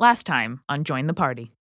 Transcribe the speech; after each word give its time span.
Last 0.00 0.24
time 0.24 0.60
on 0.66 0.84
Join 0.84 1.08
the 1.08 1.12
Party. 1.12 1.52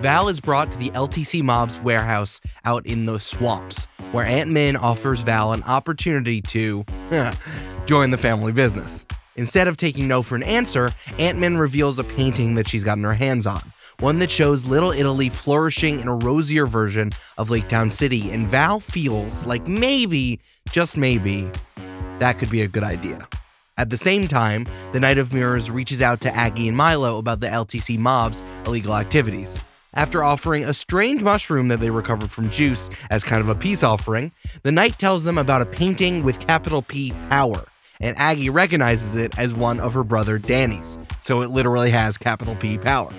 Val 0.00 0.28
is 0.28 0.40
brought 0.40 0.70
to 0.72 0.76
the 0.76 0.90
LTC 0.90 1.42
Mob's 1.42 1.80
warehouse 1.80 2.38
out 2.66 2.84
in 2.84 3.06
the 3.06 3.18
swamps, 3.18 3.86
where 4.12 4.26
Aunt 4.26 4.50
Min 4.50 4.76
offers 4.76 5.22
Val 5.22 5.54
an 5.54 5.62
opportunity 5.62 6.42
to 6.42 6.84
join 7.86 8.10
the 8.10 8.18
family 8.18 8.52
business. 8.52 9.06
Instead 9.36 9.68
of 9.68 9.78
taking 9.78 10.06
no 10.06 10.22
for 10.22 10.36
an 10.36 10.42
answer, 10.42 10.90
Aunt 11.18 11.38
Min 11.38 11.56
reveals 11.56 11.98
a 11.98 12.04
painting 12.04 12.56
that 12.56 12.68
she's 12.68 12.84
gotten 12.84 13.04
her 13.04 13.14
hands 13.14 13.46
on, 13.46 13.62
one 14.00 14.18
that 14.18 14.30
shows 14.30 14.66
Little 14.66 14.90
Italy 14.90 15.30
flourishing 15.30 15.98
in 15.98 16.08
a 16.08 16.14
rosier 16.14 16.66
version 16.66 17.10
of 17.38 17.48
Lake 17.48 17.68
Town 17.68 17.88
City, 17.88 18.30
and 18.30 18.46
Val 18.48 18.80
feels 18.80 19.46
like 19.46 19.66
maybe, 19.66 20.40
just 20.72 20.98
maybe, 20.98 21.50
that 22.18 22.34
could 22.38 22.50
be 22.50 22.60
a 22.60 22.68
good 22.68 22.84
idea. 22.84 23.26
At 23.78 23.90
the 23.90 23.96
same 23.96 24.26
time, 24.26 24.66
the 24.92 24.98
Knight 24.98 25.18
of 25.18 25.32
Mirrors 25.32 25.70
reaches 25.70 26.02
out 26.02 26.20
to 26.22 26.34
Aggie 26.34 26.66
and 26.66 26.76
Milo 26.76 27.16
about 27.16 27.38
the 27.38 27.46
LTC 27.46 27.96
mob's 27.96 28.42
illegal 28.66 28.96
activities. 28.96 29.60
After 29.94 30.24
offering 30.24 30.64
a 30.64 30.74
strange 30.74 31.22
mushroom 31.22 31.68
that 31.68 31.78
they 31.78 31.90
recovered 31.90 32.32
from 32.32 32.50
Juice 32.50 32.90
as 33.10 33.22
kind 33.22 33.40
of 33.40 33.48
a 33.48 33.54
peace 33.54 33.84
offering, 33.84 34.32
the 34.64 34.72
Knight 34.72 34.98
tells 34.98 35.22
them 35.22 35.38
about 35.38 35.62
a 35.62 35.66
painting 35.66 36.24
with 36.24 36.40
capital 36.40 36.82
P 36.82 37.12
power, 37.28 37.64
and 38.00 38.18
Aggie 38.18 38.50
recognizes 38.50 39.14
it 39.14 39.38
as 39.38 39.54
one 39.54 39.78
of 39.78 39.94
her 39.94 40.04
brother 40.04 40.38
Danny's, 40.38 40.98
so 41.20 41.42
it 41.42 41.50
literally 41.50 41.90
has 41.90 42.18
capital 42.18 42.56
P 42.56 42.78
power. 42.78 43.12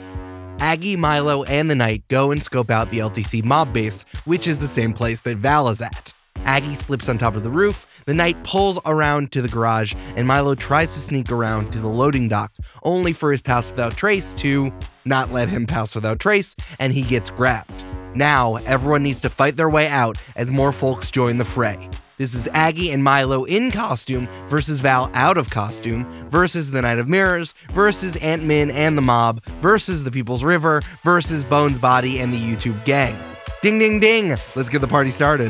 Aggie, 0.59 0.97
Milo, 0.97 1.43
and 1.43 1.69
the 1.69 1.75
Knight 1.75 2.05
go 2.09 2.31
and 2.31 2.43
scope 2.43 2.69
out 2.69 2.91
the 2.91 2.99
LTC 2.99 3.45
mob 3.45 3.71
base, 3.71 4.03
which 4.25 4.45
is 4.45 4.59
the 4.59 4.67
same 4.67 4.93
place 4.93 5.21
that 5.21 5.37
Val 5.37 5.69
is 5.69 5.81
at. 5.81 6.11
Aggie 6.43 6.75
slips 6.75 7.07
on 7.07 7.17
top 7.17 7.35
of 7.35 7.43
the 7.43 7.49
roof, 7.49 7.85
the 8.05 8.13
Knight 8.13 8.43
pulls 8.43 8.79
around 8.85 9.31
to 9.31 9.41
the 9.41 9.47
garage, 9.47 9.93
and 10.15 10.27
Milo 10.27 10.55
tries 10.55 10.93
to 10.93 10.99
sneak 10.99 11.31
around 11.31 11.71
to 11.71 11.79
the 11.79 11.87
loading 11.87 12.29
dock, 12.29 12.53
only 12.83 13.13
for 13.13 13.31
his 13.31 13.41
pass 13.41 13.71
without 13.71 13.95
trace 13.95 14.33
to 14.35 14.71
not 15.05 15.31
let 15.31 15.49
him 15.49 15.65
pass 15.65 15.95
without 15.95 16.19
trace, 16.19 16.55
and 16.79 16.93
he 16.93 17.01
gets 17.01 17.29
grabbed. 17.29 17.85
Now, 18.15 18.55
everyone 18.57 19.03
needs 19.03 19.21
to 19.21 19.29
fight 19.29 19.55
their 19.55 19.69
way 19.69 19.87
out 19.87 20.21
as 20.35 20.51
more 20.51 20.71
folks 20.71 21.11
join 21.11 21.37
the 21.37 21.45
fray. 21.45 21.89
This 22.17 22.33
is 22.33 22.49
Aggie 22.53 22.91
and 22.91 23.01
Milo 23.01 23.45
in 23.45 23.71
costume 23.71 24.27
versus 24.47 24.81
Val 24.81 25.09
out 25.13 25.37
of 25.37 25.49
costume 25.49 26.05
versus 26.27 26.69
the 26.69 26.81
Knight 26.81 26.99
of 26.99 27.07
Mirrors 27.07 27.53
versus 27.71 28.17
Aunt 28.17 28.43
Min 28.43 28.71
and 28.71 28.97
the 28.97 29.01
mob 29.01 29.41
versus 29.61 30.03
the 30.03 30.11
People's 30.11 30.43
River 30.43 30.81
versus 31.03 31.45
Bones 31.45 31.77
Botti 31.77 32.19
and 32.19 32.33
the 32.33 32.37
YouTube 32.37 32.83
gang. 32.83 33.17
Ding, 33.61 33.79
ding, 33.79 34.01
ding! 34.01 34.35
Let's 34.53 34.69
get 34.69 34.79
the 34.79 34.87
party 34.87 35.11
started. 35.11 35.49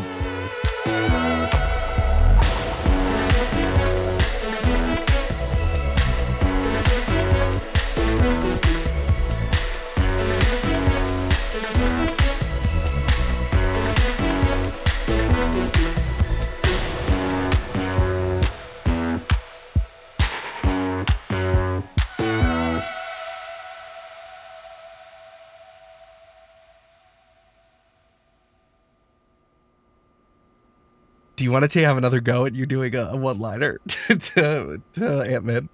Do 31.40 31.46
you 31.46 31.54
want 31.54 31.72
to 31.72 31.84
have 31.86 31.96
another 31.98 32.20
go 32.20 32.46
at 32.46 32.54
you 32.54 32.66
doing 32.66 32.94
a, 32.96 33.12
a 33.12 33.16
one 33.16 33.40
liner 33.40 33.80
to, 34.10 34.82
to 34.92 35.22
Aunt 35.26 35.46
Min? 35.46 35.70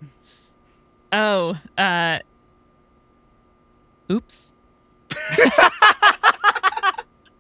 Oh, 1.12 1.58
uh. 1.76 2.20
Oops. 4.12 4.54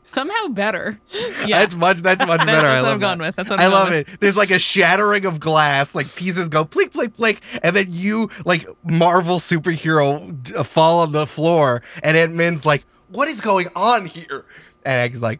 Somehow 0.05 0.47
better. 0.47 0.99
Yeah. 1.45 1.59
That's 1.59 1.75
much. 1.75 1.97
That's 1.99 2.25
much 2.25 2.39
better. 2.39 2.51
That's 2.63 2.65
I 2.65 2.81
what 2.81 2.83
love 2.83 2.93
I'm 2.93 2.99
going 2.99 3.17
that. 3.19 3.25
with. 3.27 3.35
That's 3.35 3.49
what 3.51 3.59
I 3.59 3.65
I'm 3.65 3.71
love 3.71 3.89
going 3.89 4.05
it. 4.07 4.19
There's 4.19 4.35
like 4.35 4.49
a 4.49 4.57
shattering 4.57 5.25
of 5.25 5.39
glass, 5.39 5.93
like 5.93 6.15
pieces 6.15 6.49
go 6.49 6.65
plink, 6.65 6.93
plink, 6.93 7.09
plink, 7.09 7.41
and 7.61 7.75
then 7.75 7.85
you 7.89 8.31
like 8.43 8.65
Marvel 8.83 9.37
superhero 9.37 10.65
fall 10.65 11.01
on 11.01 11.11
the 11.11 11.27
floor, 11.27 11.83
and 12.01 12.17
Aunt 12.17 12.33
Min's 12.33 12.65
like, 12.65 12.87
"What 13.09 13.27
is 13.27 13.39
going 13.39 13.67
on 13.75 14.07
here?" 14.07 14.45
And 14.83 15.01
Egg's 15.01 15.21
like, 15.21 15.39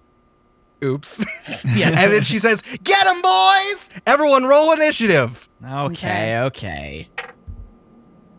"Oops," 0.86 1.26
Yes. 1.66 1.96
and 1.98 2.14
then 2.14 2.22
she 2.22 2.40
says, 2.40 2.62
"Get 2.84 3.08
him, 3.08 3.22
boys! 3.22 3.90
Everyone, 4.06 4.46
roll 4.46 4.72
initiative." 4.74 5.48
Okay, 5.68 6.40
okay. 6.42 7.10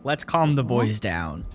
Let's 0.03 0.23
calm 0.23 0.55
the 0.55 0.63
boys 0.63 0.99
down. 0.99 1.45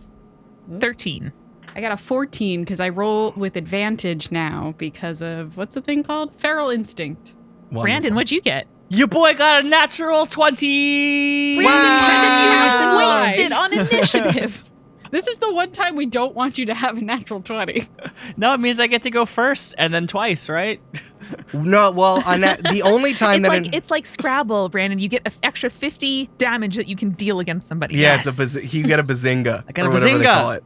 13. 0.78 1.32
I 1.74 1.80
got 1.80 1.92
a 1.92 1.96
14 1.96 2.60
because 2.62 2.80
I 2.80 2.90
roll 2.90 3.32
with 3.36 3.56
advantage 3.56 4.30
now 4.30 4.74
because 4.76 5.22
of 5.22 5.56
what's 5.56 5.74
the 5.74 5.80
thing 5.80 6.02
called? 6.02 6.34
Feral 6.36 6.68
instinct. 6.68 7.34
Brandon, 7.70 8.14
what'd 8.14 8.30
you 8.30 8.42
get? 8.42 8.66
Your 8.90 9.06
boy 9.06 9.32
got 9.32 9.64
a 9.64 9.68
natural 9.68 10.26
20! 10.26 11.56
Brandon, 11.56 11.72
Wow. 11.72 12.06
Brandon, 12.06 12.92
you 12.92 13.32
Wasted 13.32 13.52
on 13.52 13.72
initiative. 13.72 14.64
This 15.12 15.28
is 15.28 15.38
the 15.38 15.52
one 15.54 15.70
time 15.70 15.94
we 15.94 16.06
don't 16.06 16.34
want 16.34 16.58
you 16.58 16.66
to 16.66 16.74
have 16.74 16.96
a 16.98 17.00
natural 17.00 17.40
20. 17.40 17.86
No, 18.36 18.54
it 18.54 18.60
means 18.60 18.80
I 18.80 18.86
get 18.86 19.02
to 19.02 19.10
go 19.10 19.26
first 19.26 19.74
and 19.78 19.92
then 19.94 20.06
twice, 20.06 20.48
right? 20.48 20.80
No, 21.54 21.90
well, 21.92 22.20
on 22.26 22.40
that, 22.40 22.62
the 22.64 22.82
only 22.82 23.12
time 23.14 23.40
it's 23.40 23.48
that 23.48 23.54
like 23.56 23.66
an- 23.66 23.74
it's 23.74 23.90
like 23.90 24.04
Scrabble, 24.06 24.68
Brandon. 24.70 24.98
You 24.98 25.08
get 25.08 25.22
an 25.24 25.32
extra 25.44 25.70
50 25.70 26.28
damage 26.38 26.76
that 26.76 26.88
you 26.88 26.96
can 26.96 27.10
deal 27.10 27.38
against 27.38 27.68
somebody. 27.68 27.96
yeah, 27.96 28.16
it's 28.16 28.26
a 28.26 28.30
Yes. 28.30 28.36
baz- 28.38 28.74
you 28.74 28.82
get 28.84 28.98
a 28.98 29.02
bazinga. 29.04 29.62
I 29.68 29.72
got 29.72 29.84
a 29.84 29.88
or 29.88 29.92
whatever 29.92 30.18
they 30.18 30.24
bazinga. 30.24 30.34
call 30.34 30.50
it. 30.52 30.64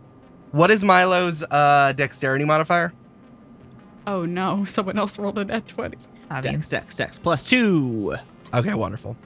What 0.53 0.71
is 0.71 0.83
Milo's 0.83 1.43
uh, 1.51 1.93
dexterity 1.95 2.45
modifier? 2.47 2.93
Oh 4.07 4.25
no, 4.25 4.65
someone 4.65 4.97
else 4.99 5.19
rolled 5.19 5.39
a 5.39 5.45
net 5.45 5.67
20. 5.69 5.99
Obvious. 6.31 6.55
Dex, 6.55 6.69
dex, 6.69 6.95
dex. 6.95 7.19
Plus 7.19 7.45
two. 7.45 8.15
Okay, 8.55 8.73
wonderful. 8.75 9.17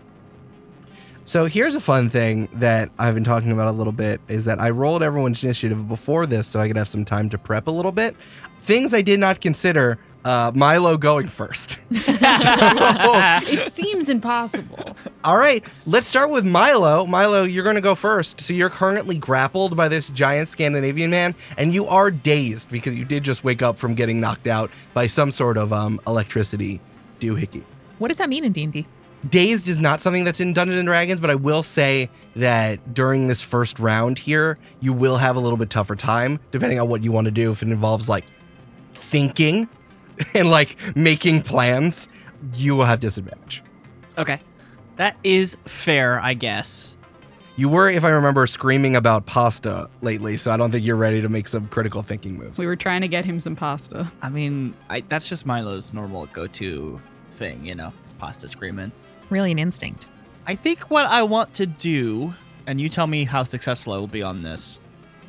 So 1.30 1.44
here's 1.44 1.76
a 1.76 1.80
fun 1.80 2.10
thing 2.10 2.48
that 2.54 2.90
I've 2.98 3.14
been 3.14 3.22
talking 3.22 3.52
about 3.52 3.68
a 3.68 3.70
little 3.70 3.92
bit 3.92 4.20
is 4.26 4.46
that 4.46 4.60
I 4.60 4.70
rolled 4.70 5.00
everyone's 5.00 5.44
initiative 5.44 5.86
before 5.86 6.26
this 6.26 6.48
so 6.48 6.58
I 6.58 6.66
could 6.66 6.76
have 6.76 6.88
some 6.88 7.04
time 7.04 7.28
to 7.28 7.38
prep 7.38 7.68
a 7.68 7.70
little 7.70 7.92
bit. 7.92 8.16
Things 8.62 8.92
I 8.92 9.00
did 9.00 9.20
not 9.20 9.40
consider 9.40 10.00
uh, 10.24 10.50
Milo 10.56 10.96
going 10.96 11.28
first. 11.28 11.78
It 11.92 13.72
seems 13.72 14.08
impossible. 14.08 14.96
All 15.22 15.36
right, 15.38 15.62
let's 15.86 16.08
start 16.08 16.30
with 16.30 16.44
Milo. 16.44 17.06
Milo, 17.06 17.44
you're 17.44 17.62
going 17.62 17.76
to 17.76 17.80
go 17.80 17.94
first. 17.94 18.40
So 18.40 18.52
you're 18.52 18.68
currently 18.68 19.16
grappled 19.16 19.76
by 19.76 19.86
this 19.86 20.10
giant 20.10 20.48
Scandinavian 20.48 21.10
man, 21.10 21.36
and 21.56 21.72
you 21.72 21.86
are 21.86 22.10
dazed 22.10 22.72
because 22.72 22.98
you 22.98 23.04
did 23.04 23.22
just 23.22 23.44
wake 23.44 23.62
up 23.62 23.78
from 23.78 23.94
getting 23.94 24.20
knocked 24.20 24.48
out 24.48 24.72
by 24.94 25.06
some 25.06 25.30
sort 25.30 25.58
of 25.58 25.72
um, 25.72 26.00
electricity 26.08 26.80
doohickey. 27.20 27.62
What 27.98 28.08
does 28.08 28.18
that 28.18 28.28
mean 28.28 28.42
in 28.44 28.50
D&D? 28.50 28.84
Dazed 29.28 29.68
is 29.68 29.80
not 29.80 30.00
something 30.00 30.24
that's 30.24 30.40
in 30.40 30.54
Dungeons 30.54 30.78
and 30.78 30.86
Dragons, 30.86 31.20
but 31.20 31.30
I 31.30 31.34
will 31.34 31.62
say 31.62 32.08
that 32.36 32.94
during 32.94 33.28
this 33.28 33.42
first 33.42 33.78
round 33.78 34.18
here, 34.18 34.58
you 34.80 34.92
will 34.92 35.18
have 35.18 35.36
a 35.36 35.40
little 35.40 35.58
bit 35.58 35.68
tougher 35.68 35.94
time, 35.94 36.40
depending 36.52 36.80
on 36.80 36.88
what 36.88 37.02
you 37.02 37.12
want 37.12 37.26
to 37.26 37.30
do. 37.30 37.52
If 37.52 37.62
it 37.62 37.68
involves 37.68 38.08
like 38.08 38.24
thinking 38.94 39.68
and 40.34 40.50
like 40.50 40.76
making 40.96 41.42
plans, 41.42 42.08
you 42.54 42.74
will 42.74 42.86
have 42.86 43.00
disadvantage. 43.00 43.62
Okay. 44.16 44.40
That 44.96 45.16
is 45.22 45.56
fair, 45.66 46.20
I 46.20 46.34
guess. 46.34 46.96
You 47.56 47.68
were, 47.68 47.90
if 47.90 48.04
I 48.04 48.10
remember, 48.10 48.46
screaming 48.46 48.96
about 48.96 49.26
pasta 49.26 49.90
lately, 50.00 50.38
so 50.38 50.50
I 50.50 50.56
don't 50.56 50.70
think 50.70 50.84
you're 50.84 50.96
ready 50.96 51.20
to 51.20 51.28
make 51.28 51.46
some 51.46 51.68
critical 51.68 52.02
thinking 52.02 52.38
moves. 52.38 52.58
We 52.58 52.66
were 52.66 52.76
trying 52.76 53.02
to 53.02 53.08
get 53.08 53.26
him 53.26 53.38
some 53.38 53.54
pasta. 53.54 54.10
I 54.22 54.30
mean, 54.30 54.74
I, 54.88 55.00
that's 55.02 55.28
just 55.28 55.44
Milo's 55.44 55.92
normal 55.92 56.24
go 56.26 56.46
to 56.46 57.00
thing, 57.32 57.66
you 57.66 57.74
know, 57.74 57.92
his 58.02 58.14
pasta 58.14 58.48
screaming. 58.48 58.92
Really 59.30 59.52
an 59.52 59.58
instinct. 59.58 60.06
I 60.46 60.56
think 60.56 60.90
what 60.90 61.06
I 61.06 61.22
want 61.22 61.54
to 61.54 61.66
do, 61.66 62.34
and 62.66 62.80
you 62.80 62.88
tell 62.88 63.06
me 63.06 63.24
how 63.24 63.44
successful 63.44 63.92
I 63.92 63.96
will 63.98 64.06
be 64.06 64.22
on 64.22 64.42
this, 64.42 64.80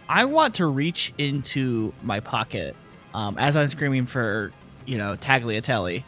I 0.10 0.26
want 0.26 0.56
to 0.56 0.66
reach 0.66 1.14
into 1.18 1.94
my 2.04 2.20
pocket 2.20 2.76
um, 3.14 3.38
as 3.38 3.56
I'm 3.56 3.68
screaming 3.68 4.06
for, 4.08 4.52
you 4.86 4.98
know, 4.98 5.16
Tagliatelle, 5.16 6.04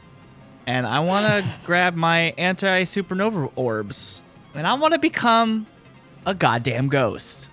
and 0.66 0.86
I 0.88 1.00
want 1.00 1.26
to 1.28 1.50
grab 1.66 1.96
my 1.96 2.34
anti 2.38 2.84
supernova 2.84 3.52
orbs, 3.56 4.24
and 4.56 4.66
I 4.66 4.74
want 4.74 4.94
to 4.94 5.00
become 5.00 5.68
a 6.26 6.34
goddamn 6.34 6.88
ghost. 6.90 7.50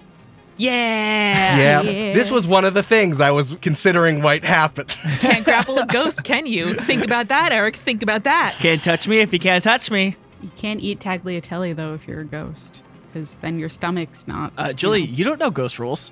Yeah. 0.56 1.56
yeah, 1.56 1.80
Yeah. 1.80 2.12
this 2.12 2.30
was 2.30 2.46
one 2.46 2.64
of 2.66 2.74
the 2.74 2.82
things 2.82 3.18
I 3.20 3.30
was 3.30 3.56
considering 3.62 4.20
might 4.20 4.44
happen. 4.44 4.86
Can't 5.18 5.42
grapple 5.44 5.78
a 5.78 5.86
ghost, 5.86 6.22
can 6.22 6.44
you? 6.46 6.74
Think 6.74 7.02
about 7.02 7.28
that, 7.28 7.50
Eric. 7.52 7.76
Think 7.76 8.02
about 8.02 8.24
that. 8.24 8.56
Can't 8.58 8.82
touch 8.84 9.08
me 9.08 9.20
if 9.20 9.32
you 9.32 9.38
can't 9.38 9.64
touch 9.64 9.90
me. 9.90 10.16
You 10.42 10.50
can't 10.56 10.80
eat 10.80 11.00
tagliatelle 11.00 11.74
though 11.76 11.94
if 11.94 12.06
you're 12.08 12.20
a 12.20 12.24
ghost, 12.24 12.82
because 13.06 13.36
then 13.38 13.58
your 13.58 13.68
stomach's 13.68 14.26
not. 14.28 14.52
Uh, 14.58 14.68
you 14.68 14.74
Julie, 14.74 15.06
know. 15.06 15.12
you 15.12 15.24
don't 15.24 15.38
know 15.38 15.50
ghost 15.50 15.78
rules. 15.78 16.10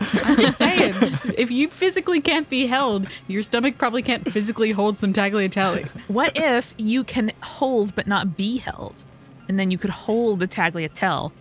I'm 0.00 0.36
just 0.36 0.58
saying, 0.58 0.94
if 1.38 1.50
you 1.50 1.70
physically 1.70 2.20
can't 2.20 2.50
be 2.50 2.66
held, 2.66 3.06
your 3.28 3.42
stomach 3.42 3.78
probably 3.78 4.02
can't 4.02 4.30
physically 4.30 4.72
hold 4.72 4.98
some 4.98 5.14
tagliatelle. 5.14 5.88
What 6.08 6.32
if 6.36 6.74
you 6.76 7.02
can 7.02 7.32
hold 7.42 7.94
but 7.94 8.06
not 8.06 8.36
be 8.36 8.58
held? 8.58 9.04
And 9.48 9.58
then 9.58 9.70
you 9.70 9.78
could 9.78 9.88
hold 9.90 10.40
the 10.40 10.48
tagliatelle 10.48 11.32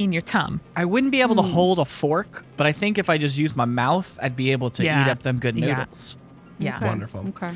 in 0.00 0.12
your 0.12 0.22
tum. 0.22 0.60
I 0.74 0.84
wouldn't 0.84 1.12
be 1.12 1.20
able 1.20 1.36
to 1.36 1.42
Hmm. 1.42 1.52
hold 1.52 1.78
a 1.78 1.84
fork, 1.84 2.44
but 2.56 2.66
I 2.66 2.72
think 2.72 2.98
if 2.98 3.08
I 3.08 3.18
just 3.18 3.38
use 3.38 3.54
my 3.54 3.66
mouth, 3.66 4.18
I'd 4.20 4.34
be 4.34 4.50
able 4.50 4.70
to 4.70 4.82
Yeah. 4.84 5.04
eat 5.06 5.10
up 5.10 5.22
them 5.22 5.38
good 5.38 5.56
Yeah. 5.56 5.66
noodles. 5.76 6.16
Yeah. 6.58 6.76
Okay. 6.78 6.86
Wonderful. 6.86 7.20
Okay. 7.28 7.52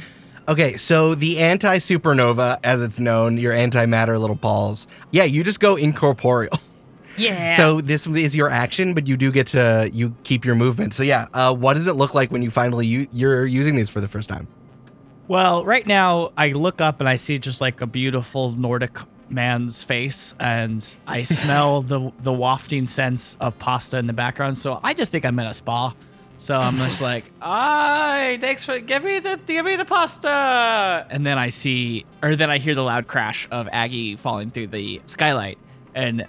Okay, 0.46 0.76
so 0.76 1.14
the 1.14 1.38
anti 1.38 1.78
supernova, 1.78 2.58
as 2.62 2.82
it's 2.82 3.00
known, 3.00 3.38
your 3.38 3.54
antimatter 3.54 4.18
little 4.18 4.36
balls. 4.36 4.86
Yeah, 5.10 5.24
you 5.24 5.42
just 5.42 5.60
go 5.60 5.76
incorporeal. 5.76 6.58
Yeah. 7.16 7.56
So 7.56 7.80
this 7.80 8.06
is 8.08 8.34
your 8.34 8.50
action, 8.50 8.92
but 8.94 9.06
you 9.06 9.16
do 9.16 9.30
get 9.30 9.46
to 9.48 9.88
you 9.92 10.14
keep 10.24 10.44
your 10.44 10.56
movement. 10.56 10.94
So 10.94 11.04
yeah, 11.04 11.28
uh, 11.32 11.54
what 11.54 11.74
does 11.74 11.86
it 11.86 11.92
look 11.92 12.12
like 12.12 12.32
when 12.32 12.42
you 12.42 12.50
finally 12.50 12.86
u- 12.86 13.06
you're 13.12 13.46
using 13.46 13.76
these 13.76 13.88
for 13.88 14.00
the 14.00 14.08
first 14.08 14.28
time? 14.28 14.48
Well, 15.28 15.64
right 15.64 15.86
now 15.86 16.32
I 16.36 16.48
look 16.48 16.80
up 16.80 16.98
and 17.00 17.08
I 17.08 17.14
see 17.14 17.38
just 17.38 17.60
like 17.60 17.80
a 17.80 17.86
beautiful 17.86 18.50
Nordic 18.52 18.98
man's 19.30 19.82
face, 19.84 20.34
and 20.40 20.84
I 21.06 21.22
smell 21.22 21.82
the 21.82 22.10
the 22.20 22.32
wafting 22.32 22.86
sense 22.86 23.36
of 23.40 23.58
pasta 23.60 23.96
in 23.98 24.06
the 24.08 24.12
background. 24.12 24.58
So 24.58 24.80
I 24.82 24.92
just 24.92 25.10
think 25.12 25.24
I'm 25.24 25.38
in 25.38 25.46
a 25.46 25.54
spa. 25.54 25.94
So 26.36 26.58
I'm 26.58 26.76
just 26.78 27.00
like, 27.00 27.24
"Aye, 27.40 28.38
thanks 28.40 28.64
for 28.64 28.78
give 28.80 29.04
me 29.04 29.18
the 29.20 29.38
give 29.46 29.64
me 29.64 29.76
the 29.76 29.84
pasta." 29.84 31.06
And 31.08 31.26
then 31.26 31.38
I 31.38 31.50
see, 31.50 32.04
or 32.22 32.36
then 32.36 32.50
I 32.50 32.58
hear 32.58 32.74
the 32.74 32.82
loud 32.82 33.06
crash 33.06 33.46
of 33.50 33.68
Aggie 33.72 34.16
falling 34.16 34.50
through 34.50 34.68
the 34.68 35.00
skylight, 35.06 35.58
and 35.94 36.26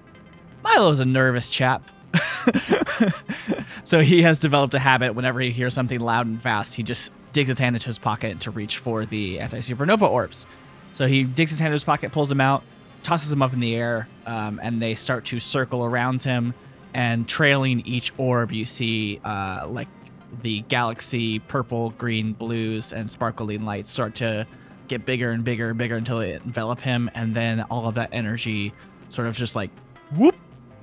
Milo's 0.64 1.00
a 1.00 1.06
nervous 1.06 1.50
chap. 1.50 1.90
so 3.84 4.02
he 4.02 4.22
has 4.22 4.40
developed 4.40 4.74
a 4.74 4.80
habit 4.80 5.16
whenever 5.16 5.40
he 5.42 5.52
hears 5.52 5.74
something 5.74 6.00
loud 6.00 6.28
and 6.28 6.42
fast, 6.42 6.76
he 6.76 6.84
just 6.84 7.12
digs 7.34 7.50
his 7.50 7.60
hand 7.60 7.76
into 7.76 7.88
his 7.88 8.00
pocket 8.00 8.40
to 8.42 8.52
reach 8.52 8.78
for 8.78 9.06
the 9.06 9.40
anti 9.40 9.60
supernova 9.60 10.10
orbs. 10.10 10.48
So 10.94 11.08
he 11.08 11.24
digs 11.24 11.52
his 11.52 11.60
hand 11.60 11.68
into 11.70 11.76
his 11.76 11.84
pocket, 11.84 12.12
pulls 12.14 12.30
them 12.30 12.40
out, 12.40 12.64
tosses 13.04 13.30
them 13.30 13.42
up 13.42 13.54
in 13.54 13.60
the 13.60 13.76
air, 13.76 14.08
um, 14.26 14.60
and 14.64 14.82
they 14.82 14.96
start 14.96 15.26
to 15.26 15.40
circle 15.40 15.84
around 15.84 16.24
him. 16.24 16.54
And 16.96 17.28
trailing 17.28 17.82
each 17.82 18.14
orb, 18.18 18.54
you 18.54 18.66
see 18.66 19.20
uh, 19.26 19.68
like 19.68 19.90
the 20.42 20.62
galaxy 20.62 21.40
purple, 21.40 21.90
green, 21.92 22.32
blues, 22.32 22.94
and 22.94 23.12
sparkling 23.12 23.66
lights 23.66 23.92
start 23.92 24.16
to 24.16 24.48
get 24.88 25.06
bigger 25.06 25.32
and 25.32 25.44
bigger 25.44 25.68
and 25.70 25.78
bigger 25.78 25.98
until 25.98 26.20
they 26.20 26.34
envelop 26.34 26.80
him. 26.80 27.12
And 27.14 27.36
then 27.36 27.64
all 27.64 27.88
of 27.88 27.96
that 27.96 28.10
energy 28.14 28.72
sort 29.10 29.28
of 29.28 29.36
just 29.36 29.58
like 29.58 29.72
whoop 30.16 30.36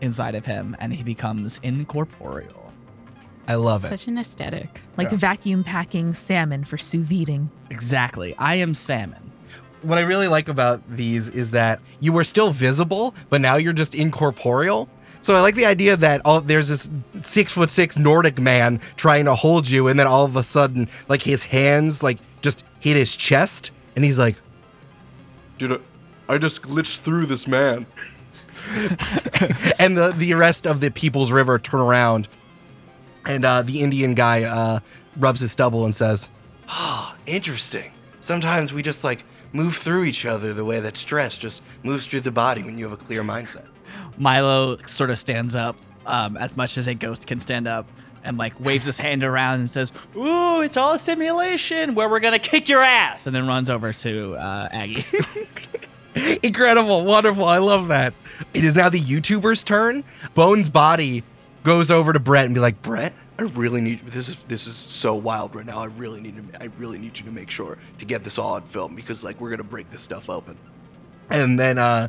inside 0.03 0.35
of 0.35 0.45
him, 0.45 0.77
and 0.81 0.93
he 0.93 1.03
becomes 1.03 1.59
incorporeal. 1.63 2.73
I 3.49 3.55
love 3.55 3.85
it. 3.87 3.89
Such 3.89 4.07
an 4.07 4.19
aesthetic. 4.19 4.83
like 4.99 5.11
Yeah. 5.13 5.17
vacuum 5.17 5.65
packing 5.65 6.13
salmon 6.13 6.65
for 6.65 6.77
sous 6.77 7.09
videing. 7.09 7.49
Exactly. 7.71 8.35
I 8.37 8.57
am 8.57 8.75
salmon. 8.75 9.33
What 9.81 9.97
I 9.97 10.03
really 10.03 10.29
like 10.29 10.49
about 10.49 10.83
these 10.95 11.29
is 11.29 11.53
that 11.53 11.81
you 12.01 12.13
were 12.13 12.25
still 12.25 12.51
visible, 12.53 13.15
but 13.31 13.41
now 13.41 13.57
you're 13.57 13.73
just 13.73 13.95
incorporeal. 13.95 14.91
So 15.23 15.37
I 15.37 15.41
like 15.41 15.55
the 15.55 15.67
idea 15.67 15.97
that 15.97 16.21
all 16.25 16.41
there's 16.41 16.69
this 16.69 16.91
six 17.23 17.55
foot 17.55 17.71
six 17.71 17.97
Nordic 17.97 18.41
man 18.41 18.81
trying 18.97 19.25
to 19.27 19.37
hold 19.37 19.71
you, 19.71 19.87
and 19.87 19.99
then 19.99 20.09
all 20.09 20.25
of 20.25 20.35
a 20.35 20.43
sudden, 20.43 20.89
like 21.09 21.23
his 21.23 21.45
hands 21.45 22.03
like 22.03 22.19
just 22.43 22.65
hit 22.81 22.97
his 22.97 23.15
chest, 23.15 23.71
and 23.95 24.05
he's 24.05 24.19
like, 24.19 24.35
"Dude, 25.59 25.81
I 26.29 26.39
just 26.39 26.63
glitched 26.63 26.99
through 26.99 27.27
this 27.27 27.47
man." 27.47 27.87
and 29.79 29.97
the 29.97 30.13
the 30.17 30.35
rest 30.35 30.67
of 30.67 30.81
the 30.81 30.91
People's 30.91 31.31
River 31.31 31.57
turn 31.61 31.81
around, 31.81 32.27
and 33.25 33.45
uh, 33.45 33.63
the 33.63 33.81
Indian 33.81 34.15
guy 34.15 34.43
uh, 34.43 34.81
rubs 35.17 35.41
his 35.41 35.53
stubble 35.53 35.85
and 35.85 35.95
says, 35.95 36.31
"Ah, 36.67 37.17
interesting. 37.27 37.93
Sometimes 38.19 38.73
we 38.73 38.83
just 38.83 39.05
like 39.05 39.25
move 39.53 39.77
through 39.77 40.03
each 40.03 40.27
other 40.27 40.53
the 40.53 40.65
way 40.65 40.81
that 40.81 40.97
stress 40.97 41.39
just 41.39 41.63
moves 41.85 42.09
through 42.09 42.21
the 42.21 42.33
body 42.33 42.65
when 42.65 42.77
you 42.77 42.85
have 42.85 42.93
a 42.93 43.03
clear 43.03 43.23
mindset." 43.23 43.67
Milo 44.17 44.79
sort 44.87 45.11
of 45.11 45.19
stands 45.19 45.55
up 45.55 45.77
um, 46.07 46.37
as 46.37 46.57
much 46.57 46.77
as 46.79 46.87
a 46.87 46.95
ghost 46.95 47.27
can 47.27 47.41
stand 47.41 47.67
up 47.67 47.87
and 48.25 48.39
like 48.39 48.59
waves 48.61 48.85
his 48.85 48.99
hand 48.99 49.25
around 49.25 49.61
and 49.61 49.71
says, 49.71 49.93
Ooh, 50.17 50.61
it's 50.63 50.77
all 50.77 50.95
a 50.95 50.99
simulation 50.99 51.95
where 51.95 52.09
we're 52.09 52.21
going 52.21 52.39
to 52.39 52.39
kick 52.39 52.69
your 52.69 52.83
ass. 52.83 53.27
And 53.27 53.35
then 53.35 53.47
runs 53.47 53.69
over 53.69 53.93
to 53.93 54.35
uh, 54.37 54.69
Aggie. 54.71 55.05
Incredible, 56.43 57.05
wonderful. 57.05 57.45
I 57.45 57.59
love 57.59 57.89
that. 57.89 58.15
It 58.55 58.65
is 58.65 58.77
now 58.77 58.89
the 58.89 59.01
YouTuber's 59.01 59.65
turn. 59.65 60.05
Bones 60.35 60.69
Botti 60.69 61.23
goes 61.65 61.91
over 61.91 62.13
to 62.13 62.21
Brett 62.21 62.45
and 62.45 62.55
be 62.55 62.61
like, 62.61 62.83
"Brett, 62.83 63.13
I 63.39 63.43
really 63.43 63.81
need 63.81 64.07
this 64.07 64.29
is 64.29 64.37
this 64.49 64.67
is 64.67 64.75
so 64.75 65.15
wild 65.15 65.55
right 65.55 65.65
now. 65.65 65.79
I 65.79 65.87
really 65.87 66.21
need 66.21 66.53
to 66.53 66.63
I 66.63 66.67
really 66.77 66.99
need 66.99 67.19
you 67.19 67.25
to 67.25 67.31
make 67.31 67.51
sure 67.51 67.79
to 67.99 68.05
get 68.05 68.25
this 68.25 68.37
all 68.39 68.55
on 68.55 68.63
film 68.63 68.95
because 68.95 69.25
like 69.25 69.41
we're 69.41 69.51
gonna 69.51 69.65
break 69.65 69.91
this 69.91 70.03
stuff 70.03 70.29
open." 70.29 70.57
And 71.31 71.59
then 71.59 71.79
uh 71.79 72.09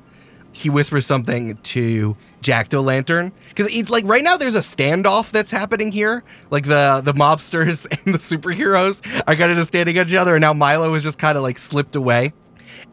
he 0.53 0.69
whispers 0.69 1.05
something 1.05 1.57
to 1.57 2.15
Jacked 2.41 2.73
O'Lantern 2.75 3.31
because 3.49 3.73
it's 3.73 3.89
like 3.89 4.05
right 4.05 4.23
now 4.23 4.37
there's 4.37 4.55
a 4.55 4.59
standoff 4.59 5.31
that's 5.31 5.49
happening 5.51 5.91
here. 5.91 6.23
Like 6.51 6.65
the 6.65 7.01
the 7.03 7.13
mobsters 7.13 7.85
and 8.05 8.13
the 8.13 8.19
superheroes 8.19 9.01
are 9.27 9.35
kind 9.35 9.57
of 9.57 9.67
standing 9.67 9.97
at 9.97 10.09
each 10.09 10.15
other, 10.15 10.35
and 10.35 10.41
now 10.41 10.53
Milo 10.53 10.93
is 10.93 11.03
just 11.03 11.17
kind 11.17 11.37
of 11.37 11.43
like 11.43 11.57
slipped 11.57 11.95
away. 11.95 12.33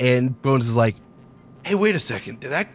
And 0.00 0.40
Bones 0.40 0.66
is 0.66 0.74
like, 0.74 0.96
"Hey, 1.62 1.74
wait 1.74 1.94
a 1.94 2.00
second. 2.00 2.40
Did 2.40 2.50
that 2.50 2.68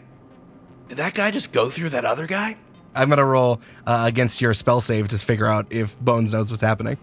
did 0.87 0.99
that 0.99 1.15
guy 1.15 1.31
just 1.31 1.51
go 1.51 1.69
through 1.69 1.89
that 1.89 2.05
other 2.05 2.27
guy?" 2.27 2.55
I'm 2.93 3.09
gonna 3.09 3.25
roll 3.25 3.59
uh, 3.87 4.03
against 4.07 4.39
your 4.39 4.53
spell 4.53 4.81
save 4.81 5.07
to 5.09 5.17
figure 5.17 5.47
out 5.47 5.65
if 5.71 5.99
Bones 5.99 6.31
knows 6.31 6.51
what's 6.51 6.61
happening. 6.61 6.97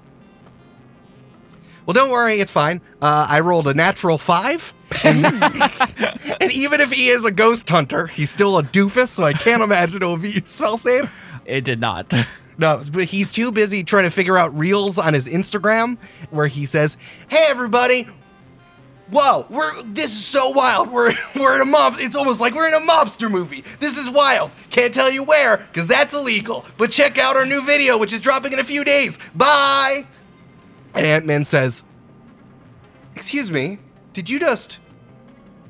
Well, 1.87 1.95
don't 1.95 2.11
worry, 2.11 2.41
it's 2.41 2.51
fine. 2.51 2.81
Uh, 3.01 3.27
I 3.29 3.41
rolled 3.41 3.67
a 3.67 3.75
natural 3.75 4.19
five, 4.19 4.73
and, 5.05 5.27
and 6.41 6.53
even 6.53 6.81
if 6.81 6.93
he 6.93 7.09
is 7.09 7.25
a 7.25 7.33
ghost 7.33 7.69
hunter, 7.69 8.07
he's 8.07 8.31
still 8.31 8.59
a 8.59 8.63
doofus, 8.63 9.09
so 9.09 9.25
I 9.25 9.33
can't 9.33 9.63
imagine 9.63 10.03
it 10.03 10.07
will 10.07 10.17
be 10.17 10.31
your 10.31 10.43
spell 10.47 10.79
save. 10.79 11.11
it 11.45 11.63
did 11.65 11.81
not. 11.81 12.13
No, 12.59 12.81
but 12.93 13.05
he's 13.05 13.33
too 13.33 13.51
busy 13.51 13.83
trying 13.83 14.05
to 14.05 14.11
figure 14.11 14.37
out 14.37 14.57
reels 14.57 14.99
on 14.99 15.15
his 15.15 15.27
Instagram 15.27 15.97
where 16.31 16.47
he 16.47 16.67
says, 16.67 16.99
"Hey, 17.29 17.47
everybody." 17.49 18.07
Whoa, 19.11 19.47
we're 19.49 19.83
this 19.85 20.13
is 20.13 20.25
so 20.25 20.51
wild. 20.51 20.91
We're 20.91 21.15
we're 21.35 21.55
in 21.55 21.63
a 21.63 21.65
mob. 21.65 21.95
It's 21.99 22.15
almost 22.15 22.41
like 22.41 22.55
we're 22.55 22.69
in 22.69 22.75
a 22.75 22.87
mobster 22.87 23.31
movie. 23.31 23.65
This 23.81 23.97
is 23.97 24.09
wild. 24.11 24.53
Can't 24.71 24.93
tell 24.93 25.11
you 25.11 25.23
where 25.23 25.57
because 25.73 25.89
that's 25.89 26.13
illegal. 26.15 26.65
But 26.77 26.91
check 26.91 27.17
out 27.19 27.37
our 27.37 27.47
new 27.47 27.65
video, 27.65 27.97
which 27.99 28.13
is 28.13 28.21
dropping 28.21 28.53
in 28.53 28.59
a 28.59 28.65
few 28.65 28.85
days. 28.85 29.19
Bye. 29.35 30.07
And 30.95 31.07
Aunt 31.07 31.27
Min 31.27 31.45
says, 31.45 31.85
"Excuse 33.17 33.51
me, 33.51 33.79
did 34.13 34.29
you 34.29 34.39
just 34.39 34.79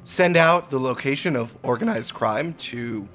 send 0.05 0.37
out 0.37 0.71
the 0.71 0.81
location 0.81 1.37
of 1.37 1.55
organized 1.63 2.13
crime 2.15 2.55
to 2.55 3.09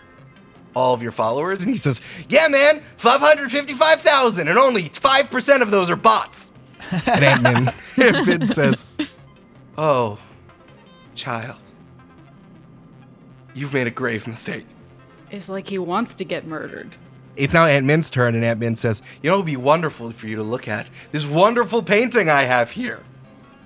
all 0.75 0.94
of 0.94 1.01
your 1.01 1.12
followers?" 1.12 1.62
And 1.62 1.69
he 1.69 1.77
says, 1.77 2.01
"Yeah, 2.30 2.48
man, 2.48 2.81
five 2.98 3.19
hundred 3.19 3.51
fifty-five 3.51 4.01
thousand, 4.01 4.48
and 4.48 4.57
only 4.57 4.83
five 4.89 5.30
percent 5.30 5.62
of 5.63 5.71
those 5.71 5.89
are 5.89 5.95
bots." 5.95 6.51
And 7.05 7.24
Aunt 7.24 7.43
Min 7.43 7.67
Aunt 8.15 8.27
Min 8.27 8.48
says. 8.48 8.86
Oh, 9.77 10.17
child. 11.13 11.62
You've 13.53 13.74
made 13.74 13.88
a 13.88 13.91
grave 13.91 14.27
mistake. 14.27 14.65
It's 15.29 15.50
like 15.50 15.67
he 15.67 15.77
wants 15.77 16.13
to 16.15 16.24
get 16.25 16.48
murdered. 16.48 16.96
It's 17.38 17.53
now 17.53 17.65
Aunt 17.65 17.86
Min's 17.86 18.10
turn, 18.10 18.36
and 18.36 18.44
Aunt 18.44 18.60
Min 18.60 18.75
says, 18.75 19.01
You 19.22 19.29
know, 19.29 19.36
it 19.36 19.38
would 19.38 19.46
be 19.46 19.58
wonderful 19.58 20.12
for 20.12 20.27
you 20.27 20.36
to 20.36 20.44
look 20.44 20.67
at 20.67 20.88
this 21.12 21.25
wonderful 21.25 21.84
painting 21.84 22.29
I 22.29 22.44
have 22.44 22.72
here. 22.72 23.03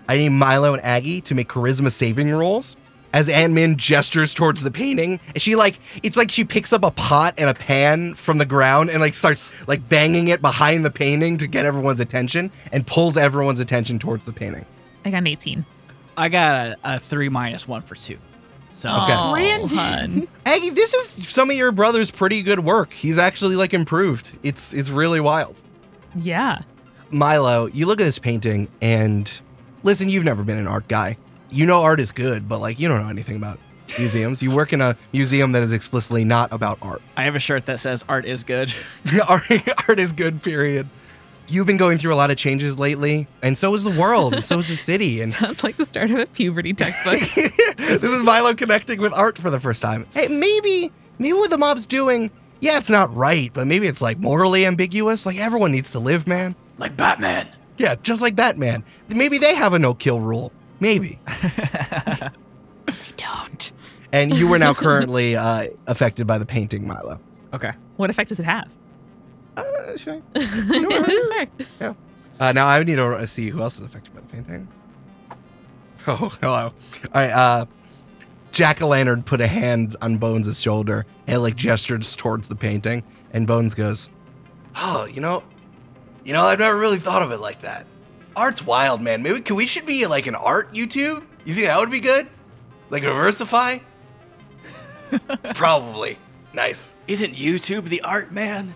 I 0.08 0.18
need 0.18 0.30
Milo 0.30 0.74
and 0.74 0.84
Aggie 0.84 1.22
to 1.22 1.36
make 1.36 1.48
charisma 1.48 1.92
saving 1.92 2.30
rolls. 2.30 2.76
As 3.14 3.28
Aunt 3.28 3.52
Min 3.52 3.76
gestures 3.76 4.34
towards 4.34 4.62
the 4.62 4.72
painting, 4.72 5.20
and 5.28 5.42
she 5.42 5.58
like 5.58 5.78
it's 6.02 6.16
like 6.16 6.32
she 6.32 6.46
picks 6.46 6.72
up 6.72 6.86
a 6.86 6.92
pot 6.92 7.34
and 7.38 7.50
a 7.50 7.54
pan 7.54 8.14
from 8.16 8.38
the 8.38 8.46
ground 8.46 8.90
and 8.90 9.02
like 9.02 9.14
starts 9.14 9.54
like 9.68 9.90
banging 9.90 10.30
it 10.30 10.42
behind 10.42 10.86
the 10.86 10.92
painting 10.92 11.38
to 11.40 11.46
get 11.48 11.66
everyone's 11.66 12.00
attention 12.00 12.52
and 12.72 12.88
pulls 12.88 13.18
everyone's 13.18 13.60
attention 13.60 14.00
towards 14.00 14.26
the 14.26 14.32
painting. 14.32 14.66
I 15.04 15.10
got 15.10 15.18
an 15.18 15.28
18. 15.28 15.66
I 16.16 16.30
got 16.30 16.68
a, 16.68 16.78
a 16.86 17.00
three 17.00 17.28
minus 17.28 17.68
one 17.68 17.82
for 17.82 17.96
two. 17.96 18.18
So 18.72 18.90
Okay. 18.90 19.14
Oh, 19.16 19.32
Brandon. 19.32 20.28
Aggie, 20.46 20.70
this 20.72 20.94
is 20.94 21.28
some 21.28 21.50
of 21.50 21.56
your 21.56 21.72
brother's 21.72 22.10
pretty 22.12 22.42
good 22.42 22.60
work. 22.62 22.94
He's 22.94 23.18
actually 23.18 23.56
like 23.56 23.74
improved. 23.74 24.38
It's 24.44 24.74
it's 24.74 24.90
really 24.90 25.20
wild. 25.20 25.62
Yeah. 26.16 26.62
Milo, 27.12 27.66
you 27.68 27.86
look 27.86 28.00
at 28.00 28.06
this 28.06 28.20
painting 28.20 28.68
and 28.82 29.42
listen, 29.84 30.10
you've 30.10 30.24
never 30.24 30.44
been 30.44 30.58
an 30.58 30.68
art 30.68 30.88
guy. 30.88 31.18
You 31.50 31.66
know 31.66 31.82
art 31.82 32.00
is 32.00 32.12
good, 32.12 32.48
but 32.48 32.60
like 32.60 32.80
you 32.80 32.88
don't 32.88 33.02
know 33.02 33.10
anything 33.10 33.36
about 33.36 33.60
museums. 34.00 34.42
You 34.42 34.52
work 34.52 34.72
in 34.74 34.82
a 34.82 34.96
museum 35.12 35.52
that 35.52 35.64
is 35.64 35.74
explicitly 35.74 36.24
not 36.24 36.52
about 36.54 36.78
art. 36.82 37.02
I 37.18 37.24
have 37.24 37.36
a 37.36 37.40
shirt 37.40 37.66
that 37.66 37.80
says 37.80 38.06
art 38.08 38.26
is 38.26 38.44
good. 38.44 38.74
art, 39.28 39.44
art 39.88 40.00
is 40.00 40.14
good, 40.14 40.42
period. 40.42 40.88
You've 41.48 41.68
been 41.68 41.78
going 41.78 41.98
through 41.98 42.14
a 42.14 42.16
lot 42.16 42.32
of 42.32 42.38
changes 42.38 42.80
lately, 42.80 43.28
and 43.42 43.58
so 43.58 43.74
is 43.74 43.84
the 43.84 43.92
world, 43.92 44.34
and 44.34 44.44
so 44.46 44.60
is 44.60 44.68
the 44.68 44.76
city. 44.78 45.22
And 45.22 45.34
Sounds 45.34 45.64
like 45.64 45.78
the 45.78 45.86
start 45.86 46.12
of 46.12 46.20
a 46.20 46.26
puberty 46.28 46.74
textbook. 46.74 47.20
this 47.78 48.04
is 48.04 48.24
Milo 48.24 48.54
connecting 48.54 49.02
with 49.02 49.14
art 49.14 49.38
for 49.38 49.50
the 49.50 49.60
first 49.60 49.82
time. 49.82 50.06
Hey, 50.14 50.28
maybe, 50.28 50.92
maybe 51.20 51.34
what 51.34 51.50
the 51.50 51.58
mob's 51.58 51.86
doing, 51.86 52.32
yeah, 52.62 52.78
it's 52.78 52.90
not 52.90 53.14
right, 53.16 53.52
but 53.54 53.66
maybe 53.68 53.88
it's 53.88 54.02
like 54.02 54.20
morally 54.20 54.66
ambiguous. 54.66 55.26
Like 55.26 55.38
everyone 55.38 55.72
needs 55.72 55.92
to 55.92 56.00
live, 56.00 56.28
man. 56.28 56.56
Like 56.78 56.96
Batman. 56.96 57.48
Yeah, 57.78 57.96
just 58.04 58.22
like 58.22 58.36
Batman. 58.36 58.84
Maybe 59.10 59.40
they 59.40 59.56
have 59.56 59.74
a 59.74 59.80
no 59.80 59.96
kill 59.96 60.20
rule. 60.20 60.54
Maybe. 60.80 61.20
I 61.28 62.32
don't. 63.18 63.72
And 64.12 64.36
you 64.36 64.48
were 64.48 64.60
now 64.60 64.74
currently 64.74 65.36
uh, 65.36 65.68
affected 65.88 66.28
by 66.28 66.38
the 66.38 66.46
painting, 66.46 66.88
Milo. 66.88 67.20
Okay. 67.54 67.72
What 67.98 68.10
effect 68.10 68.30
does 68.30 68.40
it 68.40 68.46
have? 68.46 68.70
Uh, 69.58 69.98
sure. 69.98 70.22
Sorry. 70.38 71.50
Uh, 72.40 72.52
now 72.54 72.68
I 72.68 72.84
need 72.84 72.96
to 72.96 73.06
uh, 73.06 73.26
see 73.26 73.50
who 73.50 73.62
else 73.62 73.76
is 73.80 73.86
affected 73.86 74.14
by 74.14 74.22
the 74.22 74.28
painting. 74.28 74.68
Oh, 76.08 76.30
hello. 76.42 76.74
All 76.74 76.74
right. 77.14 77.30
Uh, 77.30 77.66
Jacked 78.52 78.82
O'Lantern 78.82 79.22
put 79.22 79.40
a 79.40 79.46
hand 79.46 79.96
on 80.02 80.18
Bones' 80.18 80.60
shoulder 80.60 81.06
and 81.28 81.44
like 81.44 81.56
gestures 81.56 82.16
towards 82.16 82.50
the 82.50 82.56
painting, 82.56 83.04
and 83.34 83.46
Bones 83.46 83.76
goes, 83.76 84.10
"Oh, 84.76 85.06
you 85.06 85.22
know, 85.22 85.44
you 86.24 86.34
know, 86.34 86.42
I've 86.42 86.58
never 86.58 86.76
really 86.76 86.98
thought 86.98 87.22
of 87.22 87.32
it 87.32 87.38
like 87.40 87.62
that. 87.62 87.86
Art's 88.36 88.66
wild, 88.66 89.02
man. 89.02 89.22
Maybe 89.22 89.42
can 89.42 89.56
we 89.56 89.68
should 89.68 89.86
be 89.86 90.08
like 90.08 90.26
an 90.26 90.34
art 90.34 90.74
YouTube? 90.74 91.24
You 91.46 91.54
think 91.54 91.68
that 91.68 91.78
would 91.78 91.92
be 91.92 92.00
good? 92.00 92.28
Like 92.90 93.04
diversify? 93.04 93.78
Probably. 95.56 96.18
Nice. 96.54 96.96
Isn't 97.08 97.36
YouTube 97.36 97.90
the 97.90 98.02
art 98.02 98.32
man? 98.32 98.74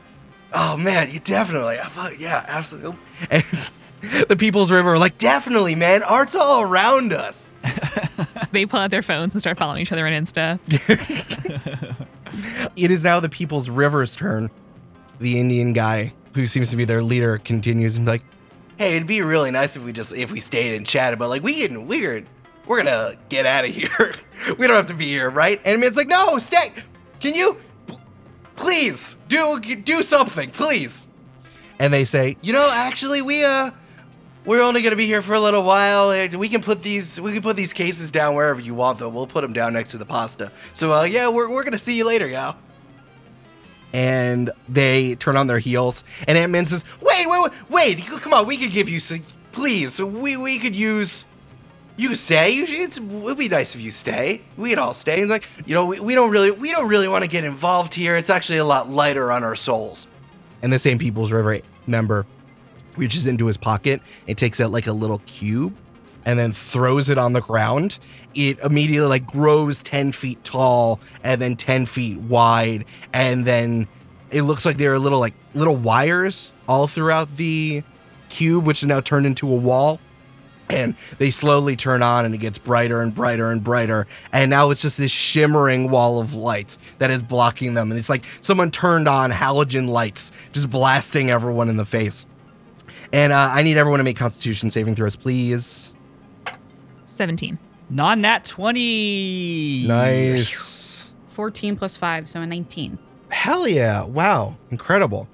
Oh 0.57 0.77
man, 0.77 1.11
you 1.11 1.19
definitely. 1.19 1.79
I 1.79 1.87
thought, 1.87 2.17
yeah, 2.17 2.45
absolutely. 2.47 2.97
And 3.29 3.43
the 4.29 4.37
People's 4.37 4.71
River 4.71 4.93
are 4.93 4.97
like, 4.97 5.17
definitely, 5.17 5.75
man. 5.75 6.01
Art's 6.01 6.33
all 6.33 6.61
around 6.61 7.13
us. 7.13 7.53
They 8.51 8.65
pull 8.65 8.79
out 8.79 8.89
their 8.89 9.01
phones 9.01 9.35
and 9.35 9.41
start 9.41 9.57
following 9.57 9.81
each 9.81 9.91
other 9.91 10.07
on 10.07 10.13
Insta. 10.13 10.59
It 12.77 12.89
is 12.91 13.03
now 13.03 13.19
the 13.19 13.27
People's 13.29 13.69
River's 13.69 14.15
turn. 14.15 14.49
The 15.19 15.39
Indian 15.39 15.73
guy, 15.73 16.13
who 16.33 16.47
seems 16.47 16.69
to 16.71 16.77
be 16.77 16.85
their 16.85 17.01
leader, 17.03 17.37
continues 17.37 17.97
and 17.97 18.05
be 18.05 18.13
like, 18.13 18.23
"Hey, 18.77 18.95
it'd 18.95 19.07
be 19.07 19.21
really 19.21 19.51
nice 19.51 19.75
if 19.75 19.83
we 19.83 19.91
just 19.91 20.13
if 20.13 20.31
we 20.31 20.39
stayed 20.39 20.75
and 20.75 20.85
chatted, 20.85 21.19
but 21.19 21.29
like 21.29 21.43
we 21.43 21.65
can 21.67 21.87
we're 21.87 22.25
we're 22.65 22.83
gonna 22.83 23.15
get 23.29 23.45
out 23.45 23.65
of 23.65 23.71
here. 23.71 24.13
we 24.57 24.67
don't 24.67 24.75
have 24.75 24.87
to 24.87 24.93
be 24.93 25.07
here, 25.07 25.29
right?" 25.29 25.61
And 25.65 25.83
it's 25.83 25.97
like, 25.97 26.07
"No, 26.07 26.37
stay. 26.37 26.71
Can 27.19 27.33
you 27.33 27.57
please 28.55 29.17
do 29.27 29.59
do 29.59 30.03
something, 30.03 30.51
please?" 30.51 31.07
And 31.79 31.93
they 31.93 32.05
say, 32.05 32.37
"You 32.41 32.53
know, 32.53 32.69
actually, 32.71 33.21
we 33.21 33.43
uh." 33.43 33.71
We're 34.45 34.61
only 34.61 34.83
gonna 34.83 34.95
be 34.95 35.07
here 35.07 35.23
for 35.23 35.33
a 35.33 35.39
little 35.39 35.63
while. 35.63 36.09
We 36.37 36.49
can 36.49 36.61
put 36.61 36.83
these 36.83 37.19
we 37.19 37.33
can 37.33 37.41
put 37.41 37.55
these 37.55 37.73
cases 37.73 38.11
down 38.11 38.35
wherever 38.35 38.59
you 38.59 38.75
want, 38.75 38.99
though. 38.99 39.09
We'll 39.09 39.25
put 39.25 39.41
them 39.41 39.53
down 39.53 39.73
next 39.73 39.89
to 39.91 39.97
the 39.97 40.05
pasta. 40.05 40.51
So, 40.75 40.93
uh, 40.93 41.01
yeah, 41.01 41.29
we're, 41.29 41.49
we're 41.49 41.63
gonna 41.63 41.79
see 41.79 41.97
you 41.97 42.05
later, 42.05 42.27
gal 42.27 42.55
and 43.95 44.51
they 44.67 45.15
turn 45.15 45.37
on 45.37 45.47
their 45.47 45.57
heels. 45.57 46.03
And 46.27 46.37
Aunt 46.37 46.51
Min 46.51 46.65
says, 46.65 46.83
"Wait, 47.01 47.27
wait, 47.27 47.51
wait, 47.69 47.97
wait! 47.97 48.05
Come 48.05 48.33
on, 48.33 48.45
we 48.45 48.57
could 48.57 48.71
give 48.71 48.89
you 48.89 48.99
some, 48.99 49.23
please. 49.53 50.01
We 50.01 50.35
we 50.35 50.59
could 50.59 50.75
use." 50.75 51.25
You 51.97 52.15
stay. 52.15 52.55
It's, 52.55 52.97
it'd 52.97 53.37
be 53.37 53.47
nice 53.47 53.75
if 53.75 53.81
you 53.81 53.91
stay. 53.91 54.41
We'd 54.57 54.77
all 54.77 54.93
stay. 54.93 55.21
He's 55.21 55.29
like, 55.29 55.47
you 55.65 55.73
know, 55.73 55.85
we, 55.85 55.99
we 55.99 56.13
don't 56.13 56.29
really, 56.29 56.51
we 56.51 56.71
don't 56.71 56.89
really 56.89 57.07
want 57.07 57.23
to 57.23 57.29
get 57.29 57.43
involved 57.45 57.93
here. 57.93 58.15
It's 58.15 58.29
actually 58.29 58.57
a 58.57 58.65
lot 58.65 58.89
lighter 58.89 59.31
on 59.31 59.43
our 59.43 59.55
souls. 59.55 60.07
And 60.61 60.73
the 60.73 60.79
same 60.79 60.99
People's 60.99 61.31
River 61.31 61.59
member 61.87 62.25
reaches 62.97 63.25
into 63.25 63.45
his 63.45 63.57
pocket 63.57 64.01
and 64.27 64.37
takes 64.37 64.59
out 64.59 64.71
like 64.71 64.87
a 64.87 64.91
little 64.91 65.19
cube 65.25 65.75
and 66.25 66.39
then 66.39 66.51
throws 66.51 67.07
it 67.07 67.17
on 67.17 67.33
the 67.33 67.41
ground. 67.41 67.99
It 68.33 68.59
immediately 68.59 69.07
like 69.07 69.25
grows 69.25 69.83
10 69.83 70.11
feet 70.11 70.43
tall 70.43 70.99
and 71.23 71.39
then 71.39 71.55
10 71.55 71.85
feet 71.85 72.17
wide. 72.17 72.85
And 73.13 73.45
then 73.45 73.87
it 74.31 74.41
looks 74.41 74.65
like 74.65 74.77
there 74.77 74.91
are 74.93 74.99
little 74.99 75.19
like 75.19 75.35
little 75.53 75.75
wires 75.75 76.51
all 76.67 76.87
throughout 76.87 77.37
the 77.37 77.83
cube, 78.29 78.65
which 78.65 78.81
is 78.81 78.87
now 78.87 78.99
turned 78.99 79.25
into 79.25 79.49
a 79.49 79.55
wall. 79.55 79.99
And 80.69 80.95
they 81.19 81.29
slowly 81.31 81.75
turn 81.75 82.01
on 82.01 82.25
and 82.25 82.33
it 82.33 82.39
gets 82.39 82.57
brighter 82.57 83.01
and 83.01 83.13
brighter 83.13 83.51
and 83.51 83.63
brighter. 83.63 84.07
And 84.31 84.49
now 84.49 84.71
it's 84.71 84.81
just 84.81 84.97
this 84.97 85.11
shimmering 85.11 85.91
wall 85.91 86.19
of 86.19 86.33
lights 86.33 86.77
that 86.97 87.11
is 87.11 87.21
blocking 87.21 87.75
them. 87.75 87.91
And 87.91 87.99
it's 87.99 88.09
like 88.09 88.25
someone 88.41 88.71
turned 88.71 89.07
on 89.07 89.31
halogen 89.31 89.87
lights, 89.87 90.31
just 90.53 90.69
blasting 90.69 91.29
everyone 91.29 91.69
in 91.69 91.77
the 91.77 91.85
face. 91.85 92.25
And 93.13 93.31
uh, 93.31 93.49
I 93.51 93.61
need 93.61 93.77
everyone 93.77 93.99
to 93.99 94.03
make 94.03 94.17
constitution 94.17 94.69
saving 94.71 94.95
throws, 94.95 95.15
please. 95.15 95.93
17. 97.03 97.57
Non 97.89 98.21
nat 98.21 98.43
20. 98.43 99.85
Nice. 99.87 101.13
14 101.29 101.75
plus 101.75 101.97
5, 101.97 102.27
so 102.29 102.41
a 102.41 102.47
19. 102.47 102.97
Hell 103.29 103.67
yeah. 103.67 104.03
Wow. 104.03 104.55
Incredible. 104.71 105.27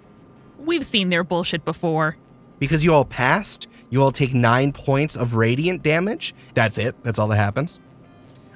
We've 0.59 0.83
seen 0.83 1.09
their 1.09 1.23
bullshit 1.23 1.63
before. 1.63 2.17
Because 2.61 2.83
you 2.83 2.93
all 2.93 3.05
passed, 3.05 3.65
you 3.89 4.03
all 4.03 4.11
take 4.11 4.35
nine 4.35 4.71
points 4.71 5.15
of 5.17 5.33
radiant 5.33 5.81
damage. 5.81 6.35
That's 6.53 6.77
it. 6.77 6.95
That's 7.01 7.17
all 7.17 7.27
that 7.29 7.37
happens. 7.37 7.79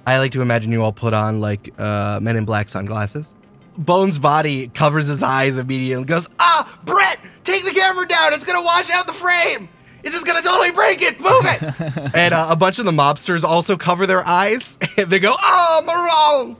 I 0.05 0.19
like 0.19 0.31
to 0.33 0.43
imagine 0.43 0.71
you 0.71 0.83
all 0.83 0.91
put 0.91 1.15
on 1.15 1.41
like 1.41 1.73
uh, 1.79 2.19
Men 2.21 2.35
in 2.35 2.45
Black 2.45 2.69
sunglasses. 2.69 3.35
Bones 3.79 4.19
Botti 4.19 4.71
covers 4.75 5.07
his 5.07 5.23
eyes 5.23 5.57
immediately 5.57 5.93
and 5.93 6.05
goes, 6.05 6.29
Ah, 6.37 6.79
Brett, 6.85 7.17
take 7.43 7.65
the 7.65 7.71
camera 7.71 8.07
down. 8.07 8.31
It's 8.31 8.43
going 8.43 8.59
to 8.59 8.63
wash 8.63 8.91
out 8.91 9.07
the 9.07 9.13
frame. 9.13 9.67
It's 10.03 10.13
just 10.13 10.27
going 10.27 10.37
to 10.39 10.47
totally 10.47 10.71
break 10.71 11.01
it. 11.01 11.19
Move 11.19 11.43
it. 11.45 12.13
and 12.15 12.35
uh, 12.35 12.45
a 12.47 12.55
bunch 12.55 12.77
of 12.77 12.85
the 12.85 12.91
mobsters 12.91 13.43
also 13.43 13.75
cover 13.75 14.05
their 14.05 14.23
eyes 14.27 14.77
and 14.97 15.09
they 15.09 15.19
go, 15.19 15.33
Oh, 15.35 15.81
Marone. 15.83 16.57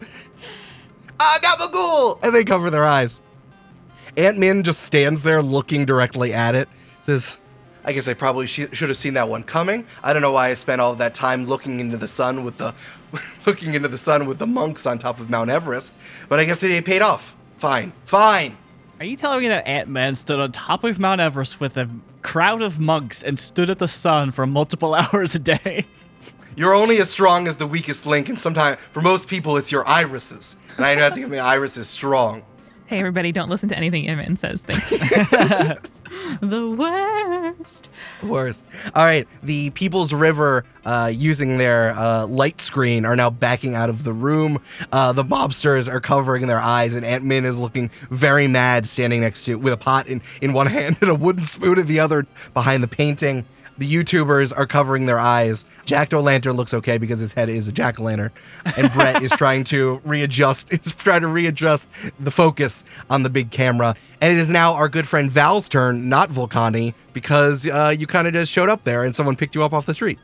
Ah, 1.20 1.40
Gabagool. 1.44 2.26
And 2.26 2.34
they 2.34 2.44
cover 2.44 2.72
their 2.72 2.86
eyes. 2.86 3.22
Aunt 4.18 4.40
Min 4.40 4.64
just 4.64 4.82
stands 4.82 5.22
there 5.22 5.44
looking 5.44 5.86
directly 5.86 6.34
at 6.34 6.56
it. 6.56 6.68
Says, 7.06 7.38
I 7.84 7.94
guess 7.94 8.08
I 8.08 8.16
probably 8.16 8.48
sh- 8.48 8.68
should 8.72 8.90
have 8.90 8.98
seen 8.98 9.14
that 9.14 9.30
one 9.30 9.44
coming. 9.44 9.86
I 10.04 10.12
don't 10.12 10.24
know 10.24 10.32
why 10.32 10.50
I 10.50 10.56
spent 10.56 10.82
all 10.82 10.96
that 10.96 11.14
time 11.14 11.46
looking 11.46 11.80
into 11.80 11.98
the 11.98 12.08
sun 12.08 12.44
with 12.44 12.58
the 12.58 12.74
looking 13.46 13.76
into 13.76 13.88
the 13.88 13.98
sun 14.00 14.26
with 14.26 14.40
the 14.40 14.48
monks 14.48 14.88
on 14.88 14.98
top 14.98 15.20
of 15.20 15.30
Mount 15.30 15.52
Everest, 15.52 15.94
but 16.30 16.40
I 16.40 16.46
guess 16.46 16.64
it 16.64 16.84
paid 16.84 17.04
off. 17.04 17.36
Fine. 17.58 17.94
Fine. 18.06 18.58
Are 19.00 19.06
you 19.06 19.16
telling 19.16 19.42
me 19.42 19.50
that 19.50 19.68
Aunt 19.68 19.88
Min 19.88 20.16
stood 20.16 20.40
on 20.40 20.52
top 20.52 20.84
of 20.84 20.98
Mount 20.98 21.22
Everest 21.22 21.60
with 21.60 21.78
a 21.78 21.88
crowd 22.24 22.64
of 22.64 22.80
monks 22.80 23.22
and 23.22 23.40
stood 23.40 23.70
at 23.70 23.78
the 23.78 23.88
sun 23.88 24.32
for 24.32 24.48
multiple 24.48 24.96
hours 24.96 25.36
a 25.36 25.40
day? 25.40 25.86
You're 26.56 26.74
only 26.74 26.98
as 26.98 27.12
strong 27.12 27.48
as 27.48 27.58
the 27.58 27.68
weakest 27.68 28.08
link, 28.08 28.30
and 28.30 28.40
sometimes 28.40 28.80
for 28.92 29.04
most 29.04 29.28
people 29.28 29.58
it's 29.58 29.72
your 29.72 29.88
irises. 29.88 30.56
And 30.78 30.86
I 30.88 30.96
know 30.96 31.08
to 31.08 31.20
give 31.20 31.30
me 31.30 31.38
irises 31.38 31.88
strong. 31.88 32.44
Hey, 32.88 32.98
everybody, 32.98 33.32
don't 33.32 33.50
listen 33.50 33.70
to 33.70 33.78
anything 33.78 34.08
Aunt 34.08 34.18
Min 34.18 34.38
says. 34.38 34.64
Thanks. 34.64 35.80
The 36.42 36.70
worst. 36.70 37.90
Worst. 38.24 38.64
All 38.94 39.06
right. 39.06 39.28
The 39.44 39.70
People's 39.72 40.14
River, 40.14 40.66
uh, 40.86 41.12
using 41.14 41.58
their 41.58 41.92
uh, 41.92 42.28
light 42.28 42.62
screen, 42.62 43.06
are 43.06 43.16
now 43.16 43.30
backing 43.30 43.76
out 43.76 43.90
of 43.90 44.04
the 44.04 44.14
room. 44.14 44.62
Uh, 44.92 45.14
the 45.14 45.24
mobsters 45.24 45.92
are 45.92 46.00
covering 46.00 46.48
their 46.48 46.60
eyes, 46.60 46.96
and 46.96 47.06
Aunt 47.06 47.24
Min 47.24 47.46
is 47.46 47.60
looking 47.60 47.90
very 48.10 48.48
mad, 48.48 48.88
standing 48.88 49.22
next 49.22 49.46
to 49.46 49.56
with 49.56 49.74
a 49.74 49.78
pot 49.78 50.08
in 50.08 50.22
in 50.42 50.54
one 50.54 50.68
hand 50.76 50.98
and 51.02 51.10
a 51.10 51.16
wooden 51.16 51.44
spoon 51.44 51.80
in 51.80 51.88
the 51.88 52.00
other 52.00 52.26
behind 52.54 52.84
the 52.84 52.88
painting. 52.88 53.46
The 53.78 53.94
YouTubers 53.94 54.58
are 54.58 54.66
covering 54.66 55.06
their 55.06 55.20
eyes. 55.20 55.66
Jacked 55.86 56.14
O'Lantern 56.14 56.56
looks 56.56 56.74
okay 56.74 56.98
because 56.98 57.20
his 57.20 57.34
head 57.34 57.50
is 57.50 57.68
a 57.68 57.72
jack 57.72 58.00
o' 58.00 58.04
lantern, 58.04 58.32
and 58.78 58.92
Brett 58.94 59.22
is 59.22 59.32
trying 59.32 59.66
to 59.66 60.02
readjust. 60.06 60.72
Is 60.86 60.94
trying 60.94 61.22
to 61.22 61.28
readjust 61.28 61.90
the 62.20 62.32
focus 62.32 62.84
on 63.10 63.24
the 63.24 63.30
big 63.30 63.52
camera. 63.52 63.96
And 64.22 64.32
it 64.32 64.38
is 64.38 64.50
now 64.50 64.74
our 64.74 64.88
good 64.88 65.08
friend 65.08 65.32
Val's 65.32 65.68
turn, 65.68 66.10
not 66.10 66.30
Volcani, 66.30 66.94
because 67.14 67.68
uh, 67.68 67.94
you 67.98 68.08
kind 68.08 68.28
of 68.28 68.34
just 68.34 68.52
showed 68.52 68.70
up 68.70 68.84
there 68.84 69.04
and 69.04 69.16
someone 69.16 69.36
picked 69.36 69.56
you 69.56 69.64
up 69.64 69.74
off 69.74 69.86
the 69.86 69.94
street. 69.94 70.20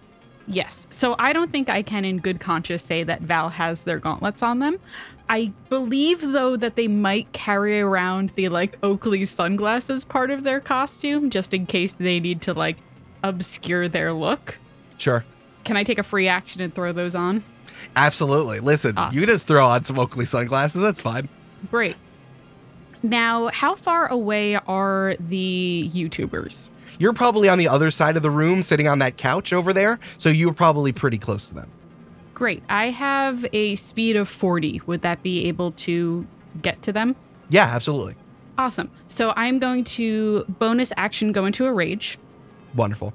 Yes. 0.48 0.88
So 0.90 1.16
I 1.20 1.34
don't 1.34 1.52
think 1.52 1.70
I 1.70 1.82
can, 1.82 2.04
in 2.06 2.18
good 2.18 2.40
conscience, 2.40 2.84
say 2.84 3.04
that 3.04 3.22
Val 3.22 3.50
has 3.50 3.84
their 3.84 4.00
gauntlets 4.00 4.44
on 4.44 4.60
them. 4.60 4.78
I 5.30 5.52
believe, 5.70 6.22
though, 6.22 6.58
that 6.58 6.76
they 6.76 6.88
might 6.88 7.32
carry 7.32 7.80
around 7.80 8.30
the 8.36 8.50
like 8.50 8.78
Oakley 8.84 9.26
sunglasses 9.26 10.04
part 10.04 10.30
of 10.30 10.44
their 10.44 10.60
costume 10.60 11.30
just 11.30 11.54
in 11.54 11.66
case 11.66 11.94
they 11.94 12.20
need 12.20 12.42
to 12.42 12.54
like 12.54 12.78
obscure 13.24 13.88
their 13.88 14.14
look. 14.14 14.58
Sure. 14.98 15.24
Can 15.64 15.78
I 15.78 15.84
take 15.84 16.00
a 16.00 16.04
free 16.04 16.28
action 16.28 16.62
and 16.62 16.74
throw 16.74 16.92
those 16.92 17.16
on? 17.16 17.44
Absolutely. 17.96 18.60
Listen, 18.60 18.98
Awesome. 18.98 19.18
you 19.20 19.26
just 19.26 19.48
throw 19.48 19.66
on 19.66 19.84
some 19.84 19.98
Oakley 20.00 20.26
sunglasses. 20.26 20.82
That's 20.82 21.00
fine. 21.00 21.30
Great. 21.70 21.96
Now, 23.04 23.48
how 23.48 23.74
far 23.76 24.08
away 24.08 24.56
are 24.56 25.16
the 25.20 25.90
YouTubers? 25.94 26.70
You're 27.00 27.14
probably 27.14 27.50
on 27.50 27.58
the 27.58 27.68
other 27.68 27.90
side 27.90 28.16
of 28.16 28.22
the 28.24 28.30
room, 28.30 28.62
sitting 28.62 28.88
on 28.88 29.00
that 29.00 29.18
couch 29.18 29.54
over 29.54 29.74
there. 29.74 30.00
So 30.18 30.30
you're 30.30 30.54
probably 30.54 30.92
pretty 30.92 31.18
close 31.18 31.48
to 31.48 31.56
them. 31.56 31.70
Great. 32.36 32.62
I 32.70 32.90
have 32.92 33.46
a 33.54 33.76
speed 33.76 34.16
of 34.16 34.30
40. 34.30 34.82
Would 34.86 35.02
that 35.02 35.24
be 35.24 35.48
able 35.48 35.72
to 35.74 36.28
get 36.62 36.82
to 36.84 36.92
them? 36.92 37.16
Yeah, 37.50 37.66
absolutely. 37.66 38.16
Awesome. 38.58 38.90
So 39.08 39.34
I'm 39.36 39.58
going 39.58 39.84
to 39.86 40.46
bonus 40.60 40.94
action 40.98 41.32
go 41.32 41.46
into 41.46 41.66
a 41.66 41.74
rage. 41.74 42.20
Wonderful. 42.76 43.14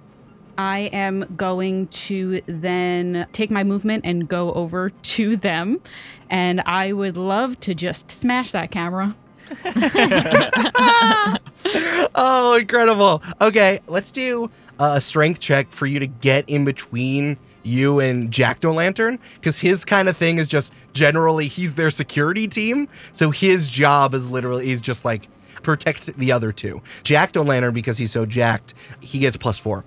I 0.59 0.91
am 0.93 1.35
going 1.37 1.89
to 1.89 2.41
then 2.47 3.27
take 3.33 3.51
my 3.51 3.63
movement 3.63 4.07
and 4.07 4.29
go 4.29 4.53
over 4.55 4.91
to 4.91 5.37
them. 5.37 5.81
And 6.31 6.63
I 6.63 6.93
would 6.93 7.17
love 7.17 7.61
to 7.61 7.75
just 7.75 8.11
smash 8.11 8.53
that 8.53 8.71
camera. 8.71 9.15
oh, 12.15 12.59
incredible. 12.61 13.23
Okay, 13.41 13.81
let's 13.87 14.11
do 14.11 14.51
a 14.79 15.01
strength 15.01 15.41
check 15.41 15.71
for 15.71 15.87
you 15.87 15.99
to 16.01 16.07
get 16.07 16.49
in 16.49 16.65
between 16.65 17.37
you 17.63 18.01
and 18.01 18.31
Jacked 18.31 18.65
O'Lantern 18.65 19.19
because 19.35 19.59
his 19.59 19.85
kind 19.85 20.09
of 20.09 20.17
thing 20.17 20.39
is 20.39 20.49
just 20.49 20.73
generally 20.93 21.49
he's 21.49 21.75
their 21.75 21.91
security 21.91 22.49
team. 22.49 22.89
So 23.13 23.31
his 23.31 23.69
job 23.69 24.15
is 24.15 24.31
literally 24.31 24.67
he's 24.67 24.81
just 24.81 25.05
like 25.05 25.29
protect 25.67 26.17
the 26.17 26.33
other 26.33 26.53
two. 26.53 26.81
Jacked 27.03 27.37
O'Lantern 27.37 27.75
because 27.75 27.99
he's 27.99 28.13
so 28.13 28.25
jacked, 28.25 28.73
he 29.01 29.19
gets 29.19 29.37
plus 29.37 29.59
four. 29.59 29.85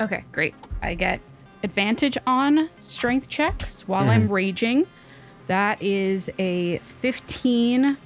Okay, 0.00 0.24
great. 0.32 0.54
I 0.82 0.94
get 0.94 1.20
advantage 1.62 2.18
on 2.26 2.68
strength 2.78 3.28
checks 3.28 3.86
while 3.88 4.10
I'm 4.10 4.28
raging. 4.28 4.86
That 5.46 5.82
is 5.82 6.28
a 6.38 6.78
15 6.78 7.96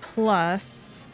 plus. 0.00 1.06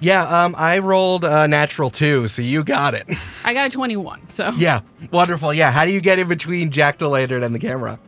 Yeah, 0.00 0.24
um, 0.24 0.56
I 0.58 0.80
rolled 0.80 1.24
a 1.24 1.46
natural 1.46 1.88
two, 1.88 2.26
so 2.26 2.42
you 2.42 2.64
got 2.64 2.94
it. 2.94 3.06
I 3.44 3.54
got 3.54 3.66
a 3.66 3.70
21. 3.70 4.28
So 4.28 4.50
yeah, 4.56 4.80
wonderful. 5.12 5.54
Yeah, 5.54 5.70
how 5.70 5.84
do 5.84 5.92
you 5.92 6.00
get 6.00 6.18
in 6.18 6.26
between 6.26 6.70
Jacked 6.70 7.02
O'Lantern 7.02 7.44
and 7.44 7.54
the 7.54 7.60
camera? 7.60 8.00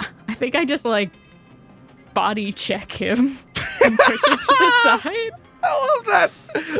I 0.00 0.34
think 0.34 0.54
I 0.54 0.64
just 0.64 0.84
like 0.84 1.10
body 2.14 2.52
check 2.52 2.90
him 2.92 3.38
and 3.84 3.98
push 3.98 4.30
him 4.30 4.38
to 4.38 4.46
the 4.58 4.70
side. 5.02 5.30
I 5.62 5.96
love 5.96 6.06
that. 6.06 6.30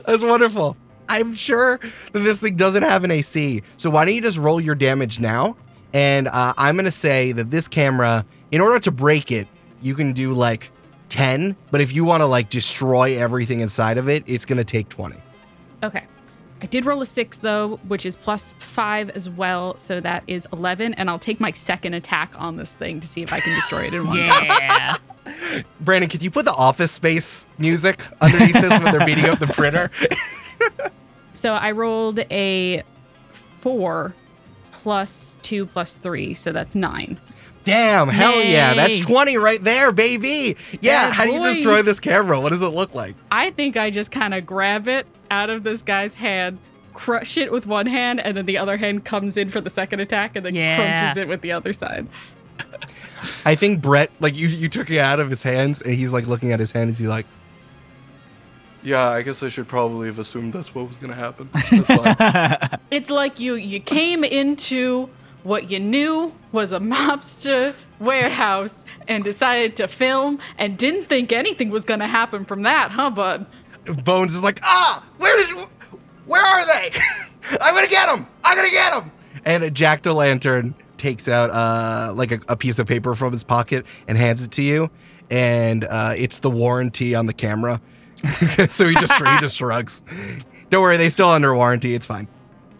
That's 0.06 0.22
wonderful. 0.22 0.76
I'm 1.08 1.34
sure 1.34 1.78
that 2.12 2.18
this 2.20 2.40
thing 2.40 2.56
doesn't 2.56 2.82
have 2.82 3.04
an 3.04 3.10
AC. 3.10 3.62
So 3.76 3.90
why 3.90 4.04
don't 4.04 4.14
you 4.14 4.22
just 4.22 4.38
roll 4.38 4.60
your 4.60 4.74
damage 4.74 5.20
now? 5.20 5.56
And 5.92 6.28
uh, 6.28 6.54
I'm 6.56 6.76
going 6.76 6.86
to 6.86 6.90
say 6.90 7.32
that 7.32 7.50
this 7.50 7.68
camera, 7.68 8.24
in 8.50 8.60
order 8.60 8.80
to 8.80 8.90
break 8.90 9.30
it, 9.30 9.46
you 9.80 9.94
can 9.94 10.12
do 10.12 10.32
like 10.32 10.70
10. 11.10 11.56
But 11.70 11.80
if 11.80 11.92
you 11.92 12.04
want 12.04 12.22
to 12.22 12.26
like 12.26 12.50
destroy 12.50 13.16
everything 13.18 13.60
inside 13.60 13.98
of 13.98 14.08
it, 14.08 14.24
it's 14.26 14.44
going 14.44 14.58
to 14.58 14.64
take 14.64 14.88
20. 14.88 15.16
Okay. 15.82 16.04
I 16.64 16.66
did 16.66 16.87
roll 16.87 17.02
a 17.02 17.06
six 17.06 17.40
though, 17.40 17.78
which 17.88 18.06
is 18.06 18.16
plus 18.16 18.54
five 18.56 19.11
as 19.11 19.28
well. 19.28 19.76
So 19.76 20.00
that 20.00 20.25
is 20.26 20.49
11. 20.50 20.94
And 20.94 21.11
I'll 21.11 21.18
take 21.18 21.38
my 21.38 21.52
second 21.52 21.92
attack 21.92 22.33
on 22.40 22.56
this 22.56 22.73
thing 22.73 23.00
to 23.00 23.06
see 23.06 23.21
if 23.23 23.35
I 23.35 23.40
can 23.40 23.54
destroy 23.54 23.83
it 23.88 23.92
in 23.92 24.06
one. 24.06 24.16
Yeah. 24.16 24.97
Brandon, 25.80 26.09
could 26.09 26.23
you 26.23 26.30
put 26.30 26.47
the 26.47 26.54
office 26.54 26.90
space 26.90 27.44
music 27.59 28.02
underneath 28.23 28.54
this 28.54 28.71
when 28.71 28.85
they're 28.85 29.04
beating 29.04 29.26
up 29.26 29.40
the 29.40 29.47
printer? 29.49 29.90
So 31.37 31.52
I 31.52 31.73
rolled 31.73 32.21
a 32.30 32.85
four 33.59 34.14
plus 34.73 35.37
two 35.42 35.66
plus 35.66 35.97
three. 35.97 36.33
So 36.33 36.52
that's 36.52 36.76
nine. 36.76 37.21
Damn, 37.64 38.09
hell 38.09 38.42
yeah. 38.42 38.73
That's 38.73 39.00
20 39.00 39.37
right 39.37 39.62
there, 39.62 39.90
baby. 39.90 40.56
Yeah, 40.80 41.09
Yeah, 41.09 41.12
how 41.12 41.25
do 41.25 41.33
you 41.33 41.42
destroy 41.42 41.83
this 41.83 41.99
camera? 41.99 42.38
What 42.40 42.50
does 42.50 42.62
it 42.62 42.68
look 42.68 42.94
like? 42.94 43.16
I 43.30 43.50
think 43.50 43.76
I 43.76 43.90
just 43.90 44.11
kind 44.12 44.33
of 44.33 44.47
grab 44.47 44.87
it 44.87 45.06
out 45.34 45.50
of 45.50 45.64
this 45.64 45.82
guy's 45.82 46.14
hand, 46.14 46.58
crush 46.92 47.36
it 47.36 47.50
with 47.50 47.66
one 47.66 47.86
hand, 47.86 48.20
and 48.20 48.36
then 48.36 48.46
the 48.46 48.56
other 48.56 48.76
hand 48.76 49.04
comes 49.04 49.36
in 49.36 49.48
for 49.50 49.60
the 49.60 49.70
second 49.70 49.98
attack 50.00 50.36
and 50.36 50.46
then 50.46 50.54
Yeah. 50.54 50.76
crunches 50.76 51.16
it 51.16 51.26
with 51.28 51.40
the 51.40 51.50
other 51.52 51.72
side. 51.72 52.06
I 53.44 53.54
think 53.56 53.82
Brett, 53.82 54.10
like 54.20 54.36
you, 54.36 54.46
you 54.48 54.68
took 54.68 54.88
it 54.90 54.98
out 54.98 55.18
of 55.18 55.28
his 55.30 55.42
hands, 55.42 55.82
and 55.82 55.94
he's 55.94 56.12
like 56.12 56.26
looking 56.26 56.52
at 56.52 56.60
his 56.60 56.70
hand. 56.70 56.88
and 56.88 56.96
he's 56.96 57.06
like, 57.06 57.26
"Yeah, 58.82 59.08
I 59.08 59.22
guess 59.22 59.42
I 59.42 59.48
should 59.48 59.66
probably 59.66 60.06
have 60.06 60.18
assumed 60.18 60.52
that's 60.52 60.74
what 60.74 60.86
was 60.86 60.98
gonna 60.98 61.14
happen." 61.14 61.48
That's 61.52 61.86
fine. 61.88 62.78
It's 62.90 63.10
like 63.10 63.40
you 63.40 63.54
you 63.54 63.80
came 63.80 64.22
into 64.22 65.08
what 65.42 65.70
you 65.70 65.80
knew 65.80 66.32
was 66.52 66.70
a 66.72 66.78
mobster 66.78 67.74
warehouse 67.98 68.84
and 69.08 69.24
decided 69.24 69.76
to 69.76 69.88
film 69.88 70.38
and 70.58 70.78
didn't 70.78 71.04
think 71.06 71.32
anything 71.32 71.70
was 71.70 71.84
gonna 71.84 72.06
happen 72.08 72.44
from 72.44 72.62
that, 72.62 72.92
huh, 72.92 73.10
bud? 73.10 73.46
Bones 74.04 74.34
is 74.34 74.42
like, 74.42 74.60
"Ah, 74.62 75.04
where 75.18 75.40
is, 75.40 75.50
where 76.26 76.42
are 76.42 76.66
they? 76.66 76.90
I'm 77.60 77.74
gonna 77.74 77.88
get 77.88 78.06
them. 78.06 78.26
I'm 78.44 78.56
gonna 78.56 78.70
get 78.70 78.92
them." 78.92 79.10
And 79.44 79.74
Jack 79.74 80.02
the 80.02 80.12
Lantern 80.12 80.74
takes 80.96 81.28
out 81.28 81.50
uh 81.50 82.14
like 82.14 82.32
a, 82.32 82.40
a 82.48 82.56
piece 82.56 82.78
of 82.78 82.86
paper 82.86 83.14
from 83.14 83.32
his 83.32 83.44
pocket 83.44 83.84
and 84.08 84.16
hands 84.16 84.42
it 84.42 84.50
to 84.52 84.62
you, 84.62 84.90
and 85.30 85.84
uh, 85.84 86.14
it's 86.16 86.40
the 86.40 86.50
warranty 86.50 87.14
on 87.14 87.26
the 87.26 87.32
camera. 87.34 87.80
so 88.68 88.86
he 88.86 88.94
just 88.94 89.12
he 89.12 89.38
just 89.38 89.56
shrugs. 89.56 90.02
Don't 90.70 90.82
worry, 90.82 90.96
they 90.96 91.10
still 91.10 91.28
under 91.28 91.54
warranty. 91.54 91.94
It's 91.94 92.06
fine. 92.06 92.26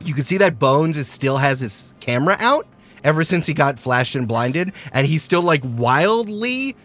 You 0.05 0.15
can 0.15 0.25
see 0.25 0.39
that 0.39 0.59
Bones 0.59 0.97
is 0.97 1.09
still 1.09 1.37
has 1.39 1.61
his 1.61 1.95
camera 2.01 2.37
out 2.41 2.67
ever 3.03 3.25
since 3.25 3.47
he 3.47 3.55
got 3.55 3.79
flashed 3.79 4.15
and 4.15 4.27
blinded, 4.27 4.73
and 4.93 5.07
he's 5.07 5.23
still 5.23 5.43
like 5.43 5.63
wildly 5.65 6.77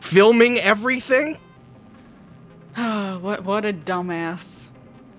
filming 0.00 0.58
everything. 0.58 1.38
what 3.20 3.44
what 3.44 3.64
a 3.64 3.72
dumbass. 3.72 4.68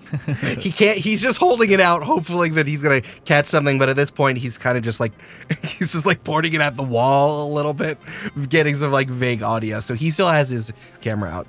he 0.58 0.70
can't 0.70 0.98
he's 0.98 1.22
just 1.22 1.38
holding 1.38 1.70
it 1.70 1.80
out 1.80 2.02
hoping 2.02 2.54
that 2.54 2.66
he's 2.66 2.82
gonna 2.82 3.00
catch 3.24 3.46
something 3.46 3.78
but 3.78 3.88
at 3.88 3.96
this 3.96 4.10
point 4.10 4.36
he's 4.36 4.58
kind 4.58 4.76
of 4.76 4.84
just 4.84 5.00
like 5.00 5.12
he's 5.62 5.92
just 5.92 6.04
like 6.04 6.22
pointing 6.22 6.52
it 6.52 6.60
at 6.60 6.76
the 6.76 6.82
wall 6.82 7.48
a 7.48 7.50
little 7.52 7.72
bit 7.72 7.98
getting 8.48 8.76
some 8.76 8.92
like 8.92 9.08
vague 9.08 9.42
audio. 9.42 9.80
So 9.80 9.94
he 9.94 10.10
still 10.10 10.28
has 10.28 10.50
his 10.50 10.72
camera 11.00 11.30
out. 11.30 11.46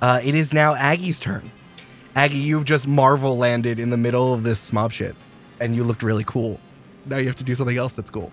Uh, 0.00 0.20
it 0.22 0.34
is 0.34 0.52
now 0.52 0.74
aggie's 0.74 1.18
turn. 1.18 1.50
Aggie 2.14 2.38
you've 2.38 2.64
just 2.64 2.86
marvel 2.86 3.36
landed 3.38 3.78
in 3.78 3.90
the 3.90 3.96
middle 3.96 4.34
of 4.34 4.42
this 4.42 4.72
mob 4.72 4.92
shit 4.92 5.16
and 5.60 5.74
you 5.74 5.84
looked 5.84 6.02
really 6.02 6.24
cool. 6.24 6.60
Now 7.06 7.16
you 7.16 7.26
have 7.26 7.36
to 7.36 7.44
do 7.44 7.54
something 7.54 7.76
else 7.76 7.94
that's 7.94 8.10
cool. 8.10 8.30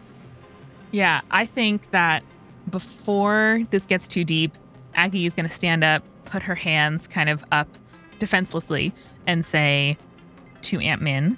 Yeah, 0.91 1.21
I 1.31 1.45
think 1.45 1.91
that 1.91 2.23
before 2.69 3.63
this 3.69 3.85
gets 3.85 4.07
too 4.07 4.23
deep, 4.23 4.53
Aggie 4.95 5.25
is 5.25 5.35
going 5.35 5.47
to 5.47 5.53
stand 5.53 5.83
up, 5.83 6.03
put 6.25 6.43
her 6.43 6.55
hands 6.55 7.07
kind 7.07 7.29
of 7.29 7.45
up 7.51 7.67
defenselessly, 8.19 8.93
and 9.27 9.43
say 9.43 9.97
to 10.61 10.79
Aunt 10.79 11.01
Min, 11.01 11.37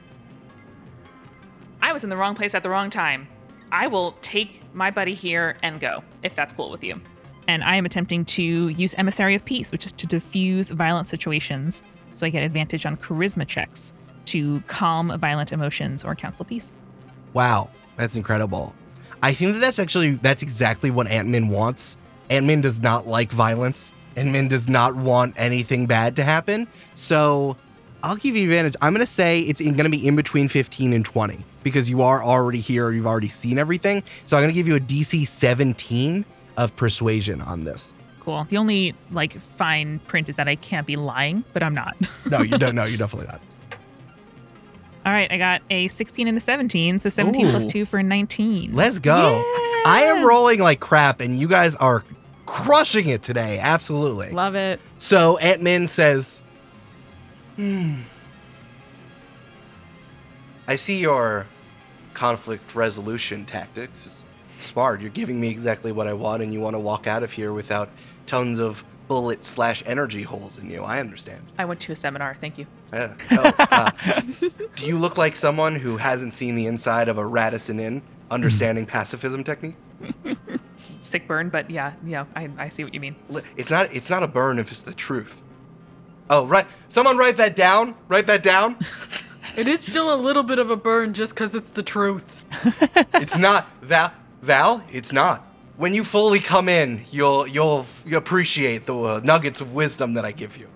I 1.82 1.94
was 1.94 2.04
in 2.04 2.10
the 2.10 2.18
wrong 2.18 2.36
place 2.36 2.54
at 2.56 2.64
the 2.64 2.70
wrong 2.70 2.90
time. 2.90 3.28
I 3.72 3.88
will 3.88 4.14
take 4.22 4.64
my 4.74 4.92
buddy 4.92 5.14
here 5.14 5.58
and 5.62 5.80
go, 5.80 6.04
if 6.24 6.36
that's 6.36 6.54
cool 6.54 6.70
with 6.70 6.84
you. 6.84 7.02
And 7.48 7.64
I 7.64 7.76
am 7.76 7.86
attempting 7.86 8.26
to 8.26 8.44
use 8.44 8.94
Emissary 8.96 9.36
of 9.36 9.46
Peace, 9.46 9.72
which 9.72 9.86
is 9.86 9.92
to 9.94 10.08
diffuse 10.08 10.70
violent 10.70 11.08
situations. 11.08 11.84
So 12.12 12.26
I 12.26 12.30
get 12.30 12.44
advantage 12.44 12.86
on 12.86 12.98
charisma 12.98 13.48
checks 13.48 13.94
to 14.26 14.62
calm 14.68 15.18
violent 15.20 15.52
emotions 15.52 16.04
or 16.04 16.16
counsel 16.16 16.46
peace. 16.46 16.74
Wow, 17.34 17.70
that's 17.96 18.16
incredible. 18.16 18.74
I 19.24 19.34
think 19.34 19.54
that 19.54 19.60
that's 19.60 19.80
actually 19.80 20.12
that's 20.12 20.42
exactly 20.42 20.92
what 20.92 21.08
Aunt 21.08 21.28
Min 21.28 21.50
wants. 21.50 21.98
Aunt 22.30 22.46
Min 22.46 22.62
does 22.62 22.82
not 22.82 23.08
like 23.08 23.32
violence. 23.32 23.92
Aunt 24.16 24.32
Min 24.32 24.48
does 24.48 24.68
not 24.68 24.96
want 24.96 25.36
anything 25.38 25.86
bad 25.86 26.16
to 26.18 26.24
happen. 26.24 26.68
So 26.94 27.56
I'll 28.04 28.16
give 28.16 28.36
you 28.36 28.44
advantage. 28.44 28.76
I'm 28.82 28.94
gonna 28.94 29.06
say 29.06 29.42
it's 29.42 29.62
going 29.62 29.76
to 29.78 29.90
be 29.90 30.06
in 30.06 30.16
between 30.16 30.48
15 30.48 30.94
and 30.94 31.06
20 31.06 31.40
because 31.64 31.90
you 31.90 32.02
are 32.02 32.24
already 32.24 32.60
here. 32.60 32.92
You've 32.92 33.08
already 33.08 33.30
seen 33.30 33.58
everything. 33.58 34.04
So 34.26 34.38
I'm 34.38 34.44
gonna 34.44 34.54
give 34.54 34.68
you 34.68 34.76
a 34.76 34.80
DC 34.80 35.28
17 35.28 36.26
of 36.58 36.76
persuasion 36.76 37.42
on 37.42 37.64
this. 37.64 37.94
Cool. 38.20 38.46
The 38.50 38.58
only 38.58 38.94
like 39.12 39.40
fine 39.40 40.00
print 40.00 40.28
is 40.30 40.36
that 40.36 40.48
I 40.48 40.56
can't 40.56 40.86
be 40.86 40.96
lying, 40.96 41.44
but 41.54 41.64
I'm 41.64 41.74
not. 41.74 41.96
No, 42.30 42.42
you 42.42 42.58
don't. 42.58 42.76
No, 42.76 42.84
you're 42.86 42.98
definitely 42.98 43.28
not. 43.28 43.42
All 45.06 45.14
right, 45.14 45.32
I 45.32 45.38
got 45.38 45.62
a 45.70 45.88
16 45.88 46.28
and 46.28 46.38
a 46.38 46.42
17, 46.42 47.00
so 47.00 47.10
17 47.10 47.52
plus 47.52 47.64
Ooh. 47.64 47.70
2 47.70 47.86
for 47.86 48.04
19. 48.04 48.76
Let's 48.76 49.00
go. 49.00 49.42
I 49.86 50.02
am 50.04 50.28
rolling 50.28 50.60
like 50.60 50.82
crap, 50.82 51.22
and 51.22 51.40
you 51.40 51.48
guys 51.48 51.76
are 51.76 52.04
crushing 52.48 53.10
it 53.10 53.22
today. 53.22 53.60
Absolutely. 53.60 54.32
Love 54.32 54.56
it. 54.56 54.80
So 54.98 55.38
Aunt 55.38 55.62
Min 55.62 55.86
says, 55.86 56.42
hmm. 57.56 57.98
I 60.68 60.76
see 60.76 60.98
your 60.98 61.46
conflict 62.16 62.74
resolution 62.74 63.46
tactics. 63.46 64.06
It's 64.08 64.26
smart. 64.60 65.02
You're 65.02 65.12
giving 65.12 65.40
me 65.40 65.50
exactly 65.50 65.92
what 65.92 66.08
I 66.08 66.14
want, 66.14 66.42
and 66.42 66.52
you 66.52 66.60
want 66.60 66.74
to 66.74 66.80
walk 66.80 67.06
out 67.06 67.22
of 67.22 67.32
here 67.32 67.54
without 67.54 67.90
tons 68.26 68.60
of 68.60 68.84
bullet 69.08 69.44
slash 69.46 69.84
energy 69.86 70.24
holes 70.24 70.58
in 70.58 70.70
you. 70.70 70.84
I 70.84 71.00
understand. 71.00 71.42
I 71.58 71.66
went 71.66 71.80
to 71.82 71.92
a 71.92 71.96
seminar. 71.96 72.36
Thank 72.42 72.58
you. 72.58 72.66
Oh, 72.92 73.16
uh, 73.32 73.92
do 74.76 74.86
you 74.86 74.98
look 74.98 75.18
like 75.18 75.36
someone 75.36 75.76
who 75.76 75.98
hasn't 75.98 76.34
seen 76.34 76.56
the 76.56 76.66
inside 76.66 77.08
of 77.08 77.18
a 77.18 77.26
Radisson 77.26 77.80
Inn, 77.80 78.02
understanding 78.32 78.86
pacifism 78.88 79.44
techniques? 79.44 79.90
Sick 81.08 81.28
burn, 81.28 81.50
but 81.50 81.70
yeah, 81.70 81.94
yeah, 82.06 82.26
I, 82.36 82.50
I 82.58 82.70
see 82.70 82.84
what 82.84 82.94
you 82.94 83.00
mean. 83.00 83.16
It's 83.56 83.72
not. 83.72 83.94
It's 83.94 84.10
not 84.10 84.24
a 84.24 84.28
burn 84.28 84.60
if 84.60 84.72
it's 84.72 84.82
the 84.82 84.94
truth. 84.94 85.44
Oh, 86.30 86.46
right. 86.46 86.68
Someone 86.88 87.18
write 87.18 87.38
that 87.38 87.56
down. 87.56 87.96
Write 88.08 88.28
that 88.28 88.44
down. 88.44 88.78
It 89.56 89.68
is 89.68 89.80
still 89.80 90.14
a 90.14 90.16
little 90.16 90.44
bit 90.44 90.60
of 90.60 90.72
a 90.72 90.76
burn 90.76 91.14
just 91.14 91.32
because 91.32 91.56
it's 91.56 91.72
the 91.72 91.82
truth. 91.82 92.46
it's 93.14 93.38
not 93.38 93.68
Val. 93.82 94.12
Val, 94.42 94.84
it's 94.92 95.14
not. 95.14 95.48
When 95.78 95.94
you 95.94 96.04
fully 96.04 96.40
come 96.40 96.68
in, 96.68 97.04
you'll 97.12 97.48
you'll, 97.48 97.86
you'll 98.06 98.20
appreciate 98.20 98.86
the 98.86 98.96
uh, 98.96 99.22
nuggets 99.24 99.62
of 99.62 99.74
wisdom 99.74 100.14
that 100.16 100.26
I 100.26 100.32
give 100.32 100.58
you. 100.58 100.68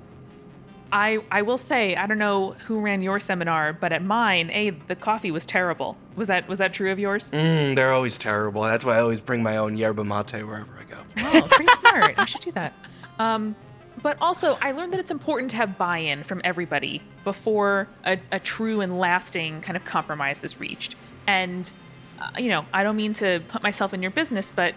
I, 0.93 1.19
I 1.32 1.41
will 1.41 1.58
say, 1.58 1.95
I 1.95 2.06
don't 2.06 2.17
know 2.17 2.51
who 2.65 2.80
ran 2.80 3.01
your 3.01 3.19
seminar, 3.19 3.71
but 3.73 3.93
at 3.93 4.04
mine, 4.04 4.49
A, 4.51 4.71
the 4.71 4.95
coffee 4.95 5.32
was 5.32 5.45
terrible. 5.45 5.97
Was 6.15 6.27
that 6.27 6.47
was 6.47 6.60
that 6.60 6.73
true 6.73 6.91
of 6.91 6.99
yours? 6.99 7.32
Mm, 7.32 7.75
they're 7.75 7.93
always 7.93 8.17
terrible. 8.17 8.63
That's 8.63 8.84
why 8.84 8.97
I 8.97 8.99
always 8.99 9.21
bring 9.21 9.41
my 9.41 9.58
own 9.58 9.77
yerba 9.77 10.04
mate 10.04 10.34
wherever 10.43 10.77
I 10.77 10.84
go. 10.84 10.97
Oh, 11.19 11.47
pretty 11.49 11.71
smart. 11.75 12.15
I 12.17 12.25
should 12.25 12.41
do 12.41 12.51
that. 12.51 12.73
Um, 13.19 13.56
but 14.01 14.17
also, 14.19 14.58
I 14.62 14.71
learned 14.71 14.93
that 14.93 14.99
it's 14.99 15.12
important 15.12 15.51
to 15.51 15.58
have 15.58 15.77
buy 15.77 15.99
in 15.99 16.23
from 16.23 16.41
everybody 16.43 17.01
before 17.23 17.88
a, 18.06 18.17
a 18.32 18.39
true 18.39 18.82
and 18.82 18.99
lasting 18.99 19.62
kind 19.62 19.77
of 19.77 19.86
compromise 19.86 20.43
is 20.43 20.60
reached. 20.60 20.95
And, 21.27 21.71
uh, 22.19 22.32
you 22.38 22.49
know, 22.49 22.65
I 22.73 22.84
don't 22.84 22.95
mean 22.95 23.13
to 23.13 23.41
put 23.47 23.62
myself 23.62 23.93
in 23.93 24.01
your 24.01 24.12
business, 24.12 24.51
but 24.54 24.73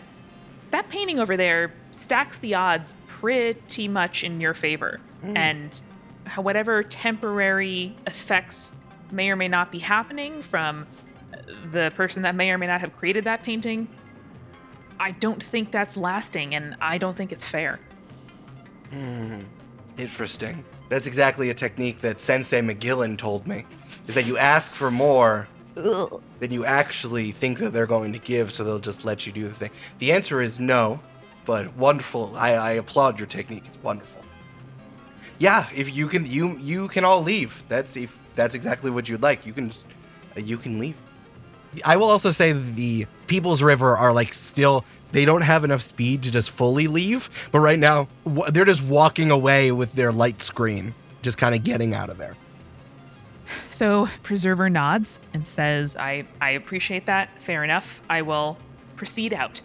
that 0.73 0.89
painting 0.91 1.19
over 1.19 1.37
there 1.37 1.73
stacks 1.91 2.39
the 2.39 2.55
odds 2.55 2.95
pretty 3.07 3.89
much 3.89 4.25
in 4.25 4.41
your 4.41 4.55
favor. 4.55 5.01
Mm. 5.25 5.39
And 5.39 5.83
whatever 6.37 6.83
temporary 6.83 7.97
effects 8.07 8.75
may 9.11 9.31
or 9.31 9.37
may 9.37 9.49
not 9.49 9.71
be 9.71 9.79
happening 9.79 10.43
from 10.43 10.87
uh, 11.33 11.39
the 11.73 11.93
person 11.95 12.23
that 12.23 12.35
may 12.35 12.51
or 12.51 12.59
may 12.59 12.67
not 12.67 12.81
have 12.81 12.95
created 12.97 13.25
that 13.25 13.43
painting, 13.43 13.89
I 14.99 15.13
don't 15.13 15.43
think 15.43 15.71
that's 15.71 15.97
lasting 15.97 16.55
and 16.55 16.77
I 16.81 16.99
don't 16.99 17.17
think 17.17 17.33
it's 17.33 17.47
fair. 17.47 17.81
Hmm. 18.91 19.41
Interesting. 19.99 20.65
That's 20.89 21.07
exactly 21.07 21.51
a 21.51 21.55
technique 21.55 22.01
that 22.01 22.21
Sensei 22.21 22.61
McGillen 22.61 23.17
told 23.17 23.47
me. 23.47 23.65
Is 24.07 24.15
that 24.15 24.27
you 24.27 24.37
ask 24.39 24.73
for 24.73 24.91
more 24.91 25.49
than 25.75 26.51
you 26.51 26.65
actually 26.65 27.33
think 27.33 27.59
that 27.59 27.73
they're 27.73 27.87
going 27.87 28.13
to 28.13 28.19
give, 28.19 28.53
so 28.53 28.65
they'll 28.65 28.79
just 28.79 29.05
let 29.05 29.27
you 29.27 29.33
do 29.33 29.49
the 29.49 29.55
thing. 29.55 29.71
The 29.99 30.13
answer 30.13 30.41
is 30.41 30.61
no, 30.61 31.01
but 31.45 31.75
wonderful. 31.77 32.35
I, 32.37 32.53
I 32.53 32.71
applaud 32.73 33.19
your 33.19 33.27
technique. 33.27 33.65
It's 33.67 33.83
wonderful. 33.83 34.24
Yeah, 35.39 35.67
if 35.75 35.95
you 35.95 36.07
can, 36.09 36.27
you 36.27 36.57
you 36.59 36.89
can 36.89 37.05
all 37.05 37.23
leave. 37.23 37.65
That's 37.69 37.97
if 37.97 38.17
that's 38.35 38.55
exactly 38.55 38.91
what 38.91 39.09
you'd 39.09 39.23
like. 39.23 39.47
You 39.47 39.53
can, 39.53 39.71
just- 39.71 39.85
uh, 40.37 40.41
you 40.41 40.57
can 40.59 40.79
leave. 40.79 40.97
I 41.85 41.97
will 41.97 42.09
also 42.09 42.31
say 42.31 42.53
the 42.53 43.07
People's 43.27 43.63
River 43.63 43.97
are 43.97 44.13
like 44.13 44.33
still 44.33 44.85
they 45.13 45.25
don't 45.25 45.43
have 45.43 45.65
enough 45.65 45.83
speed 45.83 46.23
to 46.25 46.31
just 46.31 46.51
fully 46.51 46.87
leave, 46.87 47.29
but 47.53 47.61
right 47.61 47.79
now 47.79 48.09
w- 48.25 48.51
they're 48.53 48.65
just 48.65 48.83
walking 48.83 49.31
away 49.31 49.73
with 49.73 49.93
their 49.95 50.13
light 50.13 50.41
screen, 50.41 50.95
just 51.23 51.37
kind 51.39 51.55
of 51.55 51.65
getting 51.65 51.95
out 51.95 52.11
of 52.11 52.19
there. 52.19 52.37
So 53.71 54.09
Preserver 54.23 54.71
nods 54.71 55.21
and 55.33 55.47
says, 55.47 55.97
I, 55.97 56.27
I 56.41 56.51
appreciate 56.51 57.07
that. 57.07 57.29
Fair 57.43 57.63
enough. 57.63 58.01
I 58.09 58.23
will 58.23 58.57
proceed 58.97 59.33
out 59.35 59.61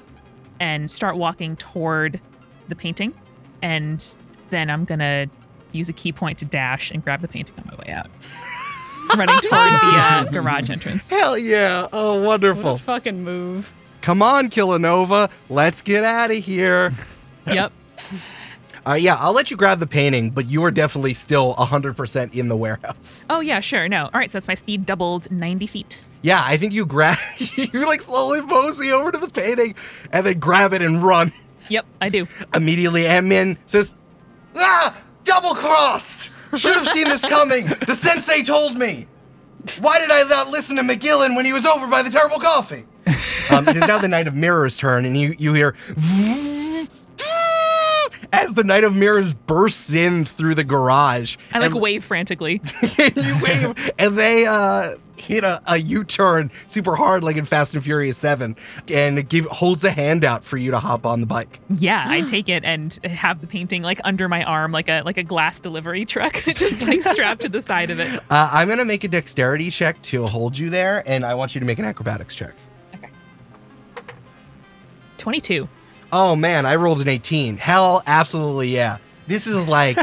and 0.60 0.90
start 0.92 1.16
walking 1.16 1.56
toward 1.56 2.20
the 2.68 2.76
painting. 2.76 3.14
And 3.62 4.04
then 4.50 4.70
I'm 4.70 4.84
going 4.86 5.00
to 5.00 5.30
use 5.72 5.90
a 5.90 5.94
ki 5.94 6.12
point 6.12 6.38
to 6.40 6.46
dash 6.46 6.92
and 6.92 7.04
grab 7.04 7.22
the 7.22 7.28
painting 7.28 7.56
on 7.60 7.66
my 7.68 7.76
way 7.86 7.94
out. 7.94 8.08
Running 9.18 9.36
toward 9.40 9.52
the 9.52 9.52
uh, 9.52 10.24
garage 10.32 10.70
entrance. 10.70 11.10
Hell 11.10 11.38
yeah! 11.38 11.88
Oh, 11.92 12.14
What 12.20 12.24
a 12.24 12.28
wonderful. 12.28 12.78
fucking 12.78 13.24
move. 13.24 13.74
Come 14.02 14.22
on, 14.22 14.50
Killanova, 14.50 15.30
let's 15.50 15.82
get 15.82 16.04
out 16.04 16.32
of 16.32 16.38
here. 16.38 16.94
Yep. 17.48 17.72
Uh, 18.86 18.94
yeah, 18.94 19.16
I'll 19.20 19.34
let 19.34 19.50
you 19.50 19.58
grab 19.58 19.80
the 19.80 19.88
painting, 19.88 20.30
but 20.30 20.46
you 20.46 20.64
are 20.64 20.70
definitely 20.72 21.16
still 21.16 21.56
100% 21.56 22.34
in 22.34 22.48
the 22.48 22.56
warehouse. 22.56 23.26
Oh, 23.30 23.40
yeah, 23.40 23.60
sure. 23.60 23.90
No. 23.90 24.04
All 24.06 24.12
right. 24.14 24.30
So 24.30 24.36
that's 24.38 24.48
my 24.48 24.54
speed 24.54 24.86
doubled 24.86 25.30
90 25.32 25.66
feet. 25.68 26.06
Yeah, 26.22 26.44
I 26.46 26.58
think 26.58 26.74
you 26.74 26.86
grab, 26.86 27.18
you 27.56 27.88
like 27.88 28.02
slowly 28.02 28.42
mosey 28.42 28.92
over 28.92 29.12
to 29.12 29.18
the 29.18 29.30
painting 29.30 29.74
and 30.12 30.26
then 30.26 30.38
grab 30.40 30.74
it 30.74 30.82
and 30.84 31.04
run. 31.04 31.32
Yep, 31.70 31.86
I 32.02 32.10
do. 32.10 32.28
Immediately, 32.54 33.08
Aunt 33.08 33.26
Min 33.26 33.58
says, 33.66 33.96
Ah! 34.56 34.96
Double 35.24 35.54
crossed! 35.54 36.32
Should 36.56 36.76
have 36.76 36.88
seen 36.90 37.08
this 37.08 37.22
coming! 37.22 37.68
The 37.86 37.96
sensei 37.96 38.44
told 38.44 38.78
me! 38.78 39.08
Why 39.80 40.00
did 40.00 40.10
I 40.12 40.24
not 40.24 40.50
listen 40.50 40.76
to 40.78 40.82
McGillen 40.82 41.36
when 41.36 41.46
he 41.46 41.54
was 41.54 41.66
over 41.66 41.88
by 41.88 42.02
the 42.02 42.10
terrible 42.10 42.40
coffee? 42.40 42.86
um, 43.52 43.68
it 43.68 43.76
is 43.78 43.84
now 43.88 44.00
the 44.00 44.08
Knight 44.08 44.28
of 44.28 44.36
Mirrors' 44.36 44.78
turn, 44.78 45.06
and 45.06 45.18
you, 45.18 45.36
you 45.38 45.54
hear 45.54 45.76
as 48.32 48.54
the 48.54 48.64
Knight 48.64 48.84
of 48.84 48.96
Mirrors 48.96 49.34
bursts 49.34 49.92
in 49.94 50.26
through 50.26 50.56
the 50.56 50.64
garage. 50.64 51.38
I 51.54 51.60
like 51.60 51.72
and- 51.72 51.82
wave 51.82 52.04
frantically. 52.04 52.62
and 52.98 53.16
you 53.18 53.40
wave, 53.42 53.92
and 53.98 54.18
they 54.18 54.46
uh, 54.46 54.96
hit 55.18 55.44
a, 55.44 55.62
a 55.68 55.78
U-turn 55.78 56.52
super 56.68 56.96
hard, 56.96 57.24
like 57.24 57.38
in 57.38 57.46
Fast 57.46 57.74
and 57.74 57.84
Furious 57.84 58.18
Seven, 58.18 58.56
and 58.88 59.28
give 59.28 59.46
holds 59.46 59.84
a 59.84 59.92
hand 59.92 60.24
out 60.24 60.44
for 60.44 60.58
you 60.58 60.72
to 60.72 60.80
hop 60.80 61.06
on 61.06 61.22
the 61.22 61.26
bike. 61.26 61.60
Yeah, 61.76 62.06
I 62.08 62.22
take 62.28 62.50
it 62.50 62.64
and 62.64 62.94
have 63.04 63.42
the 63.42 63.48
painting 63.48 63.82
like 63.82 64.00
under 64.04 64.30
my 64.30 64.44
arm, 64.44 64.72
like 64.72 64.90
a 64.90 65.02
like 65.02 65.18
a 65.18 65.24
glass 65.24 65.60
delivery 65.60 66.06
truck, 66.06 66.36
just 66.54 66.82
like 66.82 67.02
strapped 67.02 67.42
to 67.42 67.50
the 67.50 67.62
side 67.62 67.90
of 67.90 68.00
it. 68.00 68.20
Uh, 68.30 68.48
I'm 68.52 68.68
gonna 68.68 68.86
make 68.86 69.04
a 69.04 69.08
dexterity 69.08 69.72
check 69.72 70.00
to 70.04 70.28
hold 70.28 70.58
you 70.58 70.70
there, 70.70 71.04
and 71.08 71.26
I 71.26 71.34
want 71.34 71.56
you 71.56 71.60
to 71.60 71.66
make 71.66 71.80
an 71.80 71.86
acrobatics 71.86 72.36
check. 72.36 72.54
Okay. 72.94 73.10
Twenty-two. 75.18 75.68
Oh 76.12 76.36
man, 76.36 76.66
I 76.66 76.76
rolled 76.76 77.02
an 77.02 77.08
18. 77.08 77.58
Hell, 77.58 78.02
absolutely 78.08 78.70
yeah. 78.70 78.98
This 79.28 79.46
is 79.46 79.68
like, 79.68 79.96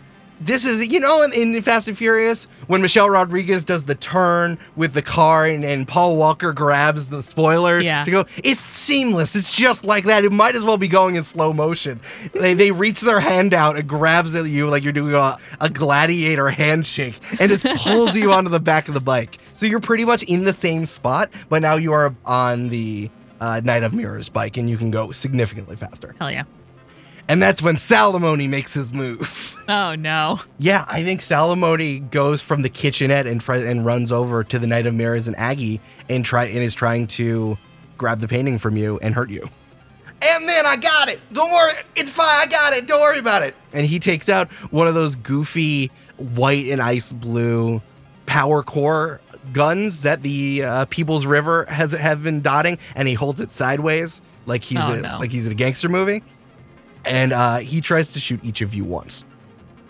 this 0.40 0.64
is 0.64 0.88
you 0.88 0.98
know 1.00 1.20
in, 1.22 1.32
in 1.34 1.60
Fast 1.62 1.86
and 1.86 1.98
Furious 1.98 2.44
when 2.66 2.80
Michelle 2.80 3.10
Rodriguez 3.10 3.62
does 3.66 3.84
the 3.84 3.94
turn 3.94 4.58
with 4.74 4.94
the 4.94 5.02
car 5.02 5.44
and, 5.44 5.62
and 5.64 5.86
Paul 5.86 6.16
Walker 6.16 6.54
grabs 6.54 7.10
the 7.10 7.22
spoiler 7.22 7.78
Yeah. 7.78 8.04
to 8.04 8.10
go. 8.10 8.24
It's 8.42 8.62
seamless. 8.62 9.36
It's 9.36 9.52
just 9.52 9.84
like 9.84 10.04
that. 10.04 10.24
It 10.24 10.32
might 10.32 10.54
as 10.54 10.64
well 10.64 10.78
be 10.78 10.88
going 10.88 11.16
in 11.16 11.24
slow 11.24 11.52
motion. 11.52 12.00
They 12.32 12.54
they 12.54 12.70
reach 12.70 13.02
their 13.02 13.20
hand 13.20 13.52
out 13.52 13.76
and 13.76 13.86
grabs 13.86 14.34
at 14.34 14.46
you 14.46 14.66
like 14.70 14.82
you're 14.82 14.94
doing 14.94 15.14
a, 15.14 15.36
a 15.60 15.68
gladiator 15.68 16.48
handshake 16.48 17.18
and 17.38 17.50
just 17.50 17.64
pulls 17.82 18.16
you 18.16 18.32
onto 18.32 18.48
the 18.48 18.60
back 18.60 18.88
of 18.88 18.94
the 18.94 19.00
bike. 19.00 19.36
So 19.56 19.66
you're 19.66 19.80
pretty 19.80 20.06
much 20.06 20.22
in 20.22 20.44
the 20.44 20.54
same 20.54 20.86
spot, 20.86 21.28
but 21.50 21.60
now 21.60 21.76
you 21.76 21.92
are 21.92 22.14
on 22.24 22.70
the 22.70 23.10
uh, 23.40 23.60
Knight 23.64 23.82
of 23.82 23.92
Mirrors 23.94 24.28
bike 24.28 24.56
and 24.56 24.68
you 24.68 24.76
can 24.76 24.90
go 24.90 25.12
significantly 25.12 25.76
faster. 25.76 26.14
Hell 26.18 26.30
yeah. 26.30 26.44
And 27.28 27.40
that's 27.40 27.62
when 27.62 27.76
Salamoni 27.76 28.48
makes 28.48 28.74
his 28.74 28.92
move. 28.92 29.56
Oh 29.70 29.94
no. 29.94 30.40
yeah, 30.58 30.84
I 30.88 31.04
think 31.04 31.20
Salamoni 31.20 32.10
goes 32.10 32.42
from 32.42 32.62
the 32.62 32.68
kitchenette 32.68 33.28
and 33.28 33.40
try, 33.40 33.58
and 33.58 33.86
runs 33.86 34.10
over 34.10 34.42
to 34.42 34.58
the 34.58 34.66
Knight 34.66 34.84
of 34.86 34.94
Mirrors 34.94 35.28
and 35.28 35.36
Aggie 35.38 35.80
and 36.08 36.24
try 36.24 36.46
and 36.46 36.58
is 36.58 36.74
trying 36.74 37.06
to 37.06 37.56
grab 37.96 38.18
the 38.18 38.26
painting 38.26 38.58
from 38.58 38.76
you 38.76 38.98
and 39.00 39.14
hurt 39.14 39.30
you. 39.30 39.48
And 40.22 40.44
man, 40.44 40.66
I 40.66 40.74
got 40.76 41.08
it. 41.08 41.20
Don't 41.32 41.52
worry, 41.52 41.74
it's 41.94 42.10
fine. 42.10 42.26
I 42.26 42.46
got 42.46 42.72
it. 42.72 42.88
Don't 42.88 43.00
worry 43.00 43.20
about 43.20 43.44
it. 43.44 43.54
And 43.72 43.86
he 43.86 44.00
takes 44.00 44.28
out 44.28 44.50
one 44.72 44.88
of 44.88 44.94
those 44.94 45.14
goofy 45.14 45.92
white 46.16 46.66
and 46.66 46.82
ice 46.82 47.12
blue 47.12 47.80
power 48.26 48.64
core 48.64 49.20
guns 49.52 50.02
that 50.02 50.22
the 50.22 50.62
uh, 50.64 50.84
People's 50.86 51.26
River 51.26 51.64
has 51.68 51.92
have 51.92 52.22
been 52.22 52.40
dotting, 52.40 52.78
and 52.94 53.06
he 53.08 53.14
holds 53.14 53.40
it 53.40 53.52
sideways 53.52 54.20
like 54.46 54.62
he's 54.64 54.78
Oh, 54.80 54.92
a, 54.92 55.00
no. 55.00 55.18
like 55.18 55.30
he's 55.30 55.46
in 55.46 55.52
a 55.52 55.56
gangster 55.56 55.88
movie. 55.88 56.22
And 57.04 57.32
uh, 57.32 57.58
he 57.58 57.80
tries 57.80 58.12
to 58.12 58.20
shoot 58.20 58.40
each 58.44 58.60
of 58.60 58.74
you 58.74 58.84
once. 58.84 59.24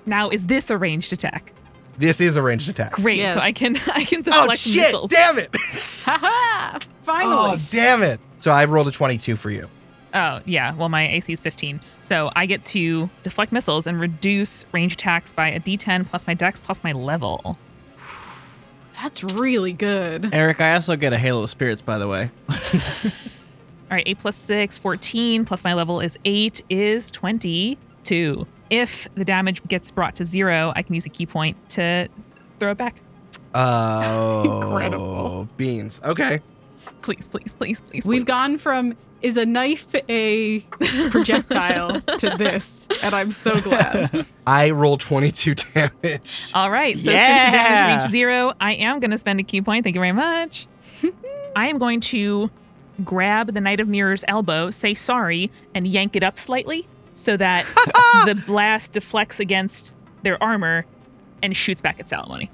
Now 0.07 0.29
is 0.31 0.45
this 0.45 0.71
a 0.71 0.79
ranged 0.79 1.13
attack? 1.13 1.53
This 1.99 2.21
is 2.21 2.37
a 2.37 2.43
ranged 2.43 2.69
attack. 2.69 2.93
Great. 2.93 3.19
Yes. 3.19 3.35
So 3.35 3.41
I 3.41 3.53
can 3.53 3.77
I 3.89 4.05
can 4.05 4.23
deflect 4.23 4.51
Oh 4.51 4.55
shit! 4.55 4.77
missiles. 4.83 5.11
Damn 5.11 5.39
it! 5.39 5.55
Haha! 6.05 6.79
Finally. 7.03 7.35
Oh 7.59 7.61
damn 7.71 8.03
it! 8.03 8.21
So 8.39 8.51
I 8.53 8.65
rolled 8.65 8.89
a 8.89 8.93
twenty-two 8.93 9.37
for 9.37 9.51
you. 9.51 9.69
Oh, 10.13 10.41
yeah. 10.45 10.75
Well, 10.75 10.89
my 10.89 11.07
AC 11.09 11.33
is 11.33 11.39
15. 11.39 11.81
So 12.03 12.33
I 12.35 12.45
get 12.47 12.65
to 12.65 13.09
deflect 13.23 13.53
missiles 13.53 13.87
and 13.87 14.01
reduce 14.01 14.65
range 14.73 14.95
attacks 14.95 15.33
by 15.33 15.47
a 15.51 15.61
d10 15.61 16.05
plus 16.05 16.27
my 16.27 16.35
dex 16.35 16.61
plus 16.61 16.83
my 16.83 16.91
level. 16.91 17.57
That's 19.03 19.23
really 19.25 19.73
good. 19.73 20.29
Eric, 20.33 20.61
I 20.61 20.75
also 20.75 20.97
get 20.97 21.13
a 21.13 21.19
Halo 21.19 21.43
of 21.45 21.51
Spirits, 21.51 21.81
by 21.81 21.99
the 21.99 22.07
way. 22.09 22.31
All 23.91 23.97
right, 23.97 24.05
8 24.07 24.19
plus 24.19 24.37
6, 24.37 24.79
14, 24.79 25.45
plus 25.45 25.65
my 25.65 25.75
level 25.75 26.01
is 26.01 26.19
8, 26.25 26.63
is 26.71 27.11
22. 27.11 28.47
If 28.71 29.09
the 29.17 29.25
damage 29.25 29.63
gets 29.67 29.91
brought 29.91 30.15
to 30.17 30.25
zero, 30.25 30.73
I 30.77 30.83
can 30.83 30.95
use 30.95 31.07
a 31.07 31.09
ki 31.09 31.27
point 31.27 31.57
to 31.71 32.09
throw 32.61 32.71
it 32.71 32.79
back. 32.79 33.01
Oh, 33.55 34.63
Incredible. 34.73 35.49
beans. 35.57 36.01
Okay. 36.05 36.41
Please, 37.03 37.27
please, 37.27 37.55
please, 37.55 37.81
please. 37.81 38.07
We've 38.07 38.21
please. 38.21 38.25
gone 38.25 38.59
from 38.59 38.97
is 39.23 39.37
a 39.37 39.45
knife 39.47 39.95
a 40.09 40.61
projectile 41.11 42.01
to 42.01 42.31
this, 42.39 42.89
and 43.03 43.15
I'm 43.15 43.33
so 43.33 43.61
glad. 43.61 44.27
I 44.47 44.71
rolled 44.71 45.01
twenty-two 45.01 45.55
damage. 45.57 46.51
All 46.55 46.71
right. 46.71 46.95
So 46.97 47.03
since 47.03 47.07
the 47.07 47.13
Yeah. 47.13 47.51
damage 47.53 48.03
reached 48.03 48.11
zero, 48.13 48.53
I 48.61 48.75
am 48.75 49.01
going 49.01 49.11
to 49.11 49.19
spend 49.19 49.41
a 49.41 49.43
ki 49.43 49.63
point. 49.63 49.85
Thank 49.85 49.95
you 49.95 50.01
very 50.01 50.13
much. 50.13 50.67
I 51.57 51.69
am 51.69 51.79
going 51.79 52.01
to 52.01 52.51
grab 53.05 53.53
the 53.55 53.61
Knight 53.61 53.81
of 53.81 53.89
Mirrors 53.89 54.25
elbow, 54.29 54.71
say 54.71 54.95
sorry, 54.95 55.51
and 55.75 55.87
yank 55.87 56.17
it 56.17 56.23
up 56.23 56.39
slightly 56.39 56.87
so 57.15 57.37
that 57.37 57.65
the 58.27 58.35
blast 58.47 58.93
deflects 58.93 59.41
against 59.41 59.93
their 60.23 60.43
armor 60.43 60.85
and 61.43 61.57
shoots 61.57 61.81
back 61.81 61.99
at 61.99 62.07
Salamoni. 62.07 62.49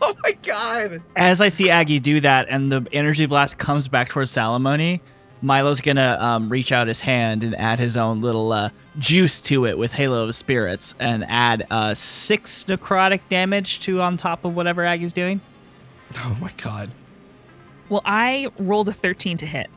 oh 0.00 0.14
my 0.22 0.32
god! 0.42 1.02
As 1.16 1.40
I 1.40 1.48
see 1.48 1.70
Aggie 1.70 2.00
do 2.00 2.20
that 2.20 2.46
and 2.48 2.72
the 2.72 2.86
energy 2.92 3.26
blast 3.26 3.58
comes 3.58 3.88
back 3.88 4.08
towards 4.08 4.32
Salamoni, 4.32 5.00
Milo's 5.42 5.80
gonna 5.80 6.16
um, 6.20 6.48
reach 6.48 6.70
out 6.70 6.86
his 6.86 7.00
hand 7.00 7.42
and 7.42 7.54
add 7.56 7.78
his 7.78 7.96
own 7.96 8.20
little 8.20 8.52
uh, 8.52 8.70
juice 8.98 9.40
to 9.42 9.66
it 9.66 9.76
with 9.76 9.92
Halo 9.92 10.28
of 10.28 10.34
Spirits 10.34 10.94
and 11.00 11.24
add 11.28 11.66
uh, 11.70 11.94
six 11.94 12.64
necrotic 12.64 13.20
damage 13.28 13.80
to 13.80 14.00
on 14.00 14.16
top 14.16 14.44
of 14.44 14.54
whatever 14.54 14.84
Aggie's 14.84 15.12
doing. 15.12 15.40
Oh 16.16 16.36
my 16.40 16.52
god! 16.56 16.92
Well, 17.88 18.02
I 18.04 18.48
rolled 18.58 18.88
a 18.88 18.92
13 18.92 19.36
to 19.38 19.46
hit. 19.46 19.68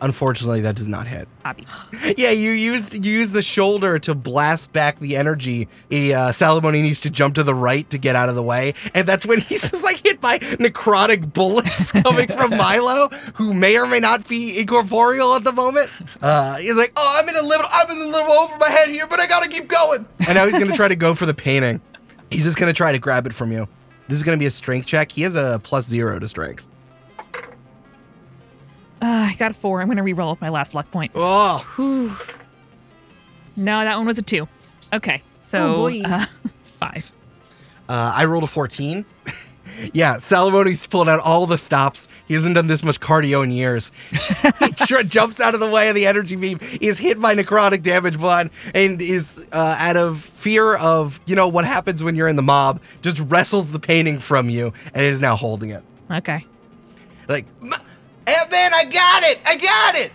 Unfortunately, 0.00 0.60
that 0.60 0.76
does 0.76 0.88
not 0.88 1.06
hit. 1.06 1.28
Hobbies. 1.44 1.86
Yeah, 2.16 2.30
you 2.30 2.50
use 2.50 2.92
you 2.92 3.12
use 3.12 3.32
the 3.32 3.42
shoulder 3.42 3.98
to 4.00 4.14
blast 4.14 4.72
back 4.72 4.98
the 5.00 5.16
energy. 5.16 5.68
He, 5.88 6.12
uh, 6.12 6.32
Salamoni 6.32 6.82
needs 6.82 7.00
to 7.00 7.10
jump 7.10 7.34
to 7.36 7.42
the 7.42 7.54
right 7.54 7.88
to 7.90 7.98
get 7.98 8.14
out 8.14 8.28
of 8.28 8.34
the 8.34 8.42
way, 8.42 8.74
and 8.94 9.06
that's 9.08 9.24
when 9.24 9.40
he's 9.40 9.62
just 9.70 9.82
like 9.82 10.02
hit 10.04 10.20
by 10.20 10.38
necrotic 10.38 11.32
bullets 11.32 11.92
coming 12.02 12.28
from 12.28 12.50
Milo, 12.50 13.08
who 13.34 13.54
may 13.54 13.78
or 13.78 13.86
may 13.86 14.00
not 14.00 14.28
be 14.28 14.58
incorporeal 14.58 15.34
at 15.34 15.44
the 15.44 15.52
moment. 15.52 15.90
Uh, 16.22 16.56
he's 16.56 16.76
like, 16.76 16.90
"Oh, 16.96 17.20
I'm 17.20 17.28
in 17.28 17.36
a 17.36 17.42
little, 17.42 17.66
I'm 17.70 17.90
in 17.90 18.00
a 18.00 18.06
little 18.06 18.32
over 18.32 18.56
my 18.58 18.68
head 18.68 18.88
here, 18.88 19.06
but 19.06 19.20
I 19.20 19.26
gotta 19.26 19.48
keep 19.48 19.68
going." 19.68 20.06
And 20.26 20.36
now 20.36 20.46
he's 20.46 20.58
gonna 20.58 20.74
try 20.74 20.88
to 20.88 20.96
go 20.96 21.14
for 21.14 21.26
the 21.26 21.34
painting. 21.34 21.80
He's 22.30 22.44
just 22.44 22.56
gonna 22.56 22.72
try 22.72 22.92
to 22.92 22.98
grab 22.98 23.26
it 23.26 23.34
from 23.34 23.52
you. 23.52 23.68
This 24.08 24.16
is 24.16 24.22
gonna 24.22 24.38
be 24.38 24.46
a 24.46 24.50
strength 24.50 24.86
check. 24.86 25.12
He 25.12 25.22
has 25.22 25.34
a 25.34 25.60
plus 25.62 25.86
zero 25.86 26.18
to 26.18 26.28
strength. 26.28 26.66
Uh, 29.04 29.28
I 29.30 29.34
got 29.34 29.50
a 29.50 29.54
four. 29.54 29.82
I'm 29.82 29.88
going 29.88 29.98
to 29.98 30.02
re-roll 30.02 30.30
with 30.30 30.40
my 30.40 30.48
last 30.48 30.74
luck 30.74 30.90
point. 30.90 31.12
Oh, 31.14 31.58
Whew. 31.76 32.16
No, 33.54 33.84
that 33.84 33.98
one 33.98 34.06
was 34.06 34.16
a 34.16 34.22
two. 34.22 34.48
Okay, 34.94 35.22
so 35.40 35.88
Oh, 35.88 36.02
uh, 36.04 36.24
five. 36.62 37.12
Uh, 37.86 38.12
I 38.14 38.24
rolled 38.24 38.44
a 38.44 38.46
14. 38.46 39.04
yeah, 39.92 40.16
Salamoni's 40.16 40.86
pulled 40.86 41.06
out 41.10 41.20
all 41.20 41.46
the 41.46 41.58
stops. 41.58 42.08
He 42.26 42.32
hasn't 42.32 42.54
done 42.54 42.66
this 42.66 42.82
much 42.82 42.98
cardio 42.98 43.44
in 43.44 43.50
years. 43.50 43.92
he 44.58 44.70
tr- 44.70 45.02
jumps 45.02 45.38
out 45.38 45.52
of 45.52 45.60
the 45.60 45.68
way 45.68 45.90
of 45.90 45.94
the 45.94 46.06
energy 46.06 46.36
beam. 46.36 46.58
is 46.80 46.98
hit 46.98 47.20
by 47.20 47.34
necrotic 47.34 47.82
damage 47.82 48.16
blood 48.18 48.48
and 48.74 49.02
is, 49.02 49.44
uh, 49.52 49.76
out 49.78 49.98
of 49.98 50.20
fear 50.20 50.76
of, 50.76 51.20
you 51.26 51.36
know, 51.36 51.46
what 51.46 51.66
happens 51.66 52.02
when 52.02 52.16
you're 52.16 52.28
in 52.28 52.36
the 52.36 52.42
mob, 52.42 52.80
just 53.02 53.18
wrestles 53.26 53.70
the 53.70 53.78
painting 53.78 54.18
from 54.18 54.48
you 54.48 54.72
and 54.94 55.04
is 55.04 55.20
now 55.20 55.36
holding 55.36 55.68
it. 55.68 55.84
Okay. 56.10 56.46
Like, 57.28 57.44
"M- 58.26 58.34
Aunt 58.34 58.50
Min, 58.50 58.74
I 58.74 58.84
got 58.84 59.22
it! 59.22 59.40
I 59.44 59.56
got 59.56 59.96
it! 59.96 60.12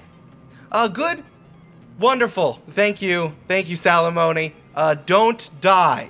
Uh, 0.72 0.88
good? 0.88 1.24
Wonderful. 2.00 2.62
Thank 2.72 3.02
you. 3.02 3.34
Thank 3.48 3.70
you, 3.70 3.76
Salamoni. 3.76 4.54
Uh, 4.74 4.96
don't 5.06 5.50
die. 5.60 6.10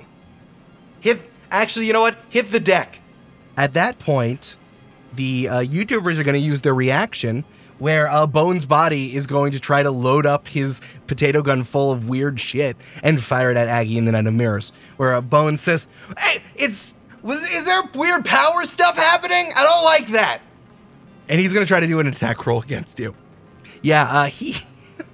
Hit, 0.99 1.19
actually, 1.49 1.87
you 1.87 1.93
know 1.93 2.01
what? 2.01 2.17
Hit 2.29 2.51
the 2.51 2.59
deck. 2.59 2.99
At 3.57 3.73
that 3.73 3.97
point, 3.97 4.55
the 5.15 5.47
uh, 5.47 5.59
YouTubers 5.61 6.19
are 6.19 6.23
going 6.23 6.39
to 6.39 6.39
use 6.39 6.61
their 6.61 6.75
reaction 6.75 7.43
where 7.79 8.09
uh, 8.09 8.27
Bones 8.27 8.65
Botti 8.65 9.13
is 9.13 9.25
going 9.25 9.53
to 9.53 9.59
try 9.59 9.81
to 9.81 9.89
load 9.89 10.25
up 10.25 10.47
his 10.47 10.81
potato 11.07 11.41
gun 11.41 11.63
full 11.63 11.91
of 11.91 12.09
weird 12.09 12.39
shit 12.39 12.75
and 13.01 13.23
fire 13.23 13.51
it 13.51 13.57
at 13.57 13.67
Aggie 13.69 13.97
in 13.97 14.05
the 14.05 14.11
Night 14.11 14.27
of 14.27 14.33
Mirrors. 14.33 14.73
Where 14.97 15.15
uh, 15.15 15.21
Bones 15.21 15.61
says, 15.61 15.87
Hey, 16.19 16.43
it's. 16.55 16.93
Was, 17.21 17.39
is 17.49 17.65
there 17.65 17.81
weird 17.95 18.23
power 18.23 18.63
stuff 18.63 18.95
happening? 18.95 19.51
I 19.55 19.63
don't 19.63 19.83
like 19.83 20.07
that 20.09 20.41
and 21.29 21.39
he's 21.39 21.53
gonna 21.53 21.65
try 21.65 21.79
to 21.79 21.87
do 21.87 21.99
an 21.99 22.07
attack 22.07 22.45
roll 22.45 22.61
against 22.61 22.99
you. 22.99 23.15
Yeah, 23.81 24.03
uh, 24.03 24.25
he. 24.25 24.57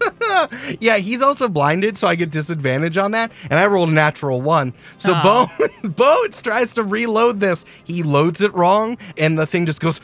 yeah, 0.79 0.97
he's 0.97 1.21
also 1.21 1.47
blinded, 1.47 1.97
so 1.97 2.07
I 2.07 2.15
get 2.15 2.29
disadvantage 2.31 2.97
on 2.97 3.11
that. 3.11 3.31
And 3.49 3.53
I 3.59 3.65
rolled 3.67 3.89
a 3.89 3.93
natural 3.93 4.41
one. 4.41 4.73
So 4.97 5.13
Oh. 5.15 5.47
Bones, 5.57 5.95
Bones 5.95 6.41
tries 6.41 6.73
to 6.73 6.83
reload 6.83 7.39
this. 7.39 7.65
He 7.85 8.03
loads 8.03 8.41
it 8.41 8.53
wrong, 8.53 8.97
and 9.17 9.37
the 9.37 9.45
thing 9.45 9.65
just 9.65 9.79
goes. 9.81 10.01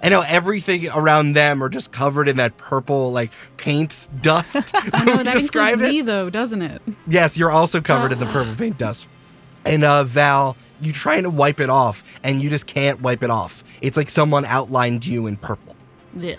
And 0.00 0.12
now 0.12 0.22
everything 0.22 0.88
around 0.90 1.32
them 1.32 1.62
are 1.62 1.68
just 1.68 1.90
covered 1.92 2.28
in 2.28 2.36
that 2.36 2.56
purple 2.56 3.10
like 3.12 3.32
paint 3.56 4.08
dust. 4.22 4.70
I 4.74 5.04
know 5.04 5.22
that 5.22 5.36
includes 5.36 5.72
it. 5.72 5.78
me 5.78 6.02
though, 6.02 6.30
doesn't 6.30 6.62
it? 6.62 6.80
Yes, 7.08 7.36
you're 7.36 7.50
also 7.50 7.80
covered 7.80 8.12
in 8.12 8.20
the 8.20 8.26
Ah. 8.26 8.32
purple 8.32 8.54
paint 8.54 8.78
dust. 8.78 9.08
And 9.68 9.84
uh, 9.84 10.04
Val, 10.04 10.56
you're 10.80 10.94
trying 10.94 11.24
to 11.24 11.30
wipe 11.30 11.60
it 11.60 11.70
off, 11.70 12.02
and 12.22 12.42
you 12.42 12.50
just 12.50 12.66
can't 12.66 13.00
wipe 13.00 13.22
it 13.22 13.30
off. 13.30 13.62
It's 13.82 13.96
like 13.96 14.08
someone 14.10 14.44
outlined 14.44 15.06
you 15.06 15.26
in 15.26 15.36
purple. 15.36 15.76
Ugh. 16.16 16.36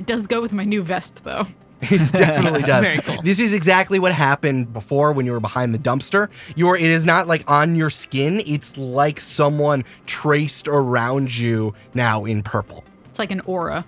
It 0.00 0.06
does 0.06 0.26
go 0.26 0.40
with 0.40 0.52
my 0.52 0.64
new 0.64 0.82
vest 0.82 1.24
though. 1.24 1.46
It 1.80 2.10
definitely 2.12 2.62
does. 2.66 2.84
Very 2.84 2.98
cool. 3.02 3.22
This 3.22 3.38
is 3.38 3.52
exactly 3.52 4.00
what 4.00 4.12
happened 4.12 4.72
before 4.72 5.12
when 5.12 5.26
you 5.26 5.32
were 5.32 5.38
behind 5.38 5.72
the 5.72 5.78
dumpster. 5.78 6.28
You're 6.56 6.76
it 6.76 6.82
is 6.82 7.06
not 7.06 7.28
like 7.28 7.48
on 7.48 7.76
your 7.76 7.88
skin, 7.88 8.42
it's 8.46 8.76
like 8.76 9.20
someone 9.20 9.84
traced 10.04 10.66
around 10.66 11.36
you 11.36 11.74
now 11.94 12.24
in 12.24 12.42
purple. 12.42 12.84
It's 13.10 13.20
like 13.20 13.30
an 13.30 13.42
aura. 13.42 13.86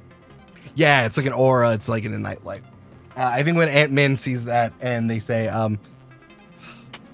Yeah, 0.76 1.04
it's 1.04 1.16
like 1.16 1.26
an 1.26 1.32
aura, 1.32 1.72
it's 1.72 1.88
like 1.88 2.04
in 2.04 2.14
a 2.14 2.18
nightlight. 2.18 2.62
Uh, 3.16 3.24
I 3.24 3.42
think 3.42 3.56
when 3.56 3.68
Aunt 3.68 3.90
Min 3.90 4.16
sees 4.16 4.44
that 4.44 4.72
and 4.80 5.10
they 5.10 5.18
say, 5.18 5.48
um, 5.48 5.80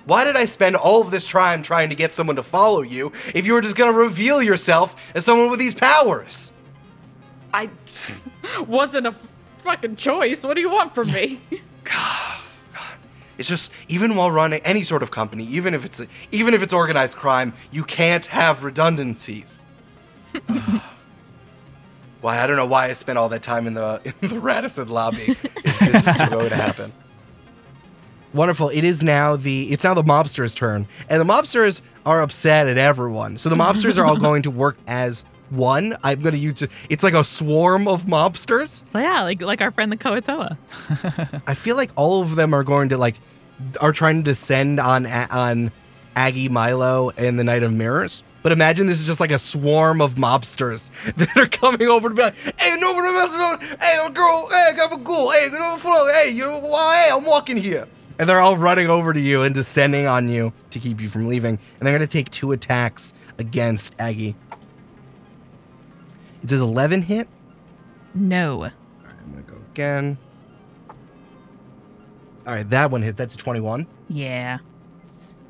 why 0.06 0.24
did 0.24 0.36
I 0.36 0.46
spend 0.46 0.76
all 0.76 1.02
of 1.02 1.10
this 1.10 1.28
time 1.28 1.62
trying 1.62 1.90
to 1.90 1.94
get 1.94 2.14
someone 2.14 2.36
to 2.36 2.42
follow 2.42 2.82
you 2.82 3.12
if 3.34 3.44
you 3.44 3.52
were 3.52 3.60
just 3.60 3.76
gonna 3.76 3.92
reveal 3.92 4.42
yourself 4.42 4.96
as 5.14 5.24
someone 5.24 5.50
with 5.50 5.58
these 5.58 5.74
powers? 5.74 6.52
I 7.52 7.68
wasn't 8.66 9.08
a 9.08 9.14
fucking 9.64 9.96
choice. 9.96 10.44
What 10.44 10.54
do 10.54 10.60
you 10.60 10.70
want 10.70 10.94
from 10.94 11.10
me? 11.12 11.40
God. 11.84 12.40
It's 13.38 13.48
just 13.48 13.70
even 13.88 14.16
while 14.16 14.30
running 14.30 14.60
any 14.64 14.82
sort 14.82 15.02
of 15.02 15.10
company, 15.10 15.44
even 15.44 15.74
if 15.74 15.84
it's 15.84 16.00
even 16.32 16.54
if 16.54 16.62
it's 16.62 16.72
organized 16.72 17.16
crime, 17.16 17.52
you 17.70 17.84
can't 17.84 18.24
have 18.26 18.64
redundancies. 18.64 19.60
why 22.20 22.38
I 22.40 22.46
don't 22.46 22.56
know 22.56 22.66
why 22.66 22.86
I 22.86 22.92
spent 22.94 23.18
all 23.18 23.28
that 23.30 23.42
time 23.42 23.66
in 23.66 23.74
the 23.74 24.00
in 24.22 24.28
the 24.28 24.40
Radisson 24.40 24.88
lobby. 24.88 25.36
if 25.64 25.78
this 25.80 26.06
is 26.06 26.28
going 26.28 26.48
to 26.50 26.56
happen. 26.56 26.92
Wonderful. 28.36 28.68
It 28.68 28.84
is 28.84 29.02
now 29.02 29.36
the 29.36 29.72
it's 29.72 29.82
now 29.82 29.94
the 29.94 30.02
mobsters' 30.02 30.54
turn, 30.54 30.86
and 31.08 31.20
the 31.20 31.24
mobsters 31.24 31.80
are 32.04 32.20
upset 32.20 32.68
at 32.68 32.76
everyone. 32.76 33.38
So 33.38 33.48
the 33.48 33.56
mobsters 33.56 33.96
are 33.96 34.04
all 34.04 34.16
going 34.28 34.42
to 34.42 34.50
work 34.50 34.76
as 34.86 35.24
one. 35.48 35.96
I'm 36.04 36.20
going 36.20 36.34
to 36.34 36.38
use. 36.38 36.62
It's 36.90 37.02
like 37.02 37.14
a 37.14 37.24
swarm 37.24 37.88
of 37.88 38.04
mobsters. 38.04 38.84
Well, 38.92 39.02
yeah, 39.02 39.22
like 39.22 39.40
like 39.40 39.62
our 39.62 39.70
friend 39.70 39.90
the 39.90 39.96
Kuo-toa. 39.96 40.58
I 41.46 41.54
feel 41.54 41.76
like 41.76 41.90
all 41.96 42.20
of 42.20 42.36
them 42.36 42.52
are 42.52 42.62
going 42.62 42.90
to 42.90 42.98
like 42.98 43.14
are 43.80 43.92
trying 43.92 44.22
to 44.22 44.30
descend 44.30 44.80
on 44.80 45.06
on 45.06 45.72
Aggie 46.14 46.50
Milo 46.50 47.12
and 47.16 47.38
the 47.38 47.44
Night 47.44 47.62
of 47.62 47.72
Mirrors. 47.72 48.22
But 48.42 48.52
imagine 48.52 48.86
this 48.86 49.00
is 49.00 49.06
just 49.06 49.18
like 49.18 49.30
a 49.30 49.38
swarm 49.38 50.02
of 50.02 50.16
mobsters 50.16 50.90
that 51.16 51.34
are 51.38 51.48
coming 51.48 51.88
over 51.88 52.10
to 52.10 52.14
be 52.14 52.20
like, 52.20 52.36
"Hey, 52.60 52.76
nobody 52.78 53.14
messing 53.14 53.40
around. 53.40 53.62
Hey, 53.62 54.08
girl. 54.12 54.46
Hey, 54.50 54.68
I 54.68 54.76
got 54.76 54.92
a 54.92 54.98
cool. 54.98 55.30
Hey, 55.30 55.48
get 55.48 55.62
on 55.62 55.78
the. 55.78 56.12
Hey, 56.12 56.32
you. 56.32 56.50
Why? 56.50 57.06
Hey, 57.06 57.12
I'm 57.16 57.24
walking 57.24 57.56
here." 57.56 57.88
And 58.18 58.28
they're 58.28 58.40
all 58.40 58.56
running 58.56 58.88
over 58.88 59.12
to 59.12 59.20
you 59.20 59.42
and 59.42 59.54
descending 59.54 60.06
on 60.06 60.28
you 60.28 60.52
to 60.70 60.78
keep 60.78 61.00
you 61.00 61.08
from 61.08 61.28
leaving. 61.28 61.58
And 61.78 61.86
they're 61.86 61.96
going 61.96 62.06
to 62.06 62.12
take 62.12 62.30
two 62.30 62.52
attacks 62.52 63.12
against 63.38 63.94
Aggie. 63.98 64.34
It 66.42 66.48
does 66.48 66.60
11 66.60 67.02
hit. 67.02 67.28
No. 68.14 68.54
All 68.54 68.60
right, 68.60 68.72
I'm 69.04 69.30
gonna 69.30 69.42
go 69.42 69.56
again. 69.72 70.16
All 72.46 72.54
right, 72.54 72.68
that 72.70 72.90
one 72.90 73.02
hit. 73.02 73.16
That's 73.16 73.34
a 73.34 73.38
21. 73.38 73.86
Yeah. 74.08 74.58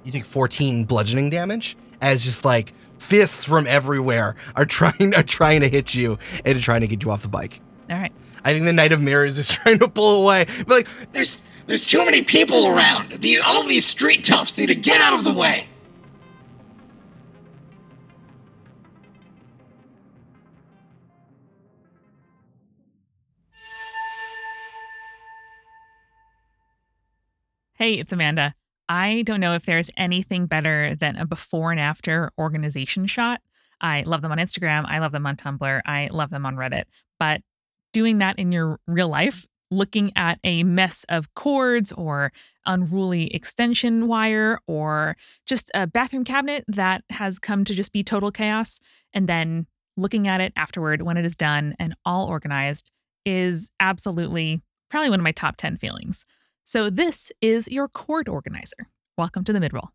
You 0.04 0.12
take 0.12 0.24
14 0.24 0.84
bludgeoning 0.84 1.30
damage 1.30 1.76
as 2.00 2.24
just 2.24 2.44
like 2.44 2.74
fists 2.98 3.44
from 3.44 3.66
everywhere 3.66 4.36
are 4.56 4.64
trying 4.66 5.14
are 5.14 5.22
trying 5.22 5.60
to 5.60 5.68
hit 5.68 5.94
you 5.94 6.18
and 6.44 6.60
trying 6.60 6.80
to 6.80 6.86
get 6.86 7.04
you 7.04 7.10
off 7.10 7.22
the 7.22 7.28
bike. 7.28 7.60
All 7.90 7.96
right. 7.98 8.12
I 8.44 8.52
think 8.52 8.64
the 8.64 8.72
Knight 8.72 8.92
of 8.92 9.00
Mirrors 9.00 9.38
is 9.38 9.48
trying 9.54 9.78
to 9.80 9.88
pull 9.88 10.22
away, 10.22 10.46
but 10.66 10.68
like 10.68 10.88
There's 11.12 11.40
there's 11.66 11.86
too 11.86 12.04
many 12.04 12.22
people 12.22 12.68
around. 12.68 13.20
The, 13.20 13.38
all 13.44 13.66
these 13.66 13.84
street 13.84 14.24
toughs 14.24 14.56
need 14.56 14.66
to 14.66 14.74
get 14.74 15.00
out 15.00 15.18
of 15.18 15.24
the 15.24 15.32
way. 15.32 15.68
Hey, 27.74 27.94
it's 27.94 28.12
Amanda. 28.12 28.54
I 28.88 29.22
don't 29.22 29.40
know 29.40 29.52
if 29.52 29.66
there's 29.66 29.90
anything 29.96 30.46
better 30.46 30.94
than 30.94 31.16
a 31.16 31.26
before 31.26 31.72
and 31.72 31.80
after 31.80 32.30
organization 32.38 33.06
shot. 33.06 33.42
I 33.80 34.02
love 34.02 34.22
them 34.22 34.32
on 34.32 34.38
Instagram. 34.38 34.86
I 34.88 35.00
love 35.00 35.12
them 35.12 35.26
on 35.26 35.36
Tumblr. 35.36 35.80
I 35.84 36.08
love 36.10 36.30
them 36.30 36.46
on 36.46 36.56
Reddit. 36.56 36.84
But 37.18 37.42
doing 37.92 38.18
that 38.18 38.38
in 38.38 38.50
your 38.50 38.78
real 38.86 39.08
life, 39.08 39.46
looking 39.70 40.12
at 40.16 40.38
a 40.44 40.62
mess 40.64 41.04
of 41.08 41.34
cords 41.34 41.92
or 41.92 42.32
unruly 42.66 43.26
extension 43.34 44.06
wire 44.06 44.58
or 44.66 45.16
just 45.46 45.70
a 45.74 45.86
bathroom 45.86 46.24
cabinet 46.24 46.64
that 46.68 47.02
has 47.10 47.38
come 47.38 47.64
to 47.64 47.74
just 47.74 47.92
be 47.92 48.02
total 48.04 48.30
chaos, 48.30 48.80
and 49.12 49.28
then 49.28 49.66
looking 49.96 50.28
at 50.28 50.40
it 50.40 50.52
afterward 50.56 51.02
when 51.02 51.16
it 51.16 51.24
is 51.24 51.36
done 51.36 51.74
and 51.78 51.94
all 52.04 52.28
organized 52.28 52.90
is 53.24 53.70
absolutely 53.80 54.60
probably 54.90 55.10
one 55.10 55.20
of 55.20 55.24
my 55.24 55.32
top 55.32 55.56
10 55.56 55.78
feelings. 55.78 56.24
So, 56.64 56.90
this 56.90 57.30
is 57.40 57.68
your 57.68 57.88
cord 57.88 58.28
organizer. 58.28 58.88
Welcome 59.16 59.44
to 59.44 59.52
the 59.52 59.60
midroll. 59.60 59.88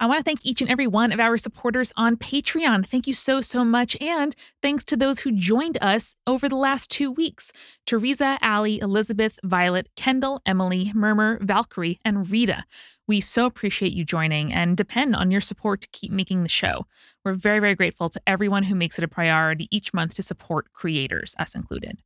I 0.00 0.06
want 0.06 0.18
to 0.18 0.24
thank 0.24 0.46
each 0.46 0.60
and 0.60 0.70
every 0.70 0.86
one 0.86 1.10
of 1.10 1.18
our 1.18 1.36
supporters 1.36 1.92
on 1.96 2.16
Patreon. 2.16 2.86
Thank 2.86 3.08
you 3.08 3.14
so, 3.14 3.40
so 3.40 3.64
much. 3.64 3.96
And 4.00 4.34
thanks 4.62 4.84
to 4.84 4.96
those 4.96 5.18
who 5.18 5.32
joined 5.32 5.76
us 5.80 6.14
over 6.26 6.48
the 6.48 6.56
last 6.56 6.88
two 6.88 7.10
weeks 7.10 7.52
Teresa, 7.84 8.38
Allie, 8.40 8.78
Elizabeth, 8.78 9.38
Violet, 9.42 9.88
Kendall, 9.96 10.40
Emily, 10.46 10.92
Murmur, 10.94 11.38
Valkyrie, 11.42 11.98
and 12.04 12.30
Rita. 12.30 12.64
We 13.08 13.20
so 13.20 13.46
appreciate 13.46 13.92
you 13.92 14.04
joining 14.04 14.52
and 14.52 14.76
depend 14.76 15.16
on 15.16 15.30
your 15.30 15.40
support 15.40 15.80
to 15.80 15.88
keep 15.88 16.12
making 16.12 16.42
the 16.42 16.48
show. 16.48 16.86
We're 17.24 17.32
very, 17.32 17.58
very 17.58 17.74
grateful 17.74 18.08
to 18.10 18.20
everyone 18.26 18.64
who 18.64 18.74
makes 18.74 18.98
it 18.98 19.04
a 19.04 19.08
priority 19.08 19.66
each 19.70 19.92
month 19.92 20.14
to 20.14 20.22
support 20.22 20.72
creators, 20.72 21.34
us 21.38 21.54
included. 21.54 21.98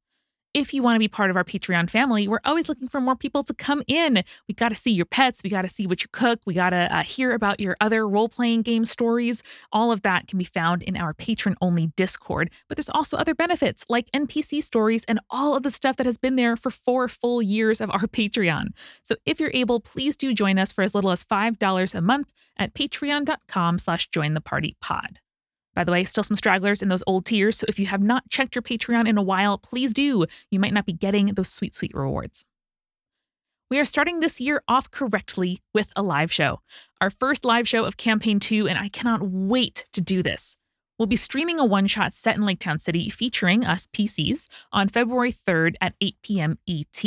If 0.55 0.75
you 0.75 0.83
want 0.83 0.97
to 0.97 0.99
be 0.99 1.09
part 1.09 1.31
of 1.31 1.37
our 1.37 1.45
Patreon 1.45 1.89
family, 1.89 2.29
we're 2.29 2.41
always 2.45 2.69
looking 2.69 2.89
for 2.89 3.01
more 3.01 3.17
people 3.17 3.43
to 3.45 3.55
come 3.55 3.83
in. 3.87 4.23
We 4.49 4.55
got 4.55 4.69
to 4.69 4.75
see 4.75 4.91
your 4.91 5.07
pets. 5.07 5.43
We 5.43 5.51
got 5.51 5.63
to 5.63 5.69
see 5.69 5.87
what 5.87 6.03
you 6.03 6.09
cook. 6.13 6.41
We 6.47 6.55
got 6.55 6.71
to 6.71 6.95
uh, 6.95 7.03
hear 7.03 7.33
about 7.33 7.61
your 7.61 7.77
other 7.81 8.09
role 8.09 8.29
playing 8.29 8.63
game 8.63 8.85
stories. 8.85 9.43
All 9.73 9.93
of 9.93 10.03
that 10.03 10.29
can 10.29 10.39
be 10.39 10.45
found 10.45 10.83
in 10.83 10.97
our 10.97 11.15
patron 11.15 11.57
only 11.61 11.89
Discord. 11.97 12.51
But 12.69 12.77
there's 12.77 12.91
also 12.91 13.17
other 13.17 13.35
benefits 13.35 13.85
like 13.89 14.11
NPC 14.13 14.63
stories 14.63 15.05
and 15.07 15.21
all 15.31 15.55
of 15.55 15.63
the 15.63 15.71
stuff 15.71 15.97
that 15.97 16.07
has 16.07 16.19
been 16.19 16.37
there 16.37 16.57
for 16.57 16.71
four 16.71 17.09
full 17.09 17.43
years 17.43 17.81
of 17.81 17.91
our 17.91 18.01
Patreon. 18.13 18.69
So 19.03 19.17
if 19.25 19.41
you're 19.41 19.51
able, 19.55 19.81
please 19.81 20.17
do 20.17 20.35
join 20.35 20.59
us 20.59 20.73
for 20.73 20.83
as 20.83 20.95
little 20.95 21.11
as 21.11 21.25
$5 21.25 21.95
a 21.95 22.01
month 22.01 22.33
at 22.57 22.75
patreon.com 22.75 23.79
slash 23.79 24.09
join 24.09 24.35
the 24.35 24.41
party 24.41 24.77
pod. 24.81 25.19
By 25.75 25.85
the 25.85 25.93
way, 25.93 26.05
still 26.05 26.25
some 26.25 26.37
stragglers 26.37 26.83
in 26.83 26.89
those 26.89 27.03
old 27.07 27.25
tiers, 27.25 27.59
so 27.59 27.67
if 27.69 27.79
you 27.79 27.87
have 27.87 28.03
not 28.03 28.29
checked 28.29 28.55
your 28.55 28.63
Patreon 28.63 29.09
in 29.09 29.17
a 29.17 29.23
while, 29.23 29.59
please 29.59 29.93
do. 29.95 30.27
You 30.51 30.61
might 30.61 30.75
not 30.75 30.87
be 30.87 30.93
getting 30.93 31.27
those 31.27 31.49
sweet, 31.49 31.75
sweet 31.75 31.95
rewards. 31.95 32.45
We 33.71 33.79
are 33.79 33.87
starting 33.87 34.21
this 34.21 34.39
year 34.39 34.63
off 34.69 34.91
correctly 34.91 35.63
with 35.73 35.91
a 35.97 36.03
live 36.03 36.31
show, 36.31 36.61
our 37.01 37.09
first 37.09 37.45
live 37.45 37.67
show 37.67 37.85
of 37.85 37.97
Campaign 37.97 38.39
2, 38.39 38.69
and 38.69 38.79
I 38.79 38.91
cannot 38.91 39.23
wait 39.23 39.87
to 39.93 40.03
do 40.03 40.23
this. 40.23 40.59
We'll 40.99 41.07
be 41.07 41.17
streaming 41.17 41.59
a 41.59 41.65
one 41.65 41.87
shot 41.87 42.13
set 42.13 42.37
in 42.37 42.45
Lake 42.45 42.61
Town 42.61 42.79
City 42.79 43.09
featuring 43.09 43.65
us 43.65 43.87
PCs 43.87 44.49
on 44.73 44.89
February 44.89 45.33
3rd 45.33 45.77
at 45.81 45.95
8 46.03 46.17
p.m. 46.23 46.59
ET. 46.69 47.03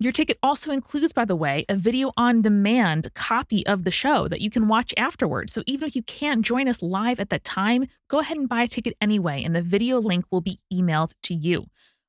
Your 0.00 0.12
ticket 0.12 0.38
also 0.44 0.70
includes, 0.70 1.12
by 1.12 1.24
the 1.24 1.34
way, 1.34 1.64
a 1.68 1.74
video 1.74 2.12
on 2.16 2.40
demand 2.40 3.12
copy 3.14 3.66
of 3.66 3.82
the 3.82 3.90
show 3.90 4.28
that 4.28 4.40
you 4.40 4.48
can 4.48 4.68
watch 4.68 4.94
afterwards. 4.96 5.52
So 5.52 5.64
even 5.66 5.88
if 5.88 5.96
you 5.96 6.04
can't 6.04 6.44
join 6.44 6.68
us 6.68 6.82
live 6.82 7.18
at 7.18 7.30
that 7.30 7.42
time, 7.42 7.86
go 8.06 8.20
ahead 8.20 8.36
and 8.36 8.48
buy 8.48 8.62
a 8.62 8.68
ticket 8.68 8.96
anyway, 9.00 9.42
and 9.42 9.56
the 9.56 9.62
video 9.62 10.00
link 10.00 10.24
will 10.30 10.40
be 10.40 10.60
emailed 10.72 11.14
to 11.24 11.34
you. 11.34 11.66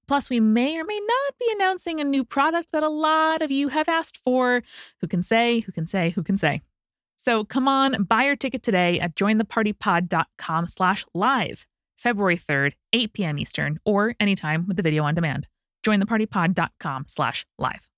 Plus, 0.07 0.29
we 0.29 0.39
may 0.39 0.77
or 0.77 0.83
may 0.83 0.99
not 0.99 1.33
be 1.39 1.47
announcing 1.51 1.99
a 1.99 2.03
new 2.03 2.23
product 2.23 2.71
that 2.73 2.83
a 2.83 2.89
lot 2.89 3.41
of 3.41 3.49
you 3.49 3.69
have 3.69 3.89
asked 3.89 4.17
for. 4.17 4.61
Who 5.01 5.07
can 5.07 5.23
say, 5.23 5.61
who 5.61 5.71
can 5.71 5.87
say, 5.87 6.11
who 6.11 6.21
can 6.21 6.37
say? 6.37 6.61
So 7.15 7.43
come 7.43 7.67
on, 7.67 8.03
buy 8.03 8.25
your 8.25 8.35
ticket 8.35 8.61
today 8.61 8.99
at 8.99 9.15
jointhepartypod.com 9.15 10.67
slash 10.67 11.05
live, 11.15 11.65
February 11.97 12.37
3rd, 12.37 12.73
8 12.93 13.13
p.m. 13.13 13.39
Eastern, 13.39 13.79
or 13.83 14.13
anytime 14.19 14.67
with 14.67 14.77
the 14.77 14.83
video 14.83 15.03
on 15.03 15.15
demand 15.15 15.47
jointhepartypod.com 15.83 17.05
slash 17.07 17.45
live. 17.57 17.89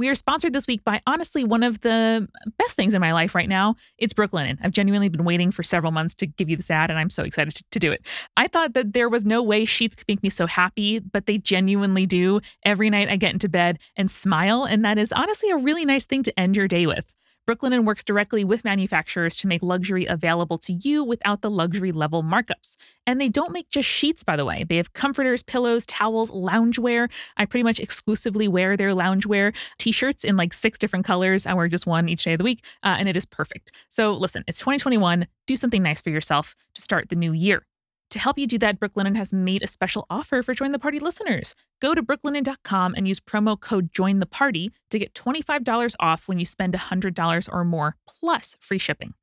We 0.00 0.08
are 0.08 0.14
sponsored 0.14 0.54
this 0.54 0.66
week 0.66 0.82
by 0.82 1.02
honestly 1.06 1.44
one 1.44 1.62
of 1.62 1.80
the 1.80 2.26
best 2.58 2.74
things 2.74 2.94
in 2.94 3.02
my 3.02 3.12
life 3.12 3.34
right 3.34 3.50
now. 3.50 3.74
It's 3.98 4.14
Brooklinen. 4.14 4.56
I've 4.62 4.72
genuinely 4.72 5.10
been 5.10 5.24
waiting 5.24 5.52
for 5.52 5.62
several 5.62 5.92
months 5.92 6.14
to 6.14 6.26
give 6.26 6.48
you 6.48 6.56
this 6.56 6.70
ad, 6.70 6.88
and 6.88 6.98
I'm 6.98 7.10
so 7.10 7.22
excited 7.22 7.54
to, 7.56 7.64
to, 7.72 7.78
do 7.78 7.92
it. 7.92 8.00
I 8.34 8.48
thought 8.48 8.72
that 8.72 8.94
there 8.94 9.10
was 9.10 9.26
no 9.26 9.42
way 9.42 9.66
sheets 9.66 9.94
could 9.94 10.08
make 10.08 10.22
me 10.22 10.30
so 10.30 10.46
happy, 10.46 11.00
but 11.00 11.26
they 11.26 11.36
genuinely 11.36 12.06
do. 12.06 12.40
Every 12.64 12.88
night 12.88 13.10
I 13.10 13.16
get 13.16 13.34
into 13.34 13.50
bed 13.50 13.78
and 13.94 14.10
smile, 14.10 14.64
and 14.64 14.82
that 14.86 14.96
is 14.96 15.12
honestly 15.12 15.50
a 15.50 15.58
really 15.58 15.84
nice 15.84 16.06
thing 16.06 16.22
to 16.22 16.40
end 16.40 16.56
your 16.56 16.66
day 16.66 16.86
with. 16.86 17.14
Brooklinen 17.48 17.84
works 17.84 18.04
directly 18.04 18.44
with 18.44 18.64
manufacturers 18.64 19.36
to 19.38 19.46
make 19.46 19.62
luxury 19.62 20.06
available 20.06 20.58
to 20.58 20.72
you 20.72 21.02
without 21.02 21.40
the 21.40 21.50
luxury 21.50 21.92
level 21.92 22.22
markups. 22.22 22.76
And 23.06 23.20
they 23.20 23.28
don't 23.28 23.52
make 23.52 23.70
just 23.70 23.88
sheets, 23.88 24.22
by 24.22 24.36
the 24.36 24.44
way. 24.44 24.64
They 24.64 24.76
have 24.76 24.92
comforters, 24.92 25.42
pillows, 25.42 25.84
towels, 25.86 26.30
loungewear. 26.30 27.10
I 27.36 27.46
pretty 27.46 27.64
much 27.64 27.80
exclusively 27.80 28.46
wear 28.46 28.76
their 28.76 28.90
loungewear 28.90 29.54
t 29.78 29.90
shirts 29.92 30.24
in 30.24 30.36
like 30.36 30.52
six 30.52 30.78
different 30.78 31.04
colors. 31.04 31.46
I 31.46 31.54
wear 31.54 31.68
just 31.68 31.86
one 31.86 32.08
each 32.08 32.24
day 32.24 32.34
of 32.34 32.38
the 32.38 32.44
week, 32.44 32.64
uh, 32.82 32.96
and 32.98 33.08
it 33.08 33.16
is 33.16 33.26
perfect. 33.26 33.72
So 33.88 34.12
listen, 34.12 34.44
it's 34.46 34.58
2021. 34.58 35.26
Do 35.46 35.56
something 35.56 35.82
nice 35.82 36.00
for 36.00 36.10
yourself 36.10 36.54
to 36.74 36.82
start 36.82 37.08
the 37.08 37.16
new 37.16 37.32
year. 37.32 37.64
To 38.10 38.18
help 38.18 38.38
you 38.38 38.46
do 38.46 38.58
that, 38.58 38.80
Brooklinen 38.80 39.16
has 39.16 39.32
made 39.32 39.62
a 39.62 39.68
special 39.68 40.04
offer 40.10 40.42
for 40.42 40.52
Join 40.52 40.72
the 40.72 40.78
Party 40.78 40.98
listeners. 40.98 41.54
Go 41.80 41.94
to 41.94 42.02
brooklinen.com 42.02 42.94
and 42.96 43.06
use 43.06 43.20
promo 43.20 43.58
code 43.58 43.92
Join 43.92 44.18
the 44.18 44.26
Party 44.26 44.72
to 44.90 44.98
get 44.98 45.14
$25 45.14 45.94
off 46.00 46.26
when 46.26 46.38
you 46.38 46.44
spend 46.44 46.74
$100 46.74 47.48
or 47.52 47.64
more, 47.64 47.96
plus 48.08 48.56
free 48.60 48.78
shipping. 48.78 49.14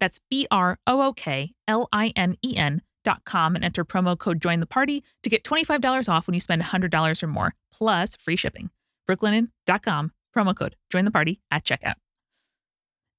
That's 0.00 0.20
B 0.28 0.48
R 0.50 0.78
O 0.86 1.02
O 1.02 1.12
K 1.12 1.52
L 1.68 1.88
I 1.92 2.12
N 2.16 2.36
E 2.44 2.56
N 2.56 2.82
dot 3.04 3.24
com 3.24 3.54
and 3.54 3.64
enter 3.64 3.84
promo 3.84 4.18
code 4.18 4.40
Join 4.42 4.58
the 4.60 4.66
Party 4.66 5.04
to 5.22 5.30
get 5.30 5.44
$25 5.44 6.08
off 6.08 6.26
when 6.26 6.34
you 6.34 6.40
spend 6.40 6.62
$100 6.62 7.22
or 7.22 7.26
more, 7.28 7.54
plus 7.72 8.16
free 8.16 8.36
shipping. 8.36 8.70
brooklinen.com, 9.08 10.12
promo 10.34 10.56
code 10.56 10.74
Join 10.90 11.04
the 11.04 11.10
Party 11.12 11.40
at 11.52 11.64
checkout. 11.64 11.94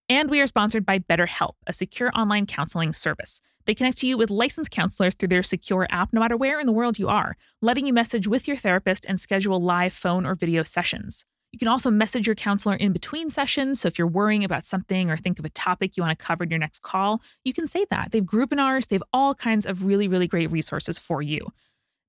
And 0.09 0.29
we 0.29 0.41
are 0.41 0.47
sponsored 0.47 0.85
by 0.85 0.99
BetterHelp, 0.99 1.53
a 1.65 1.73
secure 1.73 2.11
online 2.13 2.45
counseling 2.45 2.93
service. 2.93 3.41
They 3.65 3.73
connect 3.73 4.03
you 4.03 4.17
with 4.17 4.29
licensed 4.29 4.71
counselors 4.71 5.15
through 5.15 5.29
their 5.29 5.43
secure 5.43 5.87
app 5.89 6.11
no 6.11 6.19
matter 6.19 6.35
where 6.35 6.59
in 6.59 6.65
the 6.65 6.73
world 6.73 6.99
you 6.99 7.07
are, 7.07 7.37
letting 7.61 7.87
you 7.87 7.93
message 7.93 8.27
with 8.27 8.47
your 8.47 8.57
therapist 8.57 9.05
and 9.07 9.19
schedule 9.19 9.61
live 9.61 9.93
phone 9.93 10.25
or 10.25 10.35
video 10.35 10.63
sessions. 10.63 11.25
You 11.53 11.59
can 11.59 11.67
also 11.67 11.91
message 11.91 12.25
your 12.27 12.35
counselor 12.35 12.75
in 12.75 12.91
between 12.91 13.29
sessions. 13.29 13.79
So 13.79 13.87
if 13.87 13.97
you're 13.97 14.07
worrying 14.07 14.43
about 14.43 14.65
something 14.65 15.09
or 15.09 15.15
think 15.15 15.39
of 15.39 15.45
a 15.45 15.49
topic 15.49 15.95
you 15.95 16.03
want 16.03 16.17
to 16.17 16.25
cover 16.25 16.43
in 16.43 16.49
your 16.49 16.59
next 16.59 16.81
call, 16.81 17.21
you 17.45 17.53
can 17.53 17.67
say 17.67 17.85
that. 17.91 18.11
They 18.11 18.17
have 18.17 18.25
groupinars, 18.25 18.87
they 18.87 18.95
have 18.95 19.03
all 19.13 19.35
kinds 19.35 19.65
of 19.65 19.85
really, 19.85 20.07
really 20.07 20.27
great 20.27 20.51
resources 20.51 20.97
for 20.97 21.21
you. 21.21 21.47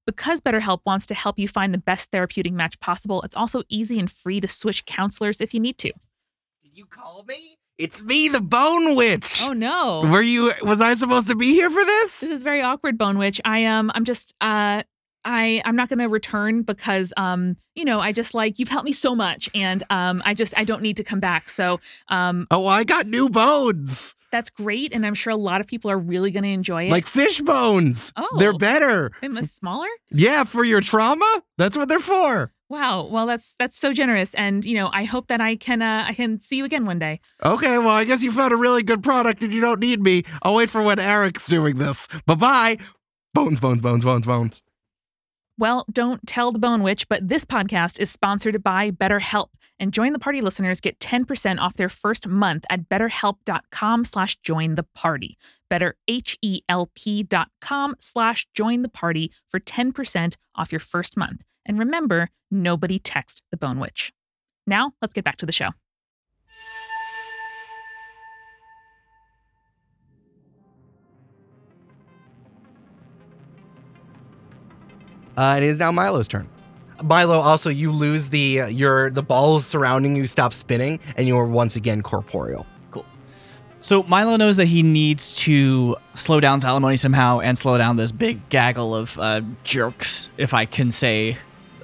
Because 0.06 0.40
BetterHelp 0.40 0.80
wants 0.84 1.06
to 1.06 1.14
help 1.14 1.38
you 1.38 1.46
find 1.46 1.72
the 1.72 1.78
best 1.78 2.10
therapeutic 2.10 2.52
match 2.52 2.80
possible, 2.80 3.22
it's 3.22 3.36
also 3.36 3.62
easy 3.68 3.98
and 3.98 4.10
free 4.10 4.40
to 4.40 4.48
switch 4.48 4.86
counselors 4.86 5.40
if 5.40 5.54
you 5.54 5.60
need 5.60 5.78
to. 5.78 5.92
Did 6.62 6.76
you 6.76 6.86
call 6.86 7.24
me? 7.28 7.58
It's 7.76 8.02
me, 8.02 8.28
the 8.28 8.40
Bone 8.40 8.94
Witch. 8.96 9.42
Oh 9.42 9.52
no. 9.52 10.02
Were 10.08 10.22
you? 10.22 10.52
Was 10.62 10.80
I 10.80 10.94
supposed 10.94 11.28
to 11.28 11.34
be 11.34 11.52
here 11.54 11.70
for 11.70 11.84
this? 11.84 12.20
This 12.20 12.30
is 12.30 12.42
very 12.44 12.62
awkward, 12.62 12.96
Bone 12.96 13.18
Witch. 13.18 13.40
I 13.44 13.58
am. 13.58 13.86
Um, 13.86 13.92
I'm 13.94 14.04
just. 14.04 14.34
Uh, 14.40 14.84
I 15.24 15.62
I'm 15.64 15.76
not 15.76 15.88
going 15.88 15.98
to 15.98 16.08
return 16.08 16.62
because 16.62 17.12
um 17.16 17.56
you 17.74 17.84
know 17.84 18.00
I 18.00 18.12
just 18.12 18.34
like 18.34 18.58
you've 18.58 18.68
helped 18.68 18.84
me 18.84 18.92
so 18.92 19.14
much 19.14 19.48
and 19.54 19.82
um 19.90 20.22
I 20.24 20.34
just 20.34 20.56
I 20.56 20.64
don't 20.64 20.82
need 20.82 20.96
to 20.98 21.04
come 21.04 21.20
back 21.20 21.48
so 21.48 21.80
um 22.08 22.46
oh 22.50 22.66
I 22.66 22.84
got 22.84 23.06
new 23.06 23.28
bones 23.28 24.14
that's 24.30 24.50
great 24.50 24.92
and 24.92 25.06
I'm 25.06 25.14
sure 25.14 25.32
a 25.32 25.36
lot 25.36 25.60
of 25.60 25.66
people 25.66 25.90
are 25.90 25.98
really 25.98 26.30
going 26.30 26.42
to 26.42 26.50
enjoy 26.50 26.88
it 26.88 26.90
like 26.90 27.06
fish 27.06 27.40
bones 27.40 28.12
oh 28.16 28.36
they're 28.38 28.56
better 28.56 29.12
they're 29.20 29.46
smaller 29.46 29.88
yeah 30.10 30.44
for 30.44 30.64
your 30.64 30.80
trauma 30.80 31.42
that's 31.56 31.76
what 31.76 31.88
they're 31.88 32.00
for 32.00 32.52
Wow. 32.70 33.04
Well, 33.04 33.26
that's 33.26 33.54
that's 33.58 33.76
so 33.76 33.92
generous, 33.92 34.34
and 34.34 34.64
you 34.64 34.74
know, 34.74 34.88
I 34.92 35.04
hope 35.04 35.28
that 35.28 35.40
I 35.40 35.54
can 35.54 35.82
uh, 35.82 36.06
I 36.08 36.14
can 36.14 36.40
see 36.40 36.56
you 36.56 36.64
again 36.64 36.86
one 36.86 36.98
day. 36.98 37.20
Okay. 37.44 37.78
Well, 37.78 37.90
I 37.90 38.04
guess 38.04 38.22
you 38.22 38.32
found 38.32 38.52
a 38.52 38.56
really 38.56 38.82
good 38.82 39.02
product, 39.02 39.42
and 39.42 39.52
you 39.52 39.60
don't 39.60 39.80
need 39.80 40.00
me. 40.00 40.24
I'll 40.42 40.54
wait 40.54 40.70
for 40.70 40.82
when 40.82 40.98
Eric's 40.98 41.46
doing 41.46 41.76
this. 41.76 42.08
Bye 42.26 42.34
bye. 42.34 42.78
Bones, 43.34 43.60
bones, 43.60 43.82
bones, 43.82 44.04
bones, 44.04 44.26
bones. 44.26 44.62
Well, 45.56 45.86
don't 45.92 46.26
tell 46.26 46.50
the 46.50 46.58
Bone 46.58 46.82
Witch, 46.82 47.08
but 47.08 47.28
this 47.28 47.44
podcast 47.44 48.00
is 48.00 48.10
sponsored 48.10 48.62
by 48.62 48.90
BetterHelp. 48.90 49.48
And 49.78 49.92
join 49.92 50.12
the 50.12 50.18
party 50.18 50.40
listeners 50.40 50.80
get 50.80 50.98
10% 51.00 51.58
off 51.60 51.74
their 51.74 51.88
first 51.88 52.28
month 52.28 52.64
at 52.70 52.88
betterhelp.com 52.88 54.04
slash 54.04 54.36
join 54.36 54.76
the 54.76 54.84
party. 54.94 55.36
Better 55.68 55.96
H-E-L-P 56.06 57.22
dot 57.24 57.48
com 57.60 57.96
slash 57.98 58.46
join 58.54 58.82
the 58.82 58.88
party 58.88 59.32
for 59.48 59.58
10% 59.58 60.36
off 60.54 60.72
your 60.72 60.80
first 60.80 61.16
month. 61.16 61.42
And 61.66 61.78
remember, 61.78 62.30
nobody 62.50 62.98
text 62.98 63.42
the 63.50 63.56
Bone 63.56 63.80
Witch. 63.80 64.12
Now, 64.66 64.92
let's 65.02 65.14
get 65.14 65.24
back 65.24 65.36
to 65.38 65.46
the 65.46 65.52
show. 65.52 65.70
Uh, 75.36 75.54
it 75.58 75.62
is 75.64 75.78
now 75.78 75.90
Milo's 75.90 76.28
turn. 76.28 76.48
Milo, 77.02 77.38
also 77.38 77.70
you 77.70 77.90
lose 77.90 78.28
the 78.28 78.62
uh, 78.62 78.66
your 78.68 79.10
the 79.10 79.22
balls 79.22 79.66
surrounding 79.66 80.16
you 80.16 80.26
stop 80.26 80.52
spinning, 80.52 81.00
and 81.16 81.26
you 81.26 81.36
are 81.36 81.46
once 81.46 81.76
again 81.76 82.02
corporeal. 82.02 82.66
Cool. 82.92 83.04
So 83.80 84.04
Milo 84.04 84.36
knows 84.36 84.56
that 84.56 84.66
he 84.66 84.82
needs 84.82 85.34
to 85.38 85.96
slow 86.14 86.40
down 86.40 86.60
Salamoni 86.60 86.98
somehow 86.98 87.40
and 87.40 87.58
slow 87.58 87.76
down 87.78 87.96
this 87.96 88.12
big 88.12 88.48
gaggle 88.48 88.94
of 88.94 89.18
uh, 89.18 89.42
jerks, 89.64 90.28
if 90.38 90.54
I 90.54 90.66
can 90.66 90.90
say 90.90 91.36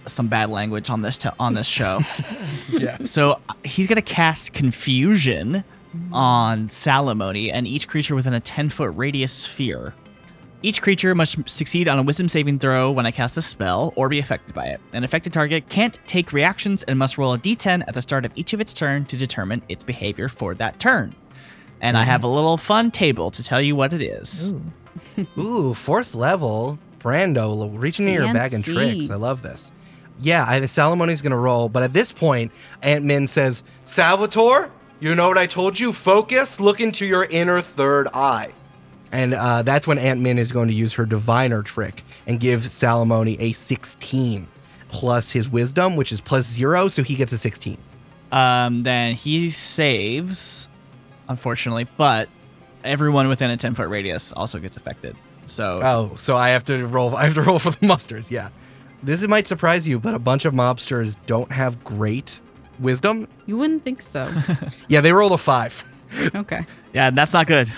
some 0.07 0.29
bad 0.29 0.51
language 0.51 0.89
on 0.89 1.03
this 1.03 1.19
te- 1.19 1.31
on 1.39 1.55
this 1.55 1.67
show. 1.67 2.01
yeah. 2.71 2.99
So 3.03 3.41
he's 3.65 3.89
gonna 3.89 4.03
cast 4.03 4.53
confusion 4.53 5.65
on 6.13 6.69
Salamoni 6.69 7.51
and 7.53 7.67
each 7.67 7.89
creature 7.89 8.15
within 8.15 8.33
a 8.33 8.41
10 8.41 8.71
foot 8.71 8.93
radius 8.95 9.33
sphere. 9.33 9.95
Each 10.63 10.83
creature 10.83 11.15
must 11.15 11.49
succeed 11.49 11.89
on 11.89 11.99
a 11.99 12.03
wisdom 12.03 12.29
saving 12.29 12.59
throw 12.59 12.91
when 12.91 13.07
I 13.07 13.11
cast 13.11 13.35
a 13.39 13.43
spell 13.43 13.95
or 13.97 14.11
be 14.11 14.19
affected 14.19 14.55
by 14.55 14.67
it. 14.67 14.81
An 14.93 15.05
affected 15.05 15.33
target 15.33 15.71
can't 15.71 15.99
take 16.07 16.35
reactions 16.35 16.83
and 16.83 16.99
must 16.99 17.17
roll 17.17 17.33
a 17.33 17.39
d10 17.39 17.85
at 17.89 17.95
the 17.95 18.03
start 18.03 18.27
of 18.27 18.33
each 18.35 18.53
of 18.53 18.61
its 18.61 18.75
turn 18.75 19.07
to 19.07 19.17
determine 19.17 19.63
its 19.71 19.85
behavior 19.85 20.29
for 20.29 20.55
that 20.57 20.79
turn. 20.79 21.15
And 21.81 21.97
I 21.97 22.03
mm-hmm. 22.03 22.11
have 22.11 22.25
a 22.25 22.29
little 22.29 22.59
fun 22.59 22.91
table 22.91 23.31
to 23.31 23.43
tell 23.43 23.63
you 23.63 23.75
what 23.75 23.95
it 23.95 24.03
is. 24.03 24.53
Ooh. 24.53 25.39
Ooh, 25.39 25.75
fourth 25.75 26.15
level. 26.15 26.79
Brando 26.99 27.71
reaching 27.81 28.07
in 28.07 28.13
your 28.13 28.33
bag 28.35 28.53
and 28.53 28.63
tricks. 28.63 29.09
I 29.09 29.15
love 29.15 29.41
this. 29.41 29.73
Yeah, 30.21 30.45
I, 30.47 30.61
Salamoni's 30.61 31.23
gonna 31.23 31.39
roll, 31.39 31.71
but 31.71 31.83
at 31.83 31.95
this 31.95 32.13
point, 32.13 32.53
Aunt 32.83 33.07
Min 33.07 33.27
says, 33.27 33.65
Salvatore, 33.87 34.71
you 35.01 35.15
know 35.15 35.29
what 35.29 35.39
I 35.39 35.47
told 35.47 35.81
you? 35.81 35.95
Focus, 35.95 36.61
look 36.61 36.81
into 36.81 37.07
your 37.07 37.25
inner 37.25 37.63
third 37.63 38.09
eye. 38.13 38.53
And 39.13 39.35
uh, 39.35 39.63
that's 39.63 39.87
when 39.87 39.99
Aunt 39.99 40.21
Min 40.21 40.39
is 40.39 40.53
going 40.53 40.69
to 40.69 40.75
use 40.75 40.93
her 40.95 41.05
diviner 41.07 41.63
trick 41.63 42.05
and 42.27 42.39
give 42.39 42.63
Salamoni 42.63 43.37
a 43.41 43.53
16. 43.53 44.47
plus 44.89 45.31
his 45.31 45.49
wisdom, 45.49 45.97
which 45.97 46.13
is 46.13 46.21
plus 46.21 46.47
zero, 46.47 46.89
so 46.89 47.03
he 47.03 47.15
gets 47.17 47.33
a 47.33 47.39
16. 47.39 47.77
Um, 48.33 48.83
then 48.85 49.15
he 49.15 49.51
saves, 49.51 50.69
unfortunately, 51.29 51.87
but 51.97 52.29
everyone 52.85 53.29
within 53.29 53.51
a 53.51 53.57
10 53.57 53.75
foot 53.75 53.89
radius 53.89 54.33
also 54.33 54.59
gets 54.59 54.77
affected. 54.77 55.17
So 55.47 55.81
Oh, 55.83 56.17
so 56.17 56.37
I 56.37 56.51
have 56.51 56.65
to 56.67 56.87
roll. 56.87 57.17
I 57.17 57.25
have 57.25 57.35
to 57.35 57.43
roll 57.49 57.59
for 57.59 57.71
the 57.71 57.79
mobsters. 57.79 58.31
Yeah, 58.31 58.51
this 59.03 59.27
might 59.27 59.49
surprise 59.49 59.87
you, 59.89 59.99
but 59.99 60.15
a 60.15 60.19
bunch 60.21 60.45
of 60.45 60.55
mobsters 60.55 61.17
don't 61.27 61.51
have 61.51 61.83
great 61.83 62.41
wisdom. 62.79 63.27
You 63.47 63.57
wouldn't 63.59 63.83
think 63.83 64.01
so. 64.03 64.33
Yeah, 64.89 65.01
they 65.01 65.13
rolled 65.13 65.33
a 65.33 65.39
five. 65.39 65.85
Okay. 66.35 66.65
yeah, 66.93 67.11
that's 67.11 67.33
not 67.33 67.47
good. 67.47 67.71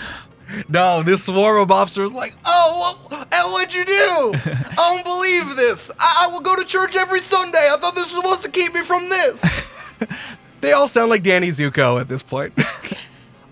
No, 0.69 1.03
this 1.03 1.23
swarm 1.25 1.61
of 1.61 1.67
mobsters 1.69 2.05
is 2.05 2.11
like, 2.11 2.35
oh, 2.45 2.97
what, 3.09 3.33
and 3.33 3.51
what'd 3.51 3.73
you 3.73 3.85
do? 3.85 3.91
I 4.45 4.73
don't 4.75 5.03
believe 5.03 5.55
this. 5.55 5.91
I, 5.99 6.25
I 6.27 6.31
will 6.31 6.41
go 6.41 6.55
to 6.55 6.63
church 6.63 6.95
every 6.95 7.19
Sunday. 7.19 7.69
I 7.71 7.77
thought 7.77 7.95
this 7.95 8.13
was 8.13 8.23
supposed 8.23 8.43
to 8.43 8.51
keep 8.51 8.73
me 8.73 8.81
from 8.81 9.09
this. 9.09 9.63
they 10.61 10.71
all 10.71 10.87
sound 10.87 11.09
like 11.09 11.23
Danny 11.23 11.49
Zuko 11.49 11.99
at 11.99 12.07
this 12.07 12.21
point. 12.21 12.53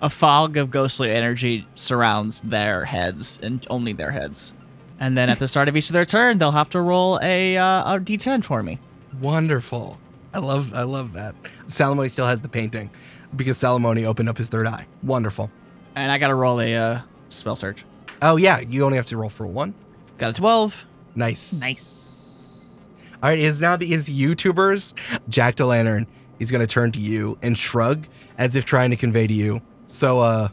A 0.01 0.09
fog 0.09 0.57
of 0.57 0.71
ghostly 0.71 1.11
energy 1.11 1.67
surrounds 1.75 2.41
their 2.41 2.85
heads 2.85 3.39
and 3.41 3.65
only 3.69 3.93
their 3.93 4.11
heads. 4.11 4.53
And 4.99 5.17
then 5.17 5.29
at 5.29 5.39
the 5.39 5.47
start 5.47 5.67
of 5.67 5.75
each 5.75 5.89
of 5.89 5.93
their 5.93 6.05
turn, 6.05 6.37
they'll 6.37 6.51
have 6.51 6.69
to 6.71 6.81
roll 6.81 7.19
a 7.21 7.57
uh, 7.57 7.95
a 7.95 7.99
d10 7.99 8.43
for 8.43 8.61
me. 8.61 8.79
Wonderful. 9.19 9.97
I 10.33 10.39
love 10.39 10.73
I 10.73 10.83
love 10.83 11.13
that. 11.13 11.35
Salamoni 11.65 12.09
still 12.09 12.27
has 12.27 12.41
the 12.41 12.49
painting 12.49 12.89
because 13.35 13.57
Salamoni 13.57 14.05
opened 14.05 14.29
up 14.29 14.37
his 14.37 14.49
third 14.49 14.67
eye. 14.67 14.85
Wonderful. 15.03 15.49
And 15.95 16.11
I 16.11 16.17
got 16.17 16.29
to 16.29 16.35
roll 16.35 16.59
a 16.61 16.75
uh, 16.75 17.01
spell 17.29 17.55
search. 17.55 17.83
Oh 18.21 18.37
yeah, 18.37 18.59
you 18.59 18.85
only 18.85 18.97
have 18.97 19.07
to 19.07 19.17
roll 19.17 19.29
for 19.29 19.47
one. 19.47 19.73
Got 20.17 20.31
a 20.31 20.33
12. 20.33 20.85
Nice. 21.15 21.59
Nice. 21.59 22.87
All 23.23 23.29
right, 23.29 23.39
is 23.39 23.61
now 23.61 23.75
the 23.75 23.93
is 23.93 24.09
YouTubers 24.09 24.93
Jacked 25.29 25.61
O'Lantern. 25.61 26.07
He's 26.39 26.51
gonna 26.51 26.67
turn 26.67 26.91
to 26.93 26.99
you 26.99 27.37
and 27.41 27.57
shrug 27.57 28.07
as 28.37 28.55
if 28.55 28.65
trying 28.65 28.89
to 28.89 28.95
convey 28.95 29.27
to 29.27 29.33
you. 29.33 29.61
So, 29.85 30.19
uh, 30.19 30.49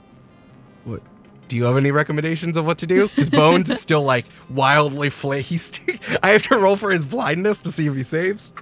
what? 0.84 1.02
Do 1.48 1.56
you 1.56 1.64
have 1.64 1.78
any 1.78 1.90
recommendations 1.90 2.58
of 2.58 2.66
what 2.66 2.76
to 2.78 2.86
do? 2.86 3.08
His 3.08 3.30
Bones 3.30 3.70
is 3.70 3.80
still 3.80 4.02
like 4.02 4.26
wildly 4.50 5.08
fla 5.08 5.38
He's. 5.38 5.80
I 6.22 6.30
have 6.30 6.42
to 6.44 6.58
roll 6.58 6.76
for 6.76 6.90
his 6.90 7.06
blindness 7.06 7.62
to 7.62 7.70
see 7.70 7.86
if 7.86 7.94
he 7.94 8.02
saves. 8.02 8.52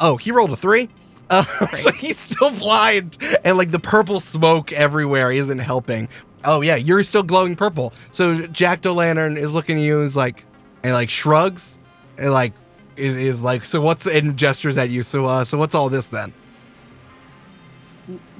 Oh, 0.00 0.16
he 0.16 0.32
rolled 0.32 0.50
a 0.50 0.56
three. 0.56 0.88
Uh, 1.60 1.66
so 1.72 1.90
he's 1.92 2.18
still 2.18 2.50
blind, 2.50 3.16
and 3.42 3.56
like 3.56 3.70
the 3.70 3.78
purple 3.78 4.20
smoke 4.20 4.70
everywhere 4.70 5.32
isn't 5.32 5.60
helping. 5.60 6.06
Oh 6.44 6.60
yeah, 6.60 6.76
you're 6.76 7.02
still 7.04 7.22
glowing 7.22 7.56
purple. 7.56 7.94
So 8.10 8.46
Jacked 8.48 8.84
O'Lantern 8.84 9.38
is 9.38 9.54
looking 9.54 9.78
at 9.78 9.82
you 9.82 10.00
and 10.00 10.06
is 10.06 10.14
like, 10.14 10.44
and 10.82 10.92
like 10.92 11.08
shrugs, 11.08 11.78
and 12.18 12.32
like 12.32 12.52
is, 12.96 13.16
is 13.16 13.42
like, 13.42 13.64
so 13.64 13.80
what's 13.80 14.06
and 14.06 14.36
gestures 14.36 14.76
at 14.76 14.90
you. 14.90 15.02
So 15.02 15.24
uh, 15.24 15.42
so 15.44 15.56
what's 15.56 15.74
all 15.74 15.88
this 15.88 16.08
then? 16.08 16.34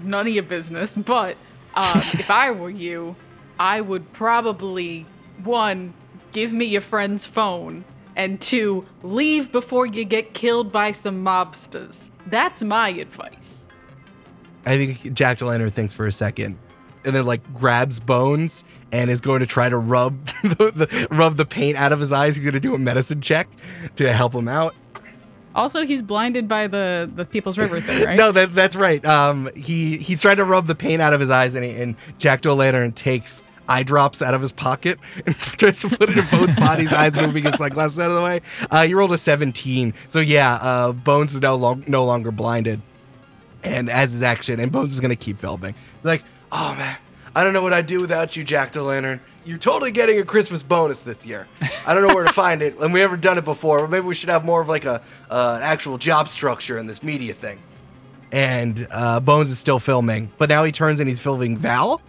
None 0.03 0.27
of 0.27 0.35
your 0.35 0.43
business. 0.43 0.95
But 0.95 1.39
um, 1.75 1.87
if 1.97 2.31
I 2.31 2.51
were 2.51 2.69
you, 2.69 3.17
I 3.59 3.81
would 3.81 4.13
probably 4.13 5.07
one 5.45 5.95
give 6.33 6.53
me 6.53 6.67
your 6.67 6.83
friend's 6.83 7.25
phone, 7.25 7.87
and 8.17 8.39
two 8.39 8.85
leave 9.03 9.51
before 9.51 9.87
you 9.87 10.05
get 10.05 10.35
killed 10.35 10.71
by 10.71 10.91
some 10.91 11.25
mobsters. 11.25 12.11
That's 12.27 12.63
my 12.63 12.91
advice. 12.91 13.67
I 14.65 14.77
think 14.77 15.13
Jacked 15.13 15.43
O' 15.43 15.71
thinks 15.71 15.93
for 15.93 16.07
a 16.07 16.13
second, 16.13 16.57
and 17.05 17.15
then 17.15 17.27
like 17.27 17.43
grabs 17.55 17.99
Bones 17.99 18.65
and 18.93 19.11
is 19.11 19.21
going 19.21 19.41
to 19.41 19.47
try 19.47 19.69
to 19.69 19.77
rub 19.77 20.25
the, 20.43 20.73
the 20.75 21.09
rub 21.11 21.37
the 21.37 21.47
paint 21.47 21.77
out 21.77 21.93
of 21.93 22.01
his 22.01 22.13
eyes. 22.13 22.37
He's 22.37 22.45
going 22.45 22.55
to 22.55 22.61
do 22.61 22.75
a 22.75 22.79
medicine 22.79 23.21
check 23.21 23.49
to 23.97 24.13
help 24.13 24.35
him 24.35 24.49
out. 24.49 24.75
Also, 25.55 25.85
he's 25.85 26.03
blinded 26.03 26.49
by 26.49 26.67
the 26.67 27.11
the 27.15 27.25
People's 27.25 27.59
River 27.59 27.81
thing, 27.81 28.05
right? 28.07 28.17
No, 28.17 28.33
that 28.33 28.55
that's 28.55 28.77
right. 28.77 29.05
Um, 29.05 29.51
he 29.57 29.97
he's 29.99 30.23
trying 30.23 30.37
to 30.37 30.45
rub 30.45 30.67
the 30.67 30.75
paint 30.75 31.03
out 31.03 31.13
of 31.13 31.21
his 31.21 31.31
eyes, 31.31 31.55
and 31.55 31.65
he, 31.65 31.73
and 31.81 31.97
Jacked 32.19 32.47
O'Lantern 32.47 32.93
takes 32.93 33.43
eye 33.69 33.83
drops 33.83 34.23
out 34.23 34.35
of 34.35 34.41
his 34.41 34.53
pocket 34.53 34.99
and 35.27 35.37
tries 35.37 35.81
to 35.81 35.89
put 35.89 36.11
it 36.11 36.19
in 36.19 36.27
Bones 36.27 36.55
Botti. 36.55 36.81
His 36.81 36.93
eyes 36.93 37.15
moving 37.15 37.45
his 37.45 37.57
sunglasses 37.57 37.99
out 37.99 38.11
of 38.11 38.17
the 38.17 38.23
way. 38.23 38.41
Uh, 38.71 38.85
he 38.85 38.95
rolled 38.95 39.13
a 39.13 39.19
17, 39.19 39.95
so 40.09 40.21
yeah, 40.21 40.55
uh, 40.55 40.93
Bones 40.93 41.35
is 41.35 41.41
no 41.41 41.57
long, 41.57 41.85
no 41.87 42.05
longer 42.05 42.31
blinded, 42.31 42.81
and 43.63 43.91
as 43.91 44.13
his 44.13 44.23
action, 44.23 44.61
and 44.61 44.73
Bones 44.73 44.93
is 44.93 45.01
gonna 45.01 45.17
keep 45.17 45.39
filming. 45.39 45.75
Like, 46.03 46.23
oh 46.51 46.75
man, 46.77 46.97
I 47.35 47.45
don't 47.45 47.53
know 47.53 47.63
what 47.63 47.73
I'd 47.73 47.87
do 47.87 48.01
without 48.01 48.37
you, 48.37 48.45
Jacked 48.45 48.77
O'Lantern. 48.77 49.21
You're 49.45 49.59
totally 49.59 49.91
getting 49.91 50.21
a 50.21 50.25
Christmas 50.25 50.63
bonus 50.63 51.03
this 51.03 51.27
year. 51.27 51.49
I 51.85 51.95
don't 51.95 52.07
know 52.07 52.15
where 52.15 52.25
to 52.25 52.33
find 52.33 52.63
it, 52.63 52.79
and 52.79 52.93
we 52.93 53.01
haven't 53.01 53.23
done 53.23 53.39
it 53.39 53.45
before. 53.45 53.89
Maybe 53.89 54.07
we 54.07 54.15
should 54.15 54.29
have 54.29 54.45
more 54.45 54.61
of 54.61 54.69
like 54.69 54.85
a 54.85 55.03
uh, 55.31 55.59
actual 55.61 55.99
job 55.99 56.29
structure 56.29 56.79
in 56.79 56.87
this 56.87 57.03
media 57.03 57.35
thing 57.35 57.61
and 58.33 58.89
uh, 58.91 59.21
Bones 59.21 59.51
is 59.51 59.59
still 59.59 59.79
filming, 59.79 60.33
but 60.39 60.49
now 60.49 60.65
he 60.65 60.73
turns 60.73 60.99
and 60.99 61.09
he's 61.09 61.21
filming 61.21 61.59
Val. 61.59 62.01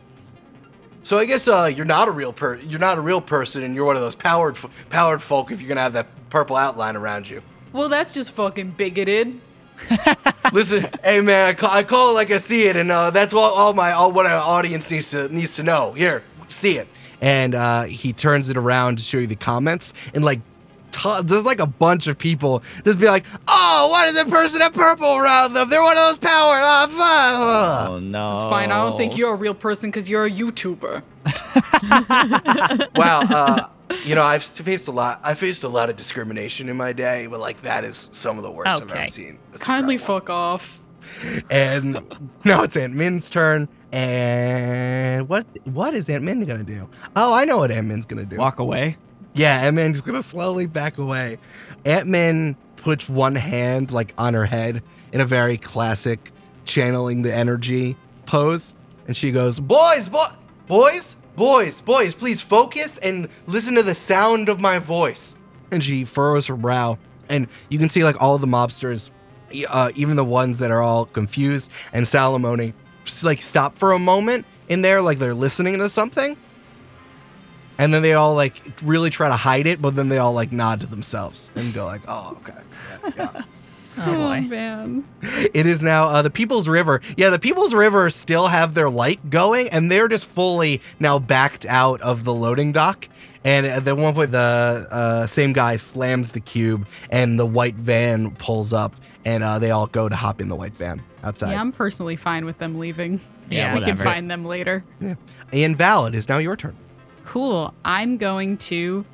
So 1.04 1.18
I 1.18 1.26
guess 1.26 1.48
uh, 1.48 1.72
you're 1.74 1.86
not 1.86 2.08
a 2.08 2.12
real 2.12 2.32
per 2.32 2.56
you're 2.56 2.80
not 2.80 2.98
a 2.98 3.02
real 3.02 3.22
person, 3.22 3.64
and 3.64 3.76
you're 3.76 3.86
one 3.86 3.96
of 3.96 4.02
those 4.02 4.16
powered 4.16 4.56
f- 4.56 4.70
powered 4.90 5.22
folk 5.22 5.52
if 5.52 5.62
you're 5.62 5.68
gonna 5.68 5.82
have 5.82 5.94
that 5.94 6.08
purple 6.30 6.56
outline 6.56 6.96
around 6.96 7.30
you. 7.30 7.42
Well, 7.74 7.90
that's 7.90 8.12
just 8.12 8.32
fucking 8.32 8.72
bigoted. 8.72 9.40
Listen, 10.54 10.88
hey 11.04 11.20
man, 11.20 11.48
I 11.48 11.54
call, 11.54 11.72
I 11.72 11.84
call 11.84 12.12
it 12.12 12.14
like 12.14 12.32
I 12.32 12.38
see 12.38 12.68
it, 12.68 12.76
and 12.76 12.92
uh, 12.92 13.10
that's 13.10 13.34
what 13.34 13.54
all 13.54 13.74
my 13.74 13.92
all 13.92 14.12
what 14.12 14.26
our 14.26 14.40
audience 14.40 14.90
needs 14.90 15.12
to 15.12 15.28
needs 15.30 15.56
to 15.56 15.64
know. 15.64 15.92
Here, 15.94 16.24
see 16.48 16.78
it. 16.78 16.88
And 17.22 17.56
uh, 17.56 17.84
he 17.84 18.12
turns 18.12 18.50
it 18.50 18.58
around 18.58 18.98
to 18.98 19.04
show 19.04 19.18
you 19.18 19.28
the 19.28 19.36
comments, 19.36 19.94
and 20.14 20.24
like, 20.26 20.42
t- 20.94 21.22
there's 21.24 21.44
like 21.44 21.60
a 21.60 21.66
bunch 21.66 22.08
of 22.08 22.18
people 22.18 22.64
just 22.86 23.00
be 23.00 23.08
like, 23.08 23.26
"Oh, 23.48 23.90
why 23.92 24.06
does 24.06 24.16
that 24.16 24.30
person 24.30 24.62
have 24.62 24.74
purple 24.74 25.16
around 25.18 25.54
them? 25.54 25.70
They're 25.70 25.82
one 25.82 25.98
of 25.98 26.04
those 26.04 26.18
power." 26.20 26.62
Uh, 26.64 26.88
fuck." 26.88 27.90
Oh 27.90 28.00
no. 28.00 28.34
It's 28.36 28.44
fine. 28.44 28.72
I 28.72 28.84
don't 28.84 28.98
think 28.98 29.18
you're 29.18 29.34
a 29.34 29.38
real 29.38 29.54
person 29.54 29.90
because 29.90 30.08
you're 30.08 30.26
a 30.26 30.32
YouTuber. 30.32 31.04
wow. 32.96 33.22
Uh, 33.22 33.68
you 34.06 34.16
know, 34.16 34.24
I've 34.24 34.44
faced 34.44 34.88
a 34.88 34.92
lot. 34.92 35.20
I 35.24 35.34
faced 35.34 35.64
a 35.64 35.70
lot 35.70 35.90
of 35.90 35.96
discrimination 35.96 36.70
in 36.70 36.78
my 36.78 36.94
day, 36.94 37.28
but 37.28 37.40
like 37.40 37.62
that 37.62 37.84
is 37.84 38.10
some 38.14 38.38
of 38.38 38.44
the 38.44 38.52
worst 38.52 38.82
I've 38.82 38.90
ever 38.90 39.08
seen. 39.08 39.40
That's 39.52 39.64
Kindly 39.64 39.98
fuck 39.98 40.30
off. 40.30 40.82
And 41.50 42.00
now 42.46 42.64
it's 42.64 42.78
Aunt 42.78 42.94
Min's 42.94 43.30
turn. 43.30 43.68
And 43.92 45.30
what 45.30 45.46
what 45.66 45.94
is 45.94 46.10
Aunt 46.10 46.24
Min 46.24 46.46
gonna 46.46 46.64
do? 46.64 46.90
Oh, 47.16 47.34
I 47.34 47.46
know 47.46 47.60
what 47.60 47.72
Aunt 47.72 47.88
Min's 47.88 48.06
gonna 48.06 48.26
do. 48.26 48.38
Walk 48.38 48.60
away. 48.60 48.98
Yeah, 49.34 49.62
Aunt 49.62 49.76
Min's 49.76 50.02
gonna 50.02 50.22
slowly 50.24 50.68
back 50.68 50.98
away. 50.98 51.40
Aunt 51.86 52.08
Min 52.08 52.56
puts 52.76 53.10
one 53.10 53.36
hand 53.36 53.92
like 53.92 54.14
on 54.18 54.34
her 54.34 54.46
head 54.46 54.84
in 55.12 55.22
a 55.22 55.26
very 55.26 55.58
classic 55.58 56.32
channeling 56.66 57.24
the 57.24 57.34
energy 57.34 57.98
pose, 58.26 58.76
and 59.08 59.18
she 59.18 59.32
goes, 59.32 59.60
"Boys, 59.60 60.08
boy, 60.08 60.28
boys, 60.68 61.16
boys, 61.36 61.82
boys, 61.82 62.14
please 62.14 62.42
focus 62.42 63.00
and 63.00 63.28
listen 63.48 63.76
to 63.76 63.84
the 63.84 63.96
sound 63.96 64.50
of 64.50 64.60
my 64.60 64.78
voice." 64.78 65.36
And 65.72 65.84
she 65.84 66.06
furrows 66.06 66.46
her 66.48 66.56
brow, 66.56 67.00
and 67.28 67.48
you 67.70 67.80
can 67.80 67.90
see 67.90 68.04
like 68.04 68.22
all 68.22 68.38
the 68.38 68.48
mobsters, 68.48 69.10
uh, 69.68 69.92
even 69.96 70.16
the 70.16 70.24
ones 70.26 70.60
that 70.60 70.70
are 70.70 70.82
all 70.82 71.06
confused 71.06 71.72
and 71.92 72.06
Salamoni, 72.06 72.74
just 73.04 73.24
like 73.24 73.42
stop 73.42 73.76
for 73.78 73.94
a 73.94 74.00
moment 74.00 74.46
in 74.70 74.84
there, 74.84 75.02
like 75.02 75.18
they're 75.18 75.34
listening 75.34 75.80
to 75.80 75.90
something. 75.90 76.38
And 77.84 77.94
then 77.94 78.02
they 78.02 78.14
all 78.14 78.34
like 78.34 78.62
really 78.82 79.10
try 79.10 79.28
to 79.28 79.36
hide 79.36 79.68
it, 79.68 79.82
but 79.82 79.94
then 79.94 80.08
they 80.08 80.18
all 80.18 80.32
like 80.32 80.54
nod 80.54 80.80
to 80.80 80.88
themselves 80.88 81.52
and 81.56 81.74
go 81.74 81.86
like, 81.86 82.00
"Oh, 82.08 82.38
okay." 82.42 82.60
Yeah, 83.04 83.12
yeah. 83.18 83.42
Oh 83.96 84.16
boy. 84.16 84.42
man. 84.42 85.08
it 85.22 85.68
is 85.68 85.84
now 85.84 86.06
uh, 86.06 86.24
the 86.24 86.32
People's 86.32 86.68
River. 86.68 87.00
Yeah, 87.16 87.30
the 87.30 87.38
People's 87.38 87.76
River 87.76 88.10
still 88.10 88.48
have 88.48 88.74
their 88.74 88.90
light 88.90 89.30
going, 89.30 89.70
and 89.70 89.92
they're 89.92 90.08
just 90.08 90.26
fully 90.26 90.82
now 91.00 91.20
backed 91.20 91.66
out 91.68 92.02
of 92.02 92.24
the 92.24 92.34
loading 92.34 92.72
dock. 92.72 93.08
And 93.44 93.68
at 93.68 93.86
the 93.86 93.96
one 93.96 94.16
point, 94.16 94.32
the 94.32 94.88
uh, 94.90 95.28
same 95.28 95.54
guy 95.54 95.78
slams 95.78 96.32
the 96.32 96.40
cube, 96.40 96.88
and 97.12 97.40
the 97.40 97.46
white 97.46 97.76
van 97.76 98.32
pulls 98.32 98.74
up, 98.74 98.96
and 99.26 99.44
uh, 99.44 99.60
they 99.60 99.70
all 99.70 99.86
go 99.86 100.10
to 100.10 100.16
hop 100.16 100.42
in 100.42 100.48
the 100.48 100.56
white 100.56 100.74
van 100.74 101.00
outside. 101.24 101.52
Yeah, 101.52 101.62
I'm 101.62 101.72
personally 101.72 102.16
fine 102.16 102.46
with 102.46 102.58
them 102.58 102.80
leaving. 102.80 103.20
Yeah, 103.52 103.78
we 103.78 103.86
can 103.86 103.98
find 103.98 104.32
them 104.32 104.44
later. 104.46 104.84
And 105.52 105.78
Val, 105.78 106.08
is 106.08 106.30
now 106.30 106.40
your 106.40 106.56
turn. 106.56 106.76
Cool. 107.24 107.74
I'm 107.84 108.18
going 108.18 108.58
to 108.58 109.06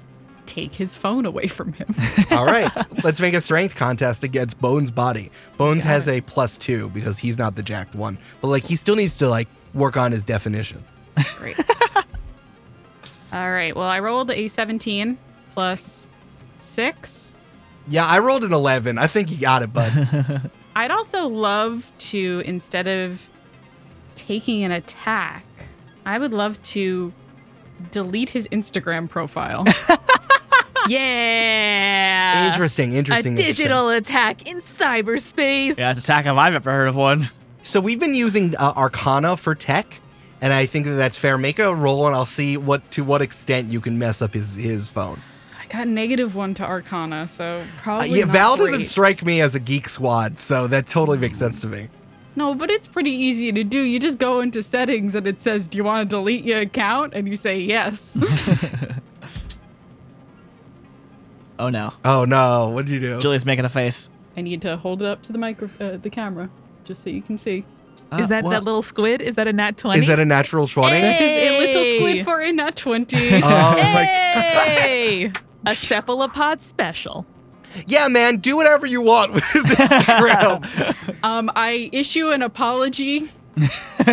take 0.46 0.74
his 0.74 0.96
phone 0.96 1.26
away 1.26 1.48
from 1.48 1.74
him. 1.74 1.96
All 2.32 2.46
right, 2.46 2.72
let's 3.04 3.22
make 3.22 3.36
a 3.36 3.42
strength 3.42 3.76
contest 3.76 4.24
against 4.24 4.60
Bones 4.60 4.90
Botti. 4.90 5.30
Bones 5.58 5.84
has 5.84 6.08
a 6.08 6.22
plus 6.22 6.58
two 6.58 6.90
because 6.90 7.20
he's 7.20 7.38
not 7.38 7.56
the 7.56 7.64
jacked 7.64 7.96
one, 7.96 8.18
but 8.42 8.48
like 8.48 8.66
he 8.66 8.76
still 8.76 8.96
needs 8.96 9.18
to 9.20 9.30
like 9.30 9.48
work 9.74 9.96
on 9.96 10.12
his 10.12 10.24
definition. 10.24 10.84
Great. 11.38 11.58
All 13.32 13.52
right. 13.52 13.76
Well, 13.76 13.88
I 13.88 14.00
rolled 14.00 14.32
a 14.32 14.48
17 14.48 15.18
plus 15.54 16.08
six. 16.58 17.34
Yeah, 17.88 18.06
I 18.06 18.20
rolled 18.20 18.44
an 18.44 18.54
eleven. 18.54 18.98
I 18.98 19.08
think 19.08 19.32
you 19.32 19.38
got 19.38 19.62
it, 19.64 19.72
bud. 19.72 20.50
I'd 20.76 20.92
also 20.92 21.28
love 21.28 21.92
to, 21.98 22.42
instead 22.46 22.88
of 22.88 23.30
taking 24.16 24.64
an 24.64 24.72
attack, 24.72 25.46
I 26.06 26.18
would 26.20 26.32
love 26.32 26.62
to 26.64 27.12
delete 27.92 28.30
his 28.30 28.48
Instagram 28.50 29.10
profile. 29.10 29.66
yeah. 30.88 32.48
interesting, 32.48 32.94
A 32.94 32.98
interesting. 32.98 33.34
interesting. 33.34 33.36
digital 33.36 33.90
attack 33.90 34.48
in 34.48 34.62
cyberspace. 34.62 35.78
Yeah, 35.78 35.92
it's 35.92 36.02
attack 36.02 36.26
if 36.26 36.34
I've 36.34 36.54
ever 36.54 36.72
heard 36.72 36.88
of 36.88 36.96
one. 36.96 37.30
So 37.64 37.80
we've 37.82 38.00
been 38.00 38.16
using 38.16 38.56
uh, 38.56 38.74
Arcana 38.76 39.38
for 39.38 39.54
tech, 39.56 40.00
and 40.42 40.54
I 40.54 40.66
think 40.66 40.86
that 40.86 40.94
that's 40.94 41.18
fair. 41.18 41.38
Make 41.38 41.60
a 41.60 41.74
roll, 41.76 42.08
and 42.08 42.16
I'll 42.16 42.26
see 42.26 42.58
what 42.58 42.90
to 42.92 43.04
what 43.04 43.22
extent 43.22 43.72
you 43.72 43.82
can 43.82 44.00
mess 44.00 44.22
up 44.22 44.34
his 44.34 44.56
his 44.56 44.90
phone. 44.90 45.22
I 45.62 45.66
got 45.68 45.88
negative 45.88 46.36
one 46.36 46.54
to 46.56 46.64
Arcana, 46.64 47.28
so 47.28 47.60
Uh, 47.60 47.66
probably 47.84 48.10
yeah, 48.20 48.26
not 48.26 48.34
Val 48.34 48.58
doesn't 48.58 48.84
strike 48.84 49.24
me 49.24 49.42
as 49.42 49.54
a 49.56 49.60
geek 49.60 49.88
squad, 49.90 50.40
so 50.40 50.66
that 50.68 50.88
totally 50.88 51.18
makes 51.18 51.38
sense 51.38 51.62
to 51.62 51.68
me. 51.68 51.90
No, 52.40 52.56
but 52.56 52.72
it's 52.72 52.88
pretty 52.88 53.12
easy 53.12 53.52
to 53.52 53.64
do. 53.66 53.82
You 53.82 54.00
just 54.00 54.18
go 54.18 54.40
into 54.40 54.64
settings 54.64 55.14
and 55.14 55.28
it 55.28 55.42
says, 55.42 55.68
"Do 55.68 55.78
you 55.78 55.84
want 55.84 56.10
to 56.10 56.16
delete 56.16 56.46
your 56.46 56.62
account?" 56.62 57.14
and 57.14 57.28
you 57.28 57.36
say 57.36 57.60
yes. 57.60 58.18
Oh 61.60 61.68
no. 61.70 61.92
Oh 62.06 62.24
no, 62.24 62.70
what 62.70 62.86
did 62.86 62.94
you 62.94 63.02
do? 63.02 63.20
Julia's 63.20 63.46
making 63.46 63.66
a 63.66 63.70
face. 63.70 64.10
I 64.38 64.42
need 64.42 64.62
to 64.62 64.78
hold 64.78 65.02
it 65.02 65.08
up 65.10 65.22
to 65.24 65.34
the 65.34 65.38
micro, 65.38 65.70
uh, 65.82 65.98
the 65.98 66.10
camera, 66.10 66.50
just 66.86 67.04
so 67.04 67.10
you 67.10 67.22
can 67.22 67.38
see. 67.38 67.66
Is 68.18 68.30
that 68.30 68.46
Uh, 68.46 68.50
that 68.52 68.64
little 68.64 68.82
squid? 68.82 69.22
Is 69.22 69.36
that 69.36 69.48
a 69.50 69.52
nat 69.52 69.76
20? 69.76 70.00
Is 70.00 70.08
that 70.08 70.20
a 70.22 70.26
natural 70.26 70.68
twenty? 70.70 71.02
This 71.02 71.20
is 71.20 71.28
a 71.30 71.60
little 71.60 71.84
squid 71.84 72.24
for 72.24 72.40
a 72.40 72.52
nat 72.54 72.78
twenty. 72.78 73.36
Oh 73.36 73.40
my 73.42 74.06
Hey! 74.06 75.32
a 75.66 75.76
cephalopod 75.76 76.62
special. 76.62 77.26
Yeah, 77.88 78.08
man, 78.08 78.38
do 78.38 78.56
whatever 78.56 78.86
you 78.86 79.02
want 79.02 79.34
with 79.34 79.44
his 79.46 79.66
Instagram. 79.66 80.96
Um, 81.22 81.52
I 81.54 81.90
issue 81.92 82.30
an 82.30 82.42
apology 82.42 83.30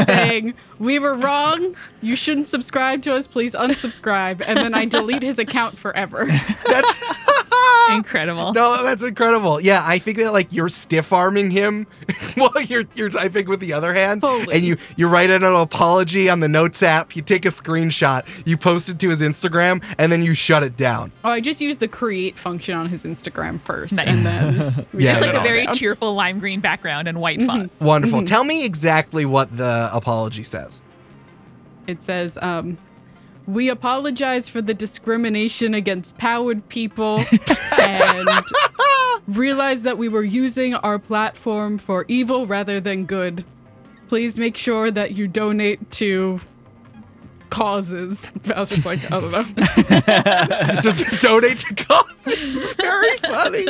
saying 0.07 0.55
we 0.81 0.99
were 0.99 1.15
wrong. 1.15 1.77
You 2.03 2.17
shouldn't 2.17 2.49
subscribe 2.49 3.03
to 3.03 3.15
us. 3.15 3.29
Please 3.29 3.53
unsubscribe. 3.53 4.43
And 4.45 4.59
then 4.59 4.75
I 4.75 4.87
delete 4.87 5.23
his 5.23 5.39
account 5.39 5.79
forever. 5.79 6.27
That's 6.67 7.26
Incredible. 7.95 8.53
no, 8.53 8.83
that's 8.83 9.03
incredible. 9.03 9.61
Yeah, 9.61 9.83
I 9.85 9.99
think 9.99 10.19
that 10.19 10.33
like 10.33 10.53
you're 10.53 10.69
stiff 10.69 11.13
arming 11.13 11.51
him 11.51 11.87
while 12.35 12.61
you're 12.63 12.85
you're 12.95 13.09
typing 13.11 13.49
with 13.49 13.61
the 13.61 13.73
other 13.73 13.93
hand, 13.95 14.21
Fully. 14.21 14.47
and 14.55 14.65
you 14.65 14.77
you 14.97 15.09
write 15.09 15.31
an 15.31 15.43
apology 15.45 16.29
on 16.29 16.41
the 16.41 16.49
notes 16.49 16.83
app. 16.83 17.15
You 17.17 17.23
take 17.23 17.45
a 17.45 17.51
screenshot, 17.51 18.27
you 18.47 18.57
post 18.57 18.89
it 18.89 18.99
to 19.01 19.09
his 19.11 19.21
Instagram, 19.21 19.83
and 19.99 20.11
then 20.11 20.23
you 20.23 20.35
shut 20.35 20.63
it 20.63 20.77
down. 20.77 21.13
Oh, 21.25 21.31
I 21.31 21.41
just 21.41 21.61
used 21.61 21.81
the 21.81 21.89
create 21.89 22.39
function 22.39 22.75
on 22.77 22.89
his 22.89 23.05
Instagram 23.05 23.61
first, 23.61 23.95
Nice. 23.97 24.09
and 24.09 24.27
then 24.27 24.87
Yeah, 24.97 25.13
it's 25.13 25.21
like 25.21 25.35
a 25.35 25.41
very 25.41 25.67
down. 25.67 25.77
cheerful 25.77 26.15
lime 26.15 26.39
green 26.41 26.61
background 26.61 27.09
and 27.09 27.21
white 27.21 27.41
font. 27.43 27.71
Wonderful. 27.81 28.21
Mhm. 28.21 28.27
Tell 28.27 28.45
me 28.45 28.65
exactly 28.65 29.25
what 29.25 29.57
the 29.57 29.91
apology 29.93 30.43
says. 30.43 30.81
It 31.87 32.03
says, 32.03 32.37
um, 32.43 32.79
"We 33.47 33.69
apologize 33.69 34.49
for 34.49 34.61
the 34.63 34.75
discrimination 34.75 35.75
against 35.75 36.19
powered 36.19 36.69
people, 36.69 37.25
and 37.79 38.29
realize 39.29 39.83
that 39.83 39.99
we 39.99 40.09
were 40.09 40.25
using 40.25 40.75
our 40.75 40.99
platform 40.99 41.79
for 41.79 42.05
evil 42.09 42.47
rather 42.47 42.81
than 42.81 43.05
good. 43.07 43.45
Please 44.09 44.39
make 44.39 44.57
sure 44.57 44.91
that 44.91 45.13
you 45.13 45.29
donate 45.29 45.91
to." 45.93 46.41
Causes. 47.49 48.35
I 48.55 48.59
was 48.59 48.71
just 48.71 48.85
like, 48.85 49.05
I 49.11 49.21
don't 49.21 49.31
know. 49.31 49.45
Just 50.83 51.05
donate 51.21 51.59
to 51.59 51.75
causes. 51.77 52.57
It's 52.57 52.73
very 52.75 53.17
funny. 53.19 53.69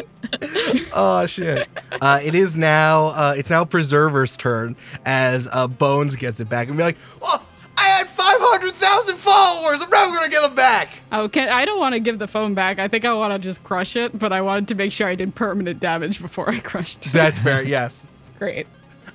Oh 0.94 1.26
shit! 1.26 1.68
Uh, 2.00 2.18
it 2.24 2.34
is 2.34 2.56
now. 2.56 3.08
Uh, 3.08 3.34
it's 3.36 3.50
now 3.50 3.66
Preserver's 3.66 4.34
turn 4.38 4.76
as 5.04 5.46
uh, 5.52 5.66
Bones 5.68 6.16
gets 6.16 6.40
it 6.40 6.48
back 6.48 6.68
and 6.68 6.76
be 6.78 6.84
like, 6.84 6.96
"Oh, 7.20 7.44
I 7.78 7.82
had 7.82 8.08
five 8.08 8.38
hundred 8.40 8.72
thousand 8.74 9.16
followers. 9.16 9.82
I'm 9.82 9.90
never 9.90 10.14
gonna 10.14 10.28
get 10.28 10.42
them 10.42 10.54
back." 10.54 10.90
Oh, 11.12 11.22
okay, 11.24 11.48
I 11.48 11.64
don't 11.64 11.78
want 11.78 11.92
to 11.94 12.00
give 12.00 12.18
the 12.18 12.28
phone 12.28 12.54
back. 12.54 12.78
I 12.78 12.88
think 12.88 13.04
I 13.04 13.12
want 13.12 13.32
to 13.32 13.38
just 13.38 13.62
crush 13.64 13.96
it, 13.96 14.18
but 14.18 14.32
I 14.32 14.40
wanted 14.40 14.68
to 14.68 14.74
make 14.74 14.92
sure 14.92 15.06
I 15.06 15.14
did 15.14 15.34
permanent 15.34 15.80
damage 15.80 16.20
before 16.20 16.48
I 16.50 16.60
crushed 16.60 17.06
it. 17.06 17.12
That's 17.12 17.38
fair. 17.38 17.62
Yes. 17.66 18.06
Great. 18.38 18.66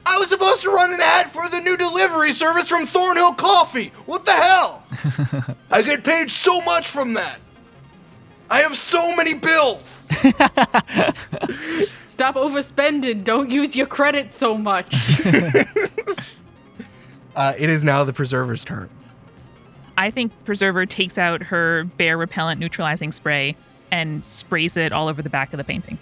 I 0.06 0.18
was 0.18 0.30
supposed 0.30 0.64
to 0.64 0.70
run 0.72 0.92
an 0.94 1.00
ad 1.02 1.32
for 1.32 1.48
the 1.50 1.60
new 1.62 1.78
delivery 1.78 2.32
service 2.32 2.68
from 2.68 2.86
Thornhill 2.86 3.34
Coffee. 3.34 3.92
What 4.08 4.26
the 4.26 4.32
hell? 4.32 4.84
I 5.72 5.82
get 5.84 6.04
paid 6.04 6.32
so 6.32 6.60
much 6.62 6.90
from 6.90 7.14
that. 7.14 7.40
I 8.50 8.60
have 8.60 8.76
so 8.76 9.16
many 9.16 9.34
bills. 9.36 10.10
Stop 12.08 12.36
overspending. 12.36 13.24
Don't 13.24 13.50
use 13.50 13.76
your 13.76 13.88
credit 13.88 14.34
so 14.34 14.58
much. 14.58 14.94
Uh, 17.42 17.54
it 17.58 17.72
is 17.72 17.84
now 17.84 18.04
the 18.04 18.14
Preserver's 18.14 18.64
turn. 18.64 18.88
I 19.98 20.12
think 20.12 20.32
Preserver 20.46 20.86
takes 20.86 21.18
out 21.18 21.42
her 21.42 21.86
bear 21.98 22.16
repellent 22.16 22.60
neutralizing 22.60 23.12
spray 23.12 23.56
and 23.90 24.24
sprays 24.24 24.78
it 24.78 24.94
all 24.94 25.08
over 25.08 25.24
the 25.24 25.30
back 25.30 25.52
of 25.52 25.58
the 25.58 25.64
painting. 25.64 25.98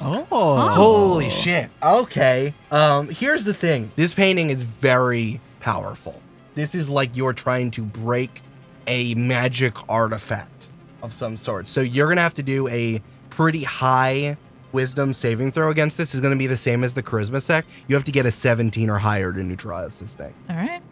Oh. 0.00 0.24
Holy 0.72 1.30
shit. 1.30 1.70
Okay. 1.80 2.52
Um, 2.72 3.08
here's 3.08 3.44
the 3.44 3.54
thing. 3.54 3.92
This 3.94 4.12
painting 4.12 4.50
is 4.50 4.64
very 4.64 5.40
powerful. 5.60 6.20
This 6.56 6.74
is 6.74 6.90
like 6.90 7.16
you're 7.16 7.32
trying 7.32 7.70
to 7.70 7.82
break 7.82 8.42
a 8.88 9.14
magic 9.14 9.76
artifact 9.88 10.70
of 11.04 11.14
some 11.14 11.36
sort. 11.36 11.68
So 11.68 11.82
you're 11.82 12.08
gonna 12.08 12.20
have 12.20 12.34
to 12.34 12.42
do 12.42 12.66
a 12.66 13.00
pretty 13.30 13.62
high 13.62 14.36
wisdom 14.74 15.14
saving 15.14 15.52
throw 15.52 15.70
against 15.70 15.96
this. 15.96 16.14
Is 16.14 16.20
gonna 16.20 16.36
be 16.36 16.46
the 16.46 16.56
same 16.56 16.84
as 16.84 16.92
the 16.92 17.02
charisma 17.02 17.40
sec. 17.40 17.64
You 17.88 17.94
have 17.94 18.04
to 18.04 18.12
get 18.12 18.26
a 18.26 18.32
17 18.32 18.90
or 18.90 18.98
higher 18.98 19.32
to 19.32 19.42
neutralize 19.42 19.98
this 20.00 20.14
thing. 20.14 20.34
All 20.50 20.56
right. 20.56 20.82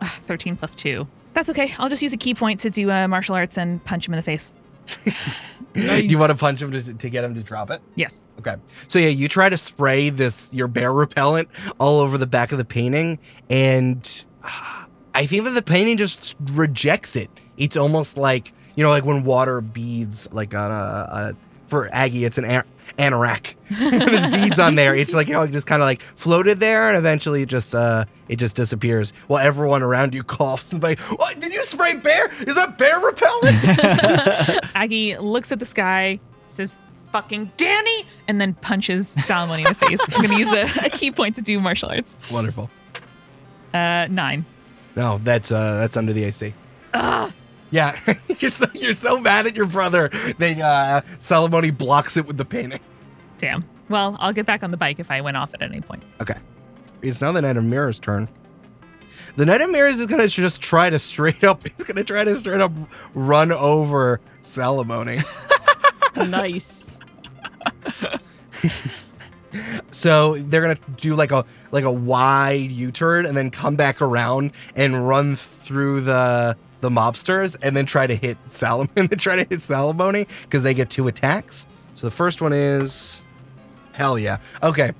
Ah, 0.00 0.16
13 0.22 0.56
plus 0.56 0.74
2. 0.76 1.06
That's 1.34 1.50
okay. 1.50 1.74
I'll 1.78 1.88
just 1.88 2.02
use 2.02 2.12
a 2.12 2.16
ki 2.16 2.34
point 2.34 2.60
to 2.60 2.70
do 2.70 2.90
uh, 2.90 3.08
martial 3.08 3.34
arts 3.34 3.58
and 3.58 3.84
punch 3.84 4.06
him 4.06 4.14
in 4.14 4.18
the 4.18 4.22
face. 4.22 4.52
Do 5.74 6.06
you 6.06 6.18
want 6.18 6.32
to 6.32 6.38
punch 6.38 6.60
him 6.62 6.72
to, 6.72 6.94
to 6.94 7.10
get 7.10 7.24
him 7.24 7.34
to 7.34 7.42
drop 7.42 7.70
it? 7.70 7.80
Yes. 7.94 8.22
Okay. 8.38 8.56
So 8.88 8.98
yeah, 8.98 9.08
you 9.08 9.28
try 9.28 9.48
to 9.48 9.58
spray 9.58 10.10
this 10.10 10.50
your 10.52 10.66
bear 10.66 10.92
repellent 10.92 11.48
all 11.78 12.00
over 12.00 12.18
the 12.18 12.26
back 12.26 12.52
of 12.52 12.58
the 12.58 12.64
painting, 12.64 13.18
and 13.50 14.24
uh, 14.42 14.84
I 15.14 15.26
think 15.26 15.44
that 15.44 15.50
the 15.50 15.62
painting 15.62 15.96
just 15.96 16.36
rejects 16.40 17.16
it. 17.16 17.30
It's 17.56 17.76
almost 17.76 18.16
like 18.16 18.52
you 18.78 18.84
know, 18.84 18.90
like 18.90 19.04
when 19.04 19.24
water 19.24 19.60
beads 19.60 20.32
like 20.32 20.54
on 20.54 20.70
a, 20.70 20.74
a 20.74 21.36
for 21.66 21.92
Aggie, 21.92 22.24
it's 22.24 22.38
an 22.38 22.44
an- 22.44 22.62
anorak. 22.96 23.56
it 23.70 24.32
beads 24.32 24.60
on 24.60 24.76
there, 24.76 24.94
it's 24.94 25.12
like 25.12 25.26
you 25.26 25.32
know, 25.32 25.42
it 25.42 25.50
just 25.50 25.66
kind 25.66 25.82
of 25.82 25.86
like 25.86 26.00
floated 26.00 26.60
there, 26.60 26.86
and 26.88 26.96
eventually 26.96 27.42
it 27.42 27.48
just 27.48 27.74
uh 27.74 28.04
it 28.28 28.36
just 28.36 28.54
disappears. 28.54 29.12
While 29.26 29.44
everyone 29.44 29.82
around 29.82 30.14
you 30.14 30.22
coughs 30.38 30.72
and 30.72 30.80
like, 30.80 31.00
what? 31.00 31.40
Did 31.40 31.52
you 31.52 31.64
spray 31.64 31.96
bear? 31.96 32.30
Is 32.42 32.54
that 32.54 32.78
bear 32.78 33.00
repellent? 33.00 33.56
Aggie 34.76 35.18
looks 35.18 35.50
at 35.50 35.58
the 35.58 35.64
sky, 35.64 36.20
says, 36.46 36.78
fucking 37.10 37.50
Danny, 37.56 38.06
and 38.28 38.40
then 38.40 38.54
punches 38.54 39.16
Salamoni 39.16 39.58
in 39.58 39.64
the 39.64 39.74
face. 39.74 39.98
I'm 40.14 40.24
going 40.24 40.38
to 40.38 40.38
use 40.38 40.52
a, 40.52 40.86
a 40.86 40.90
ki 40.90 41.10
point 41.10 41.34
to 41.34 41.42
do 41.42 41.58
martial 41.58 41.88
arts. 41.88 42.16
Wonderful. 42.30 42.70
Uh, 43.74 44.06
nine. 44.08 44.46
No, 44.94 45.20
that's 45.24 45.50
uh 45.50 45.78
that's 45.78 45.96
under 45.96 46.12
the 46.12 46.22
AC. 46.22 46.54
Ugh. 46.94 47.32
Yeah, 47.70 47.98
you're 48.38 48.50
so 48.50 48.66
you're 48.74 48.94
so 48.94 49.20
mad 49.20 49.46
at 49.46 49.56
your 49.56 49.66
brother. 49.66 50.10
They 50.38 50.60
uh 50.60 51.02
Salamoni 51.18 51.76
blocks 51.76 52.16
it 52.16 52.26
with 52.26 52.36
the 52.36 52.44
painting. 52.44 52.80
Damn. 53.38 53.64
Well, 53.88 54.16
I'll 54.20 54.32
get 54.32 54.46
back 54.46 54.62
on 54.62 54.70
the 54.70 54.76
bike 54.76 54.98
if 54.98 55.10
I 55.10 55.20
went 55.20 55.36
off 55.36 55.54
at 55.54 55.62
any 55.62 55.80
point. 55.80 56.02
Okay. 56.20 56.36
It's 57.02 57.20
now 57.22 57.32
the 57.32 57.40
Knight 57.40 57.56
of 57.56 57.64
Mirrors' 57.64 57.98
turn. 57.98 58.28
The 59.36 59.46
Knight 59.46 59.60
of 59.60 59.70
Mirrors 59.70 60.00
is 60.00 60.06
gonna 60.06 60.28
just 60.28 60.60
try 60.60 60.90
to 60.90 60.98
straight 60.98 61.44
up. 61.44 61.66
He's 61.76 61.84
gonna 61.84 62.04
try 62.04 62.24
to 62.24 62.36
straight 62.36 62.60
up 62.60 62.72
run 63.14 63.52
over 63.52 64.20
Salamoni. 64.42 65.24
nice. 66.28 66.96
so 69.90 70.36
they're 70.36 70.62
gonna 70.62 70.78
do 70.96 71.14
like 71.14 71.30
a 71.30 71.44
like 71.70 71.84
a 71.84 71.92
wide 71.92 72.70
U-turn 72.70 73.26
and 73.26 73.36
then 73.36 73.50
come 73.50 73.76
back 73.76 74.02
around 74.02 74.52
and 74.74 75.08
run 75.08 75.36
through 75.36 76.00
the 76.02 76.56
the 76.80 76.90
mobsters 76.90 77.56
and 77.62 77.76
then 77.76 77.86
try 77.86 78.06
to 78.06 78.14
hit 78.14 78.38
Salam 78.48 78.88
and 78.96 79.18
try 79.18 79.36
to 79.36 79.42
hit 79.48 79.60
Salamoni 79.60 80.28
because 80.42 80.62
they 80.62 80.74
get 80.74 80.90
two 80.90 81.08
attacks. 81.08 81.66
So 81.94 82.06
the 82.06 82.10
first 82.12 82.40
one 82.40 82.52
is 82.52 83.22
hell 83.92 84.18
yeah. 84.18 84.38
Okay. 84.62 84.92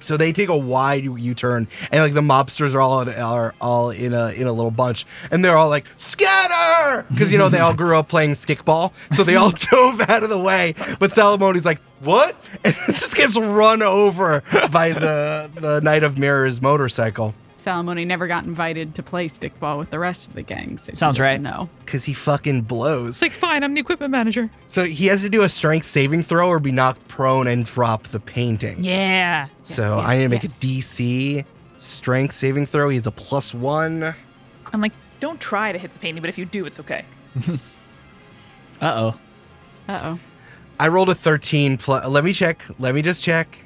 So 0.00 0.16
they 0.16 0.32
take 0.32 0.48
a 0.48 0.56
wide 0.56 1.04
U-turn, 1.04 1.68
and 1.92 2.02
like 2.02 2.14
the 2.14 2.22
mobsters 2.22 2.74
are 2.74 2.80
all 2.80 3.06
are 3.08 3.54
all 3.60 3.90
in 3.90 4.14
a 4.14 4.30
in 4.30 4.46
a 4.46 4.52
little 4.52 4.70
bunch, 4.70 5.04
and 5.30 5.44
they're 5.44 5.58
all 5.58 5.68
like 5.68 5.84
scatter 5.98 7.04
because 7.10 7.30
you 7.30 7.36
know 7.36 7.50
they 7.50 7.58
all 7.58 7.74
grew 7.74 7.98
up 7.98 8.08
playing 8.08 8.30
stickball, 8.30 8.92
so 9.12 9.24
they 9.24 9.36
all 9.36 9.50
dove 9.70 10.00
out 10.08 10.22
of 10.22 10.30
the 10.30 10.38
way. 10.38 10.74
But 10.98 11.10
Salamoni's 11.10 11.66
like 11.66 11.80
what, 12.00 12.34
and 12.64 12.74
just 12.86 13.14
gets 13.14 13.36
run 13.36 13.82
over 13.82 14.42
by 14.72 14.92
the 14.92 15.50
the 15.54 15.80
Knight 15.80 16.02
of 16.02 16.16
Mirrors 16.16 16.62
motorcycle 16.62 17.34
Salamoni 17.60 18.06
never 18.06 18.26
got 18.26 18.44
invited 18.44 18.94
to 18.94 19.02
play 19.02 19.26
stickball 19.28 19.78
with 19.78 19.90
the 19.90 19.98
rest 19.98 20.28
of 20.28 20.34
the 20.34 20.42
gang. 20.42 20.78
So 20.78 20.92
Sounds 20.94 21.20
right. 21.20 21.40
No, 21.40 21.68
because 21.84 22.04
he 22.04 22.14
fucking 22.14 22.62
blows. 22.62 23.10
It's 23.10 23.22
like, 23.22 23.32
fine, 23.32 23.62
I'm 23.62 23.74
the 23.74 23.80
equipment 23.80 24.10
manager. 24.10 24.50
So 24.66 24.84
he 24.84 25.06
has 25.06 25.22
to 25.22 25.28
do 25.30 25.42
a 25.42 25.48
strength 25.48 25.86
saving 25.86 26.22
throw 26.22 26.48
or 26.48 26.58
be 26.58 26.72
knocked 26.72 27.06
prone 27.08 27.46
and 27.46 27.64
drop 27.66 28.04
the 28.04 28.20
painting. 28.20 28.82
Yeah. 28.82 29.48
So 29.62 29.98
Yes, 29.98 30.06
I 30.06 30.16
need 30.16 30.28
to 30.28 30.34
yes, 30.34 30.42
make 30.42 30.44
a 30.44 30.48
DC 30.48 31.44
strength 31.78 32.34
saving 32.34 32.66
throw. 32.66 32.88
He 32.88 32.96
has 32.96 33.06
a 33.06 33.10
plus 33.12 33.52
one. 33.54 34.14
I'm 34.72 34.80
like, 34.80 34.92
don't 35.20 35.40
try 35.40 35.72
to 35.72 35.78
hit 35.78 35.92
the 35.92 35.98
painting, 35.98 36.20
but 36.22 36.28
if 36.30 36.38
you 36.38 36.44
do, 36.44 36.66
it's 36.66 36.80
okay. 36.80 37.04
Uh 38.80 39.12
oh. 39.12 39.20
Uh 39.92 39.98
oh. 40.02 40.20
I 40.78 40.88
rolled 40.88 41.10
a 41.10 41.14
13 41.14 41.76
plus. 41.76 42.06
Let 42.06 42.24
me 42.24 42.32
check. 42.32 42.64
Let 42.78 42.94
me 42.94 43.02
just 43.02 43.22
check. 43.22 43.58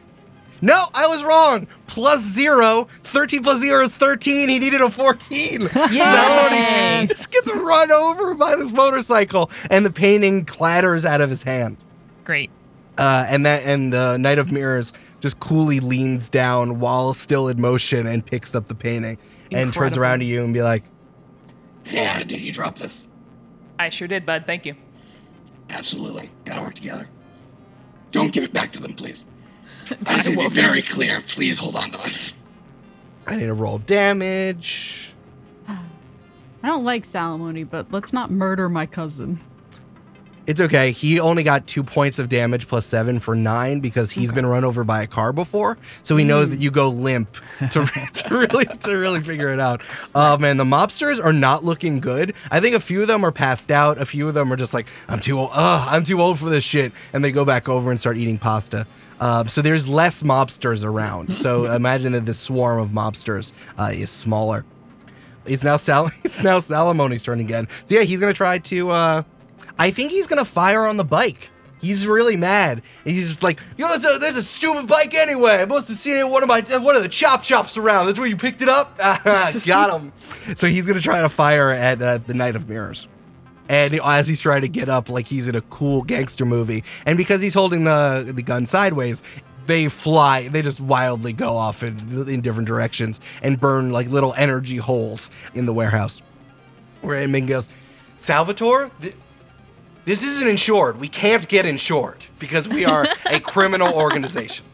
No, 0.62 0.84
I 0.94 1.06
was 1.06 1.22
wrong. 1.22 1.66
Plus 1.86 2.20
zero. 2.22 2.88
13 3.02 3.42
plus 3.42 3.58
zero 3.60 3.82
is 3.84 3.94
13. 3.94 4.48
He 4.48 4.58
needed 4.58 4.80
a 4.80 4.88
14. 4.90 5.68
Salomon 5.68 5.92
Yes. 5.94 7.08
just 7.08 7.32
gets 7.32 7.52
run 7.52 7.90
over 7.92 8.34
by 8.34 8.56
this 8.56 8.72
motorcycle, 8.72 9.50
and 9.70 9.84
the 9.84 9.90
painting 9.90 10.44
clatters 10.44 11.04
out 11.04 11.20
of 11.20 11.28
his 11.30 11.42
hand. 11.42 11.76
Great. 12.24 12.50
Uh, 12.96 13.26
and 13.28 13.44
that 13.44 13.64
and 13.64 13.92
the 13.92 14.16
Knight 14.16 14.38
of 14.38 14.52
Mirrors 14.52 14.92
just 15.20 15.40
coolly 15.40 15.80
leans 15.80 16.28
down 16.30 16.78
while 16.80 17.12
still 17.14 17.48
in 17.48 17.60
motion 17.60 18.06
and 18.06 18.24
picks 18.24 18.54
up 18.54 18.66
the 18.66 18.74
painting 18.74 19.18
and 19.50 19.72
turns 19.74 19.96
around 19.98 20.20
to 20.20 20.24
you 20.24 20.44
and 20.44 20.54
be 20.54 20.62
like, 20.62 20.84
Yeah, 21.86 22.22
did 22.22 22.40
you 22.40 22.52
drop 22.52 22.78
this? 22.78 23.08
I 23.78 23.88
sure 23.88 24.06
did, 24.06 24.24
bud. 24.24 24.44
Thank 24.46 24.64
you. 24.64 24.74
Absolutely. 25.70 26.30
Gotta 26.44 26.62
work 26.62 26.74
together. 26.74 27.08
Don't 28.12 28.32
give 28.32 28.44
it 28.44 28.52
back 28.52 28.70
to 28.72 28.80
them, 28.80 28.94
please. 28.94 29.26
I 30.06 30.16
just 30.16 30.28
need 30.28 30.36
to 30.36 30.48
be 30.48 30.54
very 30.54 30.82
clear. 30.82 31.22
Please 31.26 31.58
hold 31.58 31.76
on 31.76 31.90
to 31.92 32.00
us. 32.00 32.34
I 33.26 33.36
need 33.36 33.46
to 33.46 33.54
roll 33.54 33.78
damage. 33.78 35.12
I 35.68 35.82
don't 36.62 36.84
like 36.84 37.04
Salamoni, 37.04 37.68
but 37.68 37.90
let's 37.92 38.12
not 38.12 38.30
murder 38.30 38.68
my 38.68 38.86
cousin. 38.86 39.40
It's 40.46 40.60
okay. 40.60 40.90
He 40.90 41.18
only 41.20 41.42
got 41.42 41.66
two 41.66 41.82
points 41.82 42.18
of 42.18 42.28
damage 42.28 42.68
plus 42.68 42.84
seven 42.84 43.18
for 43.18 43.34
nine 43.34 43.80
because 43.80 44.10
he's 44.10 44.30
been 44.30 44.44
run 44.44 44.62
over 44.62 44.84
by 44.84 45.02
a 45.02 45.06
car 45.06 45.32
before, 45.32 45.78
so 46.02 46.16
he 46.16 46.24
knows 46.24 46.50
that 46.50 46.60
you 46.60 46.70
go 46.70 46.90
limp 46.90 47.36
to, 47.70 47.86
to 47.86 48.28
really 48.30 48.66
to 48.66 48.96
really 48.96 49.22
figure 49.22 49.48
it 49.48 49.60
out. 49.60 49.80
Oh 50.14 50.36
man, 50.36 50.58
the 50.58 50.64
mobsters 50.64 51.22
are 51.24 51.32
not 51.32 51.64
looking 51.64 51.98
good. 51.98 52.34
I 52.50 52.60
think 52.60 52.76
a 52.76 52.80
few 52.80 53.00
of 53.00 53.08
them 53.08 53.24
are 53.24 53.32
passed 53.32 53.70
out. 53.70 53.98
A 53.98 54.04
few 54.04 54.28
of 54.28 54.34
them 54.34 54.52
are 54.52 54.56
just 54.56 54.74
like, 54.74 54.88
I'm 55.08 55.20
too 55.20 55.38
old. 55.38 55.50
Ugh, 55.54 55.88
I'm 55.90 56.04
too 56.04 56.20
old 56.20 56.38
for 56.38 56.50
this 56.50 56.64
shit, 56.64 56.92
and 57.14 57.24
they 57.24 57.32
go 57.32 57.46
back 57.46 57.68
over 57.68 57.90
and 57.90 57.98
start 57.98 58.18
eating 58.18 58.36
pasta. 58.36 58.86
Uh, 59.20 59.46
so 59.46 59.62
there's 59.62 59.88
less 59.88 60.22
mobsters 60.22 60.84
around. 60.84 61.34
So 61.34 61.64
imagine 61.72 62.12
that 62.12 62.26
this 62.26 62.38
swarm 62.38 62.80
of 62.80 62.90
mobsters 62.90 63.54
uh, 63.78 63.92
is 63.94 64.10
smaller. 64.10 64.66
It's 65.46 65.64
now 65.64 65.76
Sal. 65.76 66.10
It's 66.24 66.42
now 66.42 66.58
Salamoni's 66.58 67.22
turn 67.22 67.40
again. 67.40 67.66
So 67.86 67.94
yeah, 67.94 68.02
he's 68.02 68.20
gonna 68.20 68.34
try 68.34 68.58
to. 68.58 69.24
I 69.78 69.90
think 69.90 70.12
he's 70.12 70.26
gonna 70.26 70.44
fire 70.44 70.86
on 70.86 70.96
the 70.96 71.04
bike. 71.04 71.50
He's 71.80 72.06
really 72.06 72.36
mad. 72.36 72.82
And 73.04 73.14
he's 73.14 73.28
just 73.28 73.42
like, 73.42 73.60
yo, 73.76 73.86
that's 73.88 74.04
a, 74.06 74.18
that's 74.18 74.38
a 74.38 74.42
stupid 74.42 74.86
bike 74.86 75.14
anyway. 75.14 75.56
I 75.60 75.64
must 75.66 75.88
have 75.88 75.98
seen 75.98 76.16
it 76.16 76.26
one 76.26 76.42
of 76.42 76.48
my 76.48 76.60
one 76.78 76.96
of 76.96 77.02
the 77.02 77.08
chop 77.08 77.42
chops 77.42 77.76
around. 77.76 78.06
That's 78.06 78.18
where 78.18 78.28
you 78.28 78.36
picked 78.36 78.62
it 78.62 78.68
up. 78.68 78.96
Got 79.66 80.00
him. 80.00 80.12
So 80.56 80.66
he's 80.66 80.86
gonna 80.86 81.00
try 81.00 81.20
to 81.20 81.28
fire 81.28 81.70
at 81.70 82.00
uh, 82.00 82.18
the 82.18 82.34
Knight 82.34 82.56
of 82.56 82.68
Mirrors. 82.68 83.08
And 83.68 83.94
as 83.94 84.28
he's 84.28 84.40
trying 84.40 84.62
to 84.62 84.68
get 84.68 84.88
up, 84.88 85.08
like 85.08 85.26
he's 85.26 85.48
in 85.48 85.54
a 85.54 85.62
cool 85.62 86.02
gangster 86.02 86.44
movie, 86.44 86.84
and 87.06 87.16
because 87.16 87.40
he's 87.40 87.54
holding 87.54 87.84
the 87.84 88.30
the 88.34 88.42
gun 88.42 88.66
sideways, 88.66 89.22
they 89.66 89.88
fly. 89.88 90.48
They 90.48 90.62
just 90.62 90.80
wildly 90.80 91.32
go 91.32 91.56
off 91.56 91.82
in, 91.82 92.28
in 92.28 92.40
different 92.40 92.68
directions 92.68 93.20
and 93.42 93.58
burn 93.58 93.90
like 93.90 94.08
little 94.08 94.34
energy 94.34 94.76
holes 94.76 95.30
in 95.54 95.66
the 95.66 95.72
warehouse. 95.72 96.22
Where 97.00 97.16
Aunt 97.16 97.32
Min 97.32 97.46
goes, 97.46 97.68
Salvatore, 98.16 98.90
th- 99.00 99.14
this 100.04 100.22
isn't 100.22 100.48
insured. 100.48 100.98
We 100.98 101.08
can't 101.08 101.48
get 101.48 101.66
insured 101.66 102.26
because 102.38 102.68
we 102.68 102.84
are 102.84 103.06
a 103.26 103.40
criminal 103.54 103.92
organization. 103.94 104.64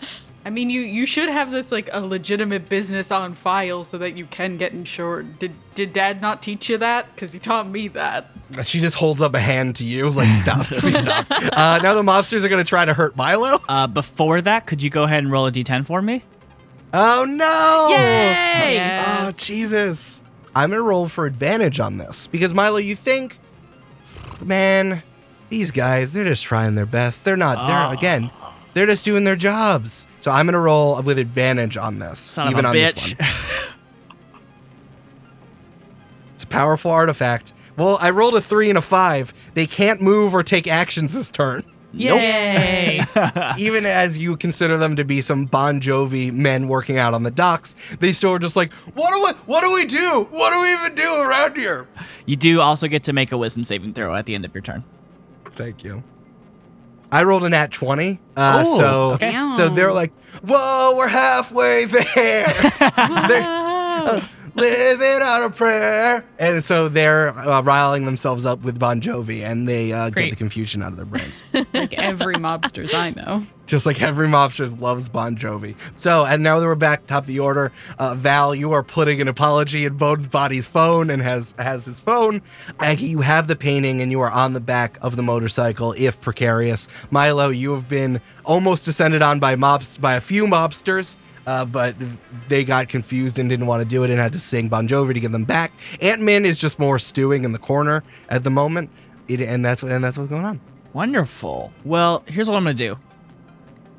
I 0.45 0.51
mean, 0.51 0.71
you 0.71 0.81
you 0.81 1.05
should 1.05 1.29
have 1.29 1.51
this 1.51 1.71
like 1.71 1.91
a 1.93 2.01
legitimate 2.01 2.69
business 2.69 3.11
on 3.11 3.35
file 3.35 3.85
so 3.85 3.99
that 3.99 4.17
you 4.17 4.25
can 4.27 4.57
get 4.57 4.73
insured. 4.73 5.39
Did 5.39 5.53
did 5.75 5.93
Dad 5.93 6.23
not 6.23 6.43
teach 6.43 6.71
you 6.71 6.79
that? 6.79 7.15
Because 7.15 7.33
he 7.33 7.39
taught 7.39 7.69
me 7.69 7.89
that. 7.89 8.31
She 8.65 8.81
just 8.81 8.97
holds 8.97 9.23
up 9.23 9.35
a 9.35 9.39
hand 9.39 9.77
to 9.77 9.85
you, 9.85 10.11
like, 10.11 10.29
stop, 10.41 10.67
please 10.67 10.99
stop. 10.99 11.27
Uh, 11.31 11.79
now 11.83 11.95
the 11.95 12.03
mobsters 12.03 12.43
are 12.43 12.49
going 12.49 12.63
to 12.63 12.69
try 12.69 12.85
to 12.85 12.93
hurt 12.93 13.17
Milo. 13.17 13.63
Uh, 13.69 13.87
before 13.87 14.41
that, 14.41 14.67
could 14.67 14.83
you 14.83 14.91
go 14.91 15.05
ahead 15.05 15.21
and 15.21 15.31
roll 15.31 15.47
a 15.47 15.53
d10 15.53 15.87
for 15.87 16.03
me? 16.03 16.25
Oh, 16.93 17.25
no. 17.29 17.89
Yay! 17.97 19.05
Oh, 19.07 19.31
Jesus. 19.37 20.21
I'm 20.57 20.71
going 20.71 20.79
to 20.79 20.83
roll 20.83 21.07
for 21.09 21.27
advantage 21.27 21.79
on 21.79 21.99
this 21.99 22.27
because, 22.27 22.53
Milo, 22.53 22.79
you 22.79 22.97
think, 22.97 23.39
man, 24.45 25.01
these 25.51 25.71
guys, 25.71 26.13
they're 26.13 26.25
just 26.25 26.45
trying 26.45 26.75
their 26.75 26.87
best. 26.87 27.25
They're 27.25 27.37
not, 27.37 27.67
they're, 27.69 27.87
Oh. 27.87 27.91
again, 27.91 28.31
they're 28.75 28.87
just 28.87 29.05
doing 29.05 29.25
their 29.25 29.37
jobs. 29.37 30.07
So 30.21 30.31
I'm 30.31 30.47
going 30.47 30.55
to 30.55 30.59
roll 30.61 31.01
with 31.03 31.19
advantage 31.19 31.77
on 31.77 31.99
this, 31.99 32.19
Son 32.19 32.51
even 32.51 32.65
of 32.65 32.71
on 32.71 32.77
a 32.77 32.81
this 32.93 33.15
one. 33.19 33.29
It's 36.35 36.45
a 36.45 36.47
powerful 36.47 36.91
artifact. 36.91 37.53
Well, 37.77 37.99
I 38.01 38.11
rolled 38.11 38.35
a 38.35 38.41
three 38.41 38.69
and 38.71 38.79
a 38.79 38.83
five. 38.83 39.35
They 39.55 39.67
can't 39.67 40.01
move 40.01 40.35
or 40.35 40.43
take 40.43 40.67
actions 40.67 41.13
this 41.13 41.31
turn, 41.31 41.63
Yay! 41.93 43.01
even 43.59 43.85
as 43.85 44.17
you 44.17 44.37
consider 44.37 44.79
them 44.79 44.97
to 44.97 45.05
be 45.05 45.21
some 45.21 45.45
Bon 45.45 45.81
Jovi 45.81 46.33
men 46.33 46.69
working 46.69 46.97
out 46.99 47.13
on 47.15 47.25
the 47.25 47.31
docks. 47.31 47.77
They 48.01 48.13
still 48.13 48.33
are 48.33 48.39
just 48.39 48.57
like, 48.57 48.73
what 48.95 49.13
do 49.13 49.23
we, 49.23 49.31
what 49.47 49.63
do 49.63 49.73
we 49.73 49.85
do? 49.87 50.27
What 50.31 50.53
do 50.53 50.61
we 50.63 50.73
even 50.73 50.95
do 50.95 51.21
around 51.21 51.57
here? 51.57 51.87
you 52.27 52.37
do 52.37 52.61
also 52.61 52.87
get 52.89 53.03
to 53.05 53.13
make 53.13 53.33
a 53.33 53.37
wisdom 53.39 53.65
saving 53.65 53.93
throw 53.95 54.15
at 54.15 54.25
the 54.27 54.35
end 54.35 54.45
of 54.47 54.55
your 54.55 54.63
turn. 54.63 54.83
Thank 55.61 55.85
you. 55.85 56.03
I 57.13 57.25
rolled 57.25 57.45
an 57.45 57.53
at 57.53 57.71
twenty, 57.71 58.19
uh, 58.37 58.65
Ooh, 58.67 58.77
so 58.79 59.11
okay. 59.13 59.49
so 59.57 59.69
they're 59.69 59.93
like, 59.93 60.13
"Whoa, 60.43 60.95
we're 60.97 61.09
halfway 61.09 61.85
there." 61.85 62.05
They're- 63.29 63.43
Whoa. 63.43 64.21
living 64.61 65.23
on 65.23 65.43
a 65.43 65.51
prayer. 65.51 66.25
And 66.39 66.63
so 66.65 66.89
they're 66.89 67.31
uh, 67.31 67.63
riling 67.63 68.05
themselves 68.05 68.45
up 68.47 68.63
with 68.63 68.79
Bon 68.79 69.01
Jovi 69.01 69.43
and 69.43 69.69
they 69.69 69.93
uh, 69.93 70.11
get 70.11 70.31
the 70.31 70.37
confusion 70.37 70.83
out 70.83 70.93
of 70.93 70.97
their 70.97 71.07
brains. 71.07 71.43
like 71.75 71.95
every 71.95 72.37
mobsters 72.37 72.95
I 72.95 73.11
know. 73.11 73.45
Just 73.67 73.87
like 73.87 74.03
every 74.03 74.27
mobster 74.27 74.81
loves 74.81 75.09
Bon 75.09 75.37
Jovi. 75.37 75.77
So, 75.95 76.27
and 76.27 76.43
now 76.43 76.59
that 76.59 76.67
we're 76.67 76.75
back 76.75 77.07
top 77.07 77.23
of 77.23 77.27
the 77.29 77.39
order, 77.39 77.71
uh, 78.01 78.17
Val, 78.17 78.53
you 78.53 78.73
are 78.73 78.83
putting 78.83 79.21
an 79.21 79.29
apology 79.29 79.85
in 79.85 79.97
Bones 79.97 80.27
Botti's 80.27 80.67
phone 80.67 81.09
and 81.09 81.23
has 81.23 81.55
has 81.57 81.85
his 81.85 82.01
phone. 82.01 82.43
Aggie, 82.81 83.07
you 83.07 83.21
have 83.21 83.47
the 83.47 83.55
painting 83.55 84.03
and 84.03 84.11
you 84.11 84.21
are 84.21 84.31
on 84.31 84.55
the 84.55 84.61
back 84.61 84.99
of 85.03 85.15
the 85.15 85.23
motorcycle, 85.23 85.95
if 85.97 86.21
precarious. 86.21 86.89
Milo, 87.13 87.49
you 87.49 87.73
have 87.73 87.89
been 87.89 88.21
almost 88.45 88.85
descended 88.85 89.23
on 89.23 89.39
by 89.39 89.55
mobs 89.55 89.97
by 89.99 90.15
a 90.15 90.21
few 90.21 90.47
mobsters. 90.47 91.17
Uh, 91.47 91.65
but 91.65 91.97
they 92.49 92.65
got 92.65 92.89
confused 92.89 93.39
and 93.39 93.49
didn't 93.49 93.67
want 93.67 93.83
to 93.83 93.89
do 93.89 94.05
it 94.05 94.11
and 94.11 94.19
had 94.21 94.33
to 94.33 94.39
sing 94.39 94.69
Bon 94.69 94.87
Jovi 94.87 95.15
to 95.15 95.21
get 95.21 95.33
them 95.33 95.45
back. 95.45 95.73
Aunt 96.01 96.21
Min 96.23 96.45
is 96.45 96.59
just 96.59 96.79
more 96.79 96.99
stewing 96.99 97.45
in 97.45 97.53
the 97.53 97.59
corner 97.59 98.05
at 98.29 98.45
the 98.45 98.51
moment, 98.51 98.91
it, 99.27 99.41
and 99.41 99.65
that's 99.65 99.83
and 99.83 100.05
that's 100.05 100.19
what's 100.19 100.29
going 100.31 100.45
on. 100.45 100.61
Wonderful. 100.93 101.73
Well, 101.85 102.23
here's 102.27 102.49
what 102.49 102.57
I'm 102.57 102.65
gonna 102.65 102.75
do. 102.75 102.99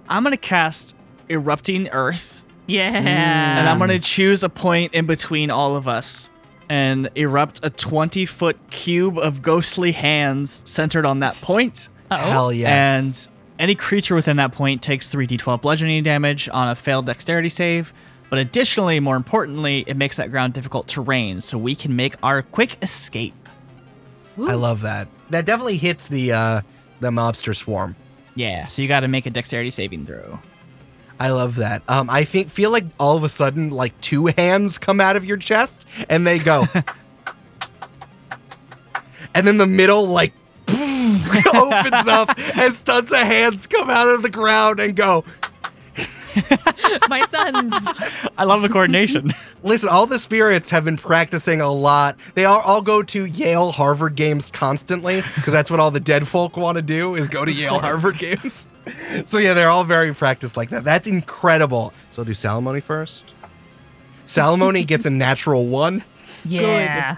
I'm 0.08 0.24
gonna 0.24 0.38
cast 0.38 0.96
erupting 1.30 1.88
earth, 1.90 2.44
Yeah. 2.68 2.92
and 2.94 3.68
I'm 3.68 3.80
gonna 3.80 3.98
choose 4.00 4.44
a 4.44 4.50
point 4.50 4.94
in 4.94 5.06
between 5.06 5.50
all 5.50 5.76
of 5.76 5.88
us 5.88 6.30
and 6.70 7.10
erupt 7.16 7.60
a 7.64 7.70
20 7.70 8.26
foot 8.26 8.58
cube 8.70 9.18
of 9.18 9.42
ghostly 9.42 9.92
hands 9.94 10.62
centered 10.66 11.06
on 11.06 11.20
that 11.22 11.34
point. 11.36 11.90
Oh. 12.12 12.18
Hell 12.18 12.54
yes. 12.54 13.30
And 13.62 13.70
any 13.70 13.76
creature 13.76 14.16
within 14.16 14.38
that 14.38 14.54
point 14.54 14.82
takes 14.82 15.08
3d12 15.08 15.62
bludgeoning 15.62 16.02
damage 16.02 16.50
on 16.50 16.68
a 16.68 16.74
failed 16.74 17.06
dexterity 17.06 17.50
save. 17.50 17.94
But 18.32 18.40
additionally, 18.40 19.00
more 19.00 19.16
importantly, 19.16 19.84
it 19.86 19.96
makes 19.96 20.18
that 20.18 20.32
ground 20.32 20.54
difficult 20.54 20.88
terrain, 20.88 21.42
so 21.42 21.60
we 21.60 21.76
can 21.76 21.96
make 21.96 22.16
our 22.24 22.42
quick 22.42 22.80
escape. 22.82 23.36
I 24.36 24.56
love 24.56 24.82
that. 24.82 25.10
That 25.30 25.46
definitely 25.46 25.78
hits 25.78 26.08
the 26.08 26.32
uh 26.32 26.62
the 27.02 27.12
mobster 27.12 27.56
swarm. 27.56 27.96
Yeah, 28.34 28.66
so 28.66 28.82
you 28.82 28.88
got 28.88 29.02
to 29.02 29.08
make 29.08 29.28
a 29.28 29.30
dexterity 29.30 29.70
saving 29.70 30.08
throw. 30.08 30.40
I 31.20 31.30
love 31.30 31.58
that. 31.58 31.84
Um, 31.88 32.10
I 32.10 32.24
think 32.24 32.50
feel 32.50 32.72
like 32.72 32.86
all 33.00 33.16
of 33.16 33.24
a 33.24 33.30
sudden 33.30 33.70
like 33.70 34.00
two 34.02 34.26
hands 34.26 34.80
come 34.80 35.00
out 35.00 35.16
of 35.16 35.24
your 35.24 35.38
chest 35.38 35.88
and 36.10 36.26
they 36.26 36.40
go, 36.40 36.66
and 39.36 39.46
then 39.46 39.60
the 39.60 39.68
middle 39.68 40.08
like 40.08 40.34
opens 41.54 42.08
up 42.08 42.38
and 42.58 42.86
tons 42.86 43.12
of 43.12 43.18
hands 43.18 43.68
come 43.68 43.90
out 43.90 44.08
of 44.08 44.22
the 44.24 44.30
ground 44.30 44.80
and 44.80 44.96
go. 44.96 45.24
My 47.10 47.26
sons. 47.30 47.74
I 48.38 48.46
love 48.46 48.62
the 48.62 48.70
coordination. 48.70 49.34
Listen, 49.64 49.90
all 49.90 50.08
the 50.08 50.18
spirits 50.18 50.70
have 50.70 50.86
been 50.86 50.96
practicing 50.98 51.60
a 51.60 51.70
lot. 51.72 52.18
They 52.36 52.46
all, 52.46 52.62
all 52.62 52.82
go 52.82 53.04
to 53.04 53.26
Yale 53.26 53.72
Harvard 53.74 54.16
games 54.16 54.50
constantly 54.50 55.22
because 55.36 55.52
that's 55.52 55.70
what 55.70 55.80
all 55.82 55.92
the 55.92 56.00
dead 56.00 56.28
folk 56.28 56.56
want 56.56 56.78
to 56.78 56.82
do 56.82 57.16
is 57.16 57.28
go 57.28 57.44
to 57.44 57.52
Yale 57.52 57.80
Harvard 57.80 58.18
games. 58.18 58.68
So 59.26 59.38
yeah, 59.40 59.54
they're 59.54 59.70
all 59.70 59.84
very 59.84 60.14
practiced 60.14 60.56
like 60.58 60.70
that. 60.70 60.84
That's 60.86 61.08
incredible. 61.08 61.94
So 62.12 62.22
I'll 62.22 62.26
do 62.26 62.32
Salamoni 62.32 62.82
first. 62.82 63.36
Salamoni 64.26 64.88
gets 64.88 65.06
a 65.06 65.10
natural 65.10 65.68
one, 65.68 66.04
Yeah. 66.46 67.18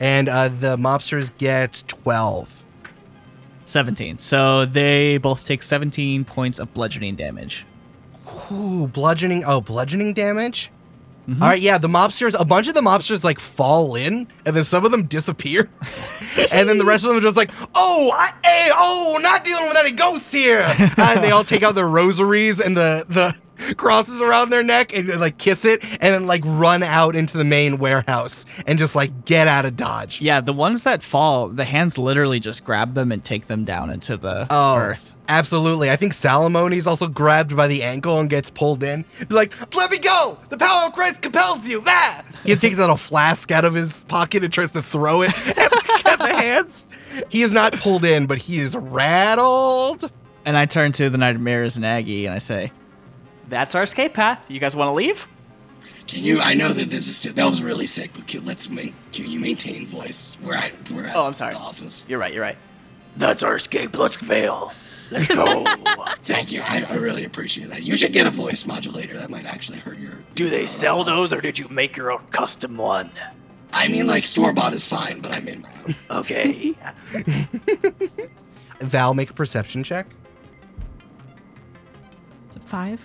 and 0.00 0.28
uh, 0.28 0.48
the 0.48 0.76
mobsters 0.76 1.36
get 1.38 1.82
twelve. 1.88 2.63
17. 3.64 4.18
So 4.18 4.66
they 4.66 5.18
both 5.18 5.46
take 5.46 5.62
17 5.62 6.24
points 6.24 6.58
of 6.58 6.72
bludgeoning 6.74 7.16
damage. 7.16 7.66
Ooh, 8.50 8.88
bludgeoning. 8.88 9.44
Oh, 9.44 9.60
bludgeoning 9.60 10.14
damage. 10.14 10.70
Mm-hmm. 11.28 11.42
All 11.42 11.48
right, 11.48 11.60
yeah, 11.60 11.78
the 11.78 11.88
mobsters, 11.88 12.38
a 12.38 12.44
bunch 12.44 12.68
of 12.68 12.74
the 12.74 12.82
mobsters 12.82 13.24
like 13.24 13.38
fall 13.38 13.94
in, 13.94 14.26
and 14.44 14.54
then 14.54 14.62
some 14.62 14.84
of 14.84 14.92
them 14.92 15.04
disappear, 15.04 15.70
and 16.52 16.68
then 16.68 16.76
the 16.76 16.84
rest 16.84 17.04
of 17.04 17.08
them 17.08 17.16
are 17.16 17.22
just 17.22 17.36
like, 17.36 17.50
"Oh, 17.74 18.10
I, 18.12 18.30
hey, 18.44 18.68
oh, 18.74 19.18
not 19.22 19.42
dealing 19.42 19.66
with 19.66 19.76
any 19.78 19.92
ghosts 19.92 20.30
here," 20.30 20.66
and 20.98 21.24
they 21.24 21.30
all 21.30 21.42
take 21.42 21.62
out 21.62 21.74
their 21.76 21.88
rosaries 21.88 22.60
and 22.60 22.76
the 22.76 23.06
the 23.08 23.34
crosses 23.76 24.20
around 24.20 24.50
their 24.50 24.62
neck 24.62 24.94
and 24.94 25.10
uh, 25.10 25.18
like 25.18 25.38
kiss 25.38 25.64
it, 25.64 25.82
and 25.84 26.00
then 26.00 26.26
like 26.26 26.42
run 26.44 26.82
out 26.82 27.14
into 27.16 27.38
the 27.38 27.44
main 27.44 27.78
warehouse 27.78 28.46
and 28.66 28.78
just 28.78 28.94
like 28.94 29.24
get 29.24 29.46
out 29.48 29.64
of 29.66 29.76
dodge. 29.76 30.20
Yeah, 30.20 30.40
the 30.40 30.52
ones 30.52 30.84
that 30.84 31.02
fall, 31.02 31.48
the 31.48 31.64
hands 31.64 31.98
literally 31.98 32.40
just 32.40 32.64
grab 32.64 32.94
them 32.94 33.12
and 33.12 33.22
take 33.24 33.46
them 33.46 33.64
down 33.64 33.90
into 33.90 34.16
the 34.16 34.46
Oh, 34.50 34.76
earth. 34.76 35.14
Absolutely. 35.26 35.90
I 35.90 35.96
think 35.96 36.12
Salomone's 36.12 36.86
also 36.86 37.08
grabbed 37.08 37.56
by 37.56 37.66
the 37.66 37.82
ankle 37.82 38.20
and 38.20 38.28
gets 38.28 38.50
pulled 38.50 38.82
in. 38.82 39.06
Be 39.26 39.34
like, 39.34 39.74
let 39.74 39.90
me 39.90 39.98
go! 39.98 40.38
The 40.50 40.58
power 40.58 40.88
of 40.88 40.92
Christ 40.92 41.22
compels 41.22 41.66
you! 41.66 41.80
That! 41.80 42.24
He 42.44 42.54
takes 42.56 42.78
out 42.78 42.90
a 42.90 42.96
flask 42.96 43.50
out 43.50 43.64
of 43.64 43.72
his 43.72 44.04
pocket 44.04 44.44
and 44.44 44.52
tries 44.52 44.72
to 44.72 44.82
throw 44.82 45.22
it 45.22 45.30
at, 45.48 46.06
at 46.06 46.18
the 46.18 46.28
hands. 46.28 46.86
He 47.30 47.40
is 47.40 47.54
not 47.54 47.72
pulled 47.72 48.04
in, 48.04 48.26
but 48.26 48.36
he 48.36 48.58
is 48.58 48.76
rattled. 48.76 50.10
And 50.44 50.58
I 50.58 50.66
turn 50.66 50.92
to 50.92 51.08
the 51.08 51.16
Mirrors 51.16 51.76
and 51.76 51.86
Aggie 51.86 52.26
and 52.26 52.34
I 52.34 52.38
say, 52.38 52.70
That's 53.48 53.74
our 53.74 53.82
escape 53.82 54.14
path. 54.14 54.50
You 54.50 54.60
guys 54.60 54.74
want 54.74 54.88
to 54.88 54.92
leave? 54.92 55.28
Can 56.06 56.22
you? 56.22 56.40
I 56.40 56.54
know 56.54 56.72
that 56.72 56.90
this 56.90 57.08
is 57.08 57.34
that 57.34 57.44
was 57.44 57.62
really 57.62 57.86
sick, 57.86 58.10
but 58.14 58.26
can, 58.26 58.44
let's 58.44 58.68
main, 58.68 58.94
can 59.12 59.26
you 59.26 59.40
maintain 59.40 59.86
voice? 59.86 60.36
We're 60.42 60.54
at 60.54 60.72
we're 60.90 61.06
at 61.06 61.16
Oh, 61.16 61.26
I'm 61.26 61.34
sorry. 61.34 61.54
the 61.54 61.60
office. 61.60 62.04
You're 62.08 62.18
right, 62.18 62.32
you're 62.32 62.42
right. 62.42 62.58
That's 63.16 63.42
our 63.42 63.56
escape. 63.56 63.96
Let's 63.96 64.16
bail. 64.18 64.72
Let's 65.10 65.28
go. 65.28 65.64
Thank 66.24 66.50
you. 66.52 66.60
I, 66.62 66.84
I 66.88 66.94
really 66.94 67.24
appreciate 67.24 67.68
that. 67.70 67.82
You 67.84 67.96
should 67.96 68.12
get 68.12 68.26
a 68.26 68.30
voice 68.30 68.66
modulator. 68.66 69.16
That 69.16 69.30
might 69.30 69.46
actually 69.46 69.78
hurt 69.78 69.98
your. 69.98 70.12
Do 70.34 70.48
they 70.50 70.66
sell 70.66 71.04
those 71.04 71.32
or 71.32 71.40
did 71.40 71.58
you 71.58 71.68
make 71.68 71.96
your 71.96 72.10
own 72.12 72.26
custom 72.32 72.76
one? 72.76 73.10
I 73.72 73.88
mean, 73.88 74.06
like 74.06 74.26
store 74.26 74.52
bought 74.52 74.72
is 74.74 74.86
fine, 74.86 75.20
but 75.20 75.32
I 75.32 75.40
made 75.40 75.62
my 75.62 75.70
own. 75.86 75.94
Okay. 76.18 76.74
Val, 78.80 79.14
make 79.14 79.30
a 79.30 79.34
perception 79.34 79.82
check. 79.84 80.06
It's 82.46 82.56
a 82.56 82.60
five. 82.60 83.04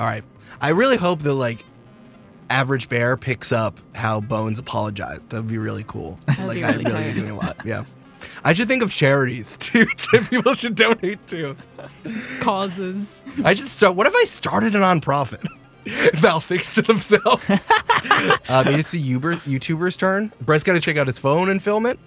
All 0.00 0.06
right. 0.06 0.24
I 0.60 0.70
really 0.70 0.96
hope 0.96 1.20
that, 1.22 1.34
like, 1.34 1.64
Average 2.48 2.88
Bear 2.88 3.16
picks 3.16 3.52
up 3.52 3.78
how 3.94 4.20
Bones 4.20 4.58
apologized. 4.58 5.28
That 5.30 5.36
would 5.36 5.48
be 5.48 5.58
really 5.58 5.84
cool. 5.86 6.18
That'd 6.26 6.46
like, 6.46 6.56
be 6.56 6.64
I 6.64 6.72
really 6.72 6.84
really 6.84 7.04
tight. 7.04 7.14
doing 7.14 7.30
a 7.30 7.36
lot. 7.36 7.56
Yeah. 7.64 7.84
I 8.44 8.54
should 8.54 8.66
think 8.66 8.82
of 8.82 8.90
charities 8.90 9.56
too 9.60 9.84
that 10.12 10.26
people 10.30 10.54
should 10.54 10.74
donate 10.74 11.24
to. 11.28 11.56
Causes. 12.40 13.22
I 13.44 13.54
should 13.54 13.68
start. 13.68 13.94
What 13.94 14.06
if 14.06 14.14
I 14.16 14.24
started 14.24 14.74
a 14.74 14.80
nonprofit? 14.80 15.46
Val 16.14 16.40
thinks 16.40 16.74
to 16.74 16.82
themselves. 16.82 17.44
uh, 17.50 18.62
maybe 18.64 18.80
it's 18.80 18.90
the 18.90 18.98
Uber, 18.98 19.36
YouTuber's 19.36 19.96
turn. 19.96 20.32
Brett's 20.40 20.64
got 20.64 20.74
to 20.74 20.80
check 20.80 20.96
out 20.96 21.06
his 21.06 21.18
phone 21.18 21.50
and 21.50 21.62
film 21.62 21.86
it. 21.86 21.98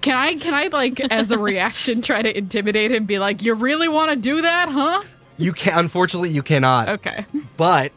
Can 0.00 0.16
I 0.16 0.34
can 0.34 0.54
I 0.54 0.66
like 0.66 1.00
as 1.12 1.30
a 1.30 1.38
reaction 1.38 2.02
try 2.02 2.20
to 2.20 2.36
intimidate 2.36 2.90
him? 2.90 3.06
Be 3.06 3.18
like, 3.18 3.42
you 3.42 3.54
really 3.54 3.88
want 3.88 4.10
to 4.10 4.16
do 4.16 4.42
that, 4.42 4.68
huh? 4.68 5.02
You 5.38 5.52
can 5.52 5.78
unfortunately 5.78 6.30
you 6.30 6.42
cannot. 6.42 6.88
Okay. 6.88 7.24
But 7.56 7.92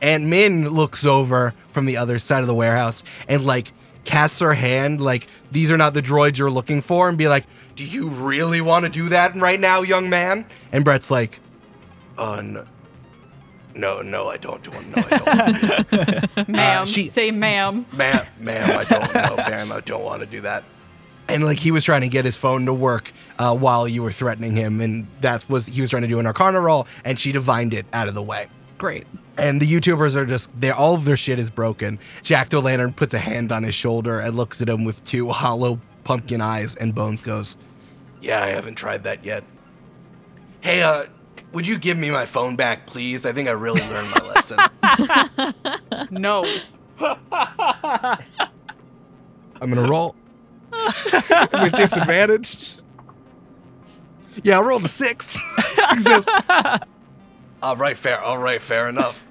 Aunt 0.00 0.24
Min 0.24 0.68
looks 0.68 1.04
over 1.04 1.54
from 1.70 1.86
the 1.86 1.96
other 1.96 2.18
side 2.18 2.40
of 2.40 2.46
the 2.46 2.54
warehouse 2.54 3.02
and 3.28 3.44
like 3.46 3.72
casts 4.04 4.40
her 4.40 4.52
hand 4.54 5.00
like 5.00 5.28
these 5.52 5.70
are 5.72 5.76
not 5.76 5.94
the 5.94 6.02
droids 6.02 6.38
you're 6.38 6.50
looking 6.50 6.80
for 6.82 7.08
and 7.08 7.16
be 7.16 7.28
like, 7.28 7.44
"Do 7.76 7.84
you 7.84 8.08
really 8.08 8.60
want 8.60 8.82
to 8.84 8.88
do 8.88 9.08
that 9.10 9.34
right 9.36 9.58
now, 9.60 9.82
young 9.82 10.10
man?" 10.10 10.44
And 10.72 10.84
Brett's 10.84 11.10
like, 11.10 11.38
"Uh 12.18 12.40
no. 12.42 12.64
No, 13.74 14.02
no, 14.02 14.28
I 14.28 14.36
don't 14.36 14.68
want 14.68 14.96
no, 14.96 15.02
I 15.06 16.26
don't. 16.34 16.48
Ma'am. 16.48 16.86
she- 16.86 17.08
Say 17.08 17.30
ma'am. 17.30 17.86
ma'am, 17.92 18.26
ma'am, 18.38 18.78
I 18.78 18.84
don't 18.84 19.14
know, 19.14 19.36
ma'am, 19.48 19.72
I 19.72 19.80
don't 19.80 20.02
want 20.04 20.20
to 20.20 20.26
do 20.26 20.42
that. 20.42 20.62
And 21.28 21.44
like 21.44 21.58
he 21.58 21.70
was 21.70 21.84
trying 21.84 22.02
to 22.02 22.08
get 22.08 22.24
his 22.24 22.36
phone 22.36 22.66
to 22.66 22.74
work 22.74 23.12
uh, 23.38 23.56
while 23.56 23.88
you 23.88 24.02
were 24.02 24.12
threatening 24.12 24.54
him, 24.56 24.80
and 24.80 25.06
that 25.20 25.48
was 25.48 25.66
he 25.66 25.80
was 25.80 25.90
trying 25.90 26.02
to 26.02 26.08
do 26.08 26.18
an 26.18 26.26
Arcana 26.26 26.60
roll, 26.60 26.86
and 27.04 27.18
she 27.18 27.32
divined 27.32 27.72
it 27.74 27.86
out 27.92 28.08
of 28.08 28.14
the 28.14 28.22
way. 28.22 28.48
Great. 28.78 29.06
And 29.38 29.62
the 29.62 29.66
YouTubers 29.66 30.16
are 30.16 30.26
just 30.26 30.50
they 30.60 30.70
all 30.70 30.94
of 30.94 31.04
their 31.04 31.16
shit 31.16 31.38
is 31.38 31.48
broken. 31.48 31.98
Jack 32.22 32.52
Lantern 32.52 32.92
puts 32.92 33.14
a 33.14 33.18
hand 33.18 33.52
on 33.52 33.62
his 33.62 33.74
shoulder 33.74 34.18
and 34.20 34.36
looks 34.36 34.60
at 34.60 34.68
him 34.68 34.84
with 34.84 35.02
two 35.04 35.30
hollow 35.30 35.80
pumpkin 36.04 36.40
eyes, 36.40 36.74
and 36.74 36.94
Bones 36.94 37.22
goes, 37.22 37.56
"Yeah, 38.20 38.42
I 38.42 38.48
haven't 38.48 38.74
tried 38.74 39.04
that 39.04 39.24
yet. 39.24 39.44
Hey, 40.60 40.82
uh, 40.82 41.04
would 41.52 41.66
you 41.66 41.78
give 41.78 41.96
me 41.96 42.10
my 42.10 42.26
phone 42.26 42.56
back, 42.56 42.86
please? 42.86 43.24
I 43.24 43.32
think 43.32 43.48
I 43.48 43.52
really 43.52 43.82
learned 43.88 44.10
my 44.10 44.28
lesson." 44.34 44.58
No. 46.10 46.44
I'm 47.00 48.18
gonna 49.60 49.88
roll 49.88 50.14
with 51.52 51.72
disadvantage. 51.76 52.76
Yeah, 54.42 54.58
I 54.58 54.62
rolled 54.62 54.84
a 54.84 54.88
six. 54.88 55.26
Success. 55.90 56.24
all 57.62 57.76
right, 57.76 57.96
fair. 57.96 58.20
All 58.20 58.38
right, 58.38 58.60
fair 58.60 58.88
enough. 58.88 59.22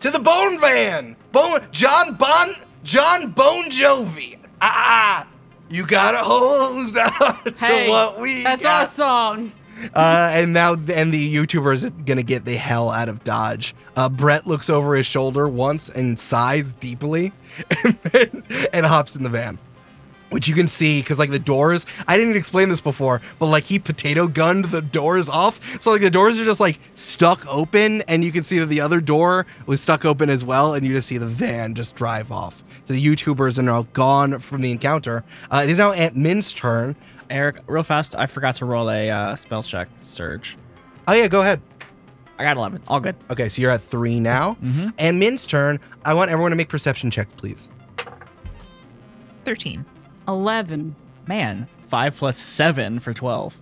to 0.00 0.10
the 0.10 0.18
Bone 0.20 0.60
Van, 0.60 1.16
Bone 1.32 1.60
John 1.72 2.14
Bon 2.14 2.54
John 2.84 3.32
Bon 3.32 3.64
Jovi. 3.70 4.38
Ah, 4.60 5.26
you 5.68 5.84
gotta 5.86 6.18
hold 6.18 6.96
on 6.96 7.52
to 7.54 7.86
what 7.88 8.20
we 8.20 8.44
That's 8.44 8.62
got. 8.62 8.86
our 8.86 8.92
song. 8.92 9.52
Uh, 9.94 10.30
and 10.32 10.52
now, 10.52 10.72
and 10.72 11.12
the 11.12 11.34
YouTuber 11.34 11.74
is 11.74 11.90
gonna 12.04 12.22
get 12.22 12.44
the 12.44 12.56
hell 12.56 12.90
out 12.90 13.08
of 13.08 13.22
Dodge. 13.24 13.74
Uh, 13.96 14.08
Brett 14.08 14.46
looks 14.46 14.70
over 14.70 14.94
his 14.94 15.06
shoulder 15.06 15.48
once 15.48 15.88
and 15.88 16.18
sighs 16.18 16.72
deeply, 16.74 17.32
and, 18.14 18.42
and 18.72 18.86
hops 18.86 19.16
in 19.16 19.22
the 19.22 19.28
van. 19.28 19.58
Which 20.30 20.48
you 20.48 20.56
can 20.56 20.66
see 20.66 21.00
because 21.00 21.20
like 21.20 21.30
the 21.30 21.38
doors, 21.38 21.86
I 22.08 22.16
didn't 22.16 22.36
explain 22.36 22.68
this 22.68 22.80
before, 22.80 23.20
but 23.38 23.46
like 23.46 23.62
he 23.62 23.78
potato 23.78 24.26
gunned 24.26 24.66
the 24.66 24.82
doors 24.82 25.28
off, 25.28 25.60
so 25.80 25.92
like 25.92 26.00
the 26.00 26.10
doors 26.10 26.36
are 26.36 26.44
just 26.44 26.58
like 26.58 26.80
stuck 26.94 27.46
open, 27.46 28.02
and 28.02 28.24
you 28.24 28.32
can 28.32 28.42
see 28.42 28.58
that 28.58 28.66
the 28.66 28.80
other 28.80 29.00
door 29.00 29.46
was 29.66 29.80
stuck 29.80 30.04
open 30.04 30.28
as 30.28 30.44
well, 30.44 30.74
and 30.74 30.84
you 30.84 30.92
just 30.92 31.06
see 31.06 31.16
the 31.16 31.26
van 31.26 31.76
just 31.76 31.94
drive 31.94 32.32
off. 32.32 32.64
So 32.84 32.92
the 32.92 33.04
YouTubers 33.04 33.58
are 33.58 33.62
now 33.62 33.82
gone 33.92 34.40
from 34.40 34.62
the 34.62 34.72
encounter. 34.72 35.22
Uh, 35.48 35.60
it 35.62 35.70
is 35.70 35.78
now 35.78 35.92
Aunt 35.92 36.16
Min's 36.16 36.52
turn. 36.52 36.96
Eric, 37.30 37.60
real 37.66 37.82
fast, 37.82 38.14
I 38.16 38.26
forgot 38.26 38.54
to 38.56 38.64
roll 38.64 38.90
a 38.90 39.10
uh, 39.10 39.36
spell 39.36 39.62
check 39.62 39.88
surge. 40.02 40.56
Oh 41.08 41.12
yeah, 41.12 41.28
go 41.28 41.40
ahead. 41.40 41.60
I 42.38 42.42
got 42.44 42.56
11. 42.56 42.82
All 42.88 43.00
good. 43.00 43.16
Okay, 43.30 43.48
so 43.48 43.62
you're 43.62 43.70
at 43.70 43.82
three 43.82 44.20
now. 44.20 44.56
Mm-hmm. 44.62 44.88
Aunt 44.98 45.16
Min's 45.16 45.46
turn. 45.46 45.80
I 46.04 46.12
want 46.14 46.30
everyone 46.30 46.50
to 46.50 46.56
make 46.56 46.68
perception 46.68 47.10
checks, 47.10 47.32
please. 47.32 47.70
13. 49.44 49.84
Eleven. 50.28 50.94
Man, 51.26 51.66
5 51.80 52.16
plus 52.16 52.36
7 52.36 53.00
for 53.00 53.12
12. 53.12 53.60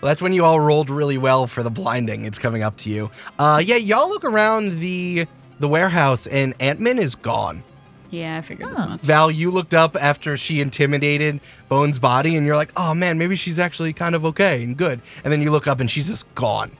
Well, 0.00 0.10
that's 0.10 0.22
when 0.22 0.32
you 0.32 0.44
all 0.44 0.58
rolled 0.60 0.90
really 0.90 1.18
well 1.18 1.46
for 1.46 1.62
the 1.62 1.70
blinding. 1.70 2.24
It's 2.24 2.38
coming 2.38 2.62
up 2.62 2.76
to 2.78 2.90
you. 2.90 3.10
Uh, 3.38 3.60
yeah, 3.64 3.76
y'all 3.76 4.08
look 4.08 4.24
around 4.24 4.78
the 4.80 5.26
the 5.60 5.66
warehouse, 5.68 6.28
and 6.28 6.54
Aunt 6.60 6.78
Min 6.78 6.98
is 6.98 7.16
gone. 7.16 7.64
Yeah, 8.10 8.38
I 8.38 8.40
figured 8.40 8.70
as 8.70 8.78
much. 8.78 9.00
Val, 9.02 9.30
you 9.30 9.50
looked 9.50 9.74
up 9.74 9.96
after 9.96 10.36
she 10.36 10.60
intimidated 10.60 11.40
Bones 11.68 11.98
Botti, 11.98 12.36
and 12.36 12.46
you're 12.46 12.56
like, 12.56 12.72
"Oh 12.76 12.94
man, 12.94 13.18
maybe 13.18 13.36
she's 13.36 13.58
actually 13.58 13.92
kind 13.92 14.14
of 14.14 14.24
okay 14.26 14.62
and 14.62 14.76
good." 14.76 15.00
And 15.24 15.32
then 15.32 15.42
you 15.42 15.50
look 15.50 15.66
up, 15.66 15.80
and 15.80 15.90
she's 15.90 16.08
just 16.08 16.32
gone. 16.34 16.70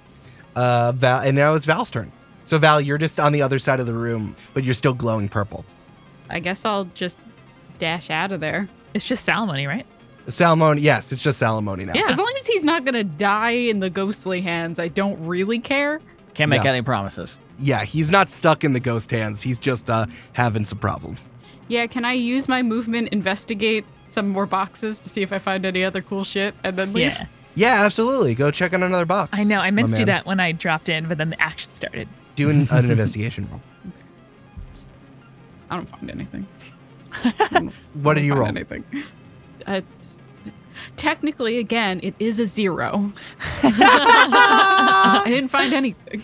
Uh, 0.56 0.92
Val, 0.92 1.20
and 1.20 1.36
now 1.36 1.54
it's 1.54 1.66
Val's 1.66 1.90
turn. 1.90 2.10
So 2.44 2.58
Val, 2.58 2.80
you're 2.80 2.98
just 2.98 3.20
on 3.20 3.32
the 3.32 3.42
other 3.42 3.58
side 3.58 3.78
of 3.78 3.86
the 3.86 3.92
room, 3.92 4.34
but 4.54 4.64
you're 4.64 4.74
still 4.74 4.94
glowing 4.94 5.28
purple. 5.28 5.64
I 6.30 6.40
guess 6.40 6.64
I'll 6.64 6.86
just 6.94 7.20
dash 7.78 8.10
out 8.10 8.32
of 8.32 8.40
there. 8.40 8.68
It's 8.94 9.04
just 9.04 9.26
Salamone, 9.28 9.68
right? 9.68 9.86
Salamone, 10.28 10.80
yes, 10.80 11.12
it's 11.12 11.22
just 11.22 11.40
Salamone 11.40 11.86
now. 11.86 11.92
Yeah. 11.94 12.10
As 12.10 12.18
long 12.18 12.32
as 12.38 12.46
he's 12.46 12.64
not 12.64 12.84
gonna 12.84 13.04
die 13.04 13.50
in 13.50 13.80
the 13.80 13.90
ghostly 13.90 14.40
hands, 14.40 14.78
I 14.78 14.88
don't 14.88 15.18
really 15.26 15.58
care. 15.58 16.00
Can't 16.38 16.50
make 16.50 16.62
Yeah. 16.62 16.70
any 16.70 16.82
promises. 16.82 17.36
yeah, 17.58 17.82
he's 17.84 18.12
not 18.12 18.30
stuck 18.30 18.62
in 18.62 18.72
the 18.72 18.78
ghost 18.78 19.10
hands. 19.10 19.42
He's 19.42 19.58
just 19.58 19.90
uh, 19.90 20.06
having 20.34 20.64
some 20.64 20.78
problems. 20.78 21.26
Yeah, 21.66 21.88
can 21.88 22.04
I 22.04 22.12
use 22.12 22.46
my 22.48 22.62
movement, 22.62 23.08
investigate 23.08 23.84
some 24.06 24.28
more 24.28 24.46
boxes 24.46 25.00
to 25.00 25.10
see 25.10 25.22
if 25.22 25.32
I 25.32 25.40
find 25.40 25.66
any 25.66 25.82
other 25.82 26.00
cool 26.00 26.22
shit, 26.22 26.54
and 26.62 26.76
then 26.76 26.92
leave? 26.92 27.12
Yeah. 27.12 27.26
Yeah, 27.56 27.84
absolutely. 27.84 28.36
Go 28.36 28.52
check 28.52 28.72
on 28.72 28.84
another 28.84 29.04
box. 29.04 29.36
I 29.36 29.42
know. 29.42 29.58
I 29.58 29.72
meant 29.72 29.88
my 29.90 29.96
to 29.96 30.02
do 30.02 30.04
that 30.06 30.26
when 30.26 30.38
I 30.38 30.52
dropped 30.52 30.88
in, 30.88 31.08
but 31.08 31.18
then 31.18 31.30
the 31.30 31.42
action 31.42 31.74
started. 31.74 32.08
Do 32.36 32.50
an, 32.50 32.68
an 32.70 32.88
investigation 32.88 33.48
roll. 33.50 33.60
I 35.70 35.74
don't 35.76 35.88
find 35.88 36.08
anything. 36.08 36.46
What 37.94 38.14
did 38.14 38.22
you 38.22 38.34
roll? 38.34 38.46
Anything. 38.46 38.84
Uh, 39.66 39.80
just- 40.00 40.20
technically, 40.96 41.58
again, 41.58 42.00
it 42.02 42.14
is 42.18 42.38
a 42.40 42.46
zero. 42.46 43.12
I 43.62 45.22
didn't 45.26 45.48
find 45.48 45.72
anything. 45.72 46.22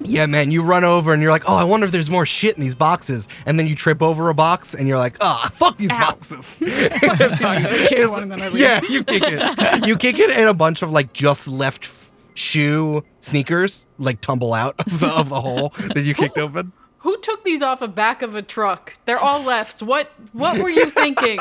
Yeah, 0.00 0.26
man, 0.26 0.50
you 0.50 0.62
run 0.62 0.84
over 0.84 1.12
and 1.14 1.22
you're 1.22 1.30
like, 1.30 1.44
oh, 1.46 1.54
I 1.56 1.64
wonder 1.64 1.86
if 1.86 1.92
there's 1.92 2.10
more 2.10 2.26
shit 2.26 2.54
in 2.54 2.60
these 2.60 2.74
boxes. 2.74 3.28
And 3.46 3.58
then 3.58 3.66
you 3.66 3.74
trip 3.74 4.02
over 4.02 4.28
a 4.28 4.34
box 4.34 4.74
and 4.74 4.86
you're 4.86 4.98
like, 4.98 5.16
oh, 5.20 5.48
fuck 5.52 5.78
these 5.78 5.90
Ow. 5.90 5.98
boxes. 5.98 6.58
I 6.62 7.86
kick 7.88 8.10
one 8.10 8.24
and 8.24 8.32
then 8.32 8.42
I 8.42 8.48
leave. 8.48 8.60
yeah, 8.60 8.82
you 8.88 9.02
kick 9.02 9.22
it. 9.24 9.86
You 9.86 9.96
kick 9.96 10.18
it 10.18 10.30
and 10.30 10.48
a 10.48 10.54
bunch 10.54 10.82
of 10.82 10.90
like 10.90 11.12
just 11.14 11.48
left 11.48 11.84
f- 11.86 12.12
shoe 12.34 13.02
sneakers 13.20 13.86
like 13.98 14.20
tumble 14.20 14.52
out 14.52 14.74
of 14.80 15.00
the, 15.00 15.08
of 15.08 15.30
the 15.30 15.40
hole 15.40 15.72
that 15.94 16.02
you 16.02 16.14
kicked 16.14 16.36
open. 16.36 16.72
Who 17.06 17.16
took 17.18 17.44
these 17.44 17.62
off 17.62 17.82
a 17.82 17.86
back 17.86 18.22
of 18.22 18.34
a 18.34 18.42
truck? 18.42 18.92
They're 19.04 19.16
all 19.20 19.40
lefts. 19.40 19.80
What 19.80 20.10
what 20.32 20.58
were 20.58 20.68
you 20.68 20.90
thinking? 21.02 21.38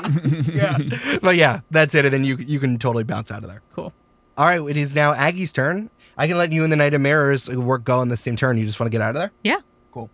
yeah. 0.53 0.77
But 1.23 1.37
yeah, 1.37 1.61
that's 1.71 1.95
it. 1.95 2.05
And 2.05 2.13
then 2.13 2.23
you 2.23 2.35
you 2.37 2.59
can 2.59 2.77
totally 2.77 3.03
bounce 3.03 3.31
out 3.31 3.43
of 3.43 3.49
there. 3.49 3.63
Cool. 3.73 3.91
All 4.37 4.45
right, 4.45 4.61
it 4.61 4.77
is 4.77 4.93
now 4.93 5.11
Aggie's 5.13 5.51
turn. 5.51 5.89
I 6.19 6.27
can 6.27 6.37
let 6.37 6.51
you 6.51 6.63
and 6.63 6.71
the 6.71 6.75
Knight 6.75 6.93
of 6.93 7.01
Mirrors 7.01 7.49
work 7.49 7.83
go 7.83 7.97
on 7.97 8.09
the 8.09 8.15
same 8.17 8.35
turn. 8.35 8.59
You 8.59 8.65
just 8.67 8.79
want 8.79 8.91
to 8.91 8.95
get 8.95 9.01
out 9.01 9.15
of 9.15 9.15
there? 9.15 9.31
Yeah. 9.43 9.61
Cool. 9.91 10.07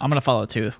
I'm 0.00 0.10
gonna 0.10 0.20
follow 0.20 0.46
too. 0.46 0.70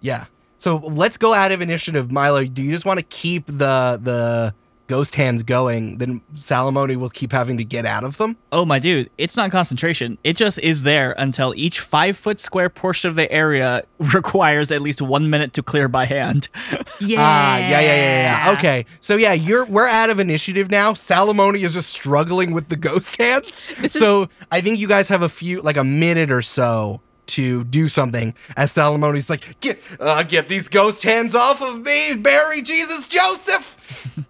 Yeah. 0.00 0.24
So 0.58 0.78
let's 0.78 1.16
go 1.16 1.32
out 1.32 1.52
of 1.52 1.62
initiative, 1.62 2.10
Milo. 2.10 2.42
Do 2.46 2.62
you 2.62 2.72
just 2.72 2.84
want 2.84 2.98
to 2.98 3.04
keep 3.04 3.46
the 3.46 4.00
the 4.02 4.54
ghost 4.86 5.14
hands 5.14 5.42
going? 5.42 5.98
Then 5.98 6.20
Salamoni 6.34 6.96
will 6.96 7.10
keep 7.10 7.32
having 7.32 7.56
to 7.58 7.64
get 7.64 7.86
out 7.86 8.04
of 8.04 8.16
them. 8.16 8.36
Oh 8.52 8.64
my 8.64 8.78
dude, 8.78 9.10
it's 9.18 9.36
not 9.36 9.50
concentration. 9.50 10.18
It 10.24 10.36
just 10.36 10.58
is 10.60 10.82
there 10.82 11.14
until 11.18 11.54
each 11.56 11.80
five 11.80 12.16
foot 12.16 12.40
square 12.40 12.68
portion 12.68 13.10
of 13.10 13.16
the 13.16 13.30
area 13.30 13.84
requires 13.98 14.70
at 14.70 14.82
least 14.82 15.02
one 15.02 15.30
minute 15.30 15.52
to 15.54 15.62
clear 15.62 15.88
by 15.88 16.04
hand. 16.06 16.48
Yeah. 16.98 17.18
Ah, 17.20 17.58
yeah, 17.58 17.80
yeah, 17.80 17.80
yeah, 17.80 18.44
yeah. 18.46 18.58
Okay. 18.58 18.86
So 19.00 19.16
yeah, 19.16 19.34
you're 19.34 19.66
we're 19.66 19.86
out 19.86 20.08
of 20.08 20.18
initiative 20.18 20.70
now. 20.70 20.92
Salamoni 20.92 21.62
is 21.62 21.74
just 21.74 21.90
struggling 21.90 22.52
with 22.52 22.68
the 22.68 22.76
ghost 22.76 23.18
hands. 23.18 23.66
so 23.92 24.28
I 24.50 24.62
think 24.62 24.78
you 24.78 24.88
guys 24.88 25.08
have 25.08 25.20
a 25.20 25.28
few 25.28 25.60
like 25.60 25.76
a 25.76 25.84
minute 25.84 26.30
or 26.30 26.40
so 26.40 27.02
to 27.26 27.64
do 27.64 27.88
something 27.88 28.34
as 28.56 28.72
Salamone's 28.72 29.28
like, 29.28 29.60
get 29.60 29.82
uh, 30.00 30.22
get 30.22 30.48
these 30.48 30.68
ghost 30.68 31.02
hands 31.02 31.34
off 31.34 31.60
of 31.60 31.82
me, 31.82 32.14
Mary 32.14 32.62
Jesus 32.62 33.08
Joseph. 33.08 34.24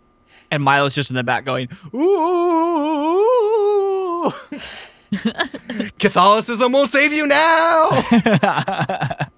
And 0.50 0.62
Milo's 0.62 0.94
just 0.94 1.10
in 1.10 1.16
the 1.16 1.24
back 1.24 1.44
going, 1.44 1.68
ooh. 1.94 3.12
Catholicism 5.98 6.72
won't 6.72 6.90
save 6.90 7.12
you 7.12 7.26
now. 7.26 7.90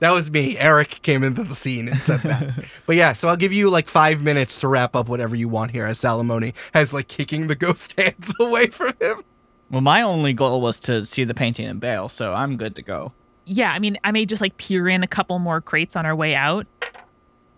That 0.00 0.12
was 0.12 0.30
me. 0.30 0.56
Eric 0.58 1.00
came 1.02 1.24
into 1.24 1.42
the 1.42 1.54
scene 1.54 1.88
and 1.88 2.00
said 2.00 2.20
that. 2.20 2.64
but 2.86 2.96
yeah, 2.96 3.12
so 3.12 3.28
I'll 3.28 3.36
give 3.36 3.52
you 3.52 3.70
like 3.70 3.88
five 3.88 4.22
minutes 4.22 4.60
to 4.60 4.68
wrap 4.68 4.94
up 4.94 5.08
whatever 5.08 5.34
you 5.34 5.48
want 5.48 5.70
here 5.72 5.86
as 5.86 5.98
Salamoni 5.98 6.54
has 6.74 6.92
like 6.92 7.08
kicking 7.08 7.48
the 7.48 7.56
ghost 7.56 7.94
hands 7.98 8.32
away 8.38 8.68
from 8.68 8.94
him. 9.00 9.22
well, 9.70 9.80
my 9.80 10.02
only 10.02 10.32
goal 10.32 10.60
was 10.60 10.78
to 10.80 11.04
see 11.04 11.24
the 11.24 11.34
painting 11.34 11.66
and 11.66 11.80
bail, 11.80 12.08
so 12.08 12.32
I'm 12.32 12.56
good 12.56 12.76
to 12.76 12.82
go. 12.82 13.12
Yeah, 13.44 13.72
I 13.72 13.78
mean, 13.78 13.98
I 14.04 14.12
may 14.12 14.26
just 14.26 14.42
like 14.42 14.56
peer 14.58 14.88
in 14.88 15.02
a 15.02 15.06
couple 15.08 15.38
more 15.38 15.60
crates 15.60 15.96
on 15.96 16.04
our 16.06 16.14
way 16.14 16.34
out. 16.34 16.66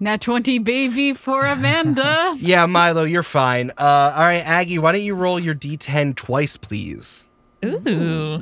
Nat 0.02 0.20
20 0.22 0.58
baby 0.60 1.12
for 1.12 1.44
Amanda. 1.44 2.34
Yeah, 2.38 2.64
Milo, 2.66 3.04
you're 3.04 3.22
fine. 3.22 3.70
Uh, 3.76 4.12
all 4.16 4.22
right, 4.24 4.38
Aggie, 4.46 4.78
why 4.78 4.92
don't 4.92 5.02
you 5.02 5.14
roll 5.14 5.38
your 5.38 5.54
D10 5.54 6.16
twice, 6.16 6.56
please? 6.56 7.28
Ooh, 7.62 7.78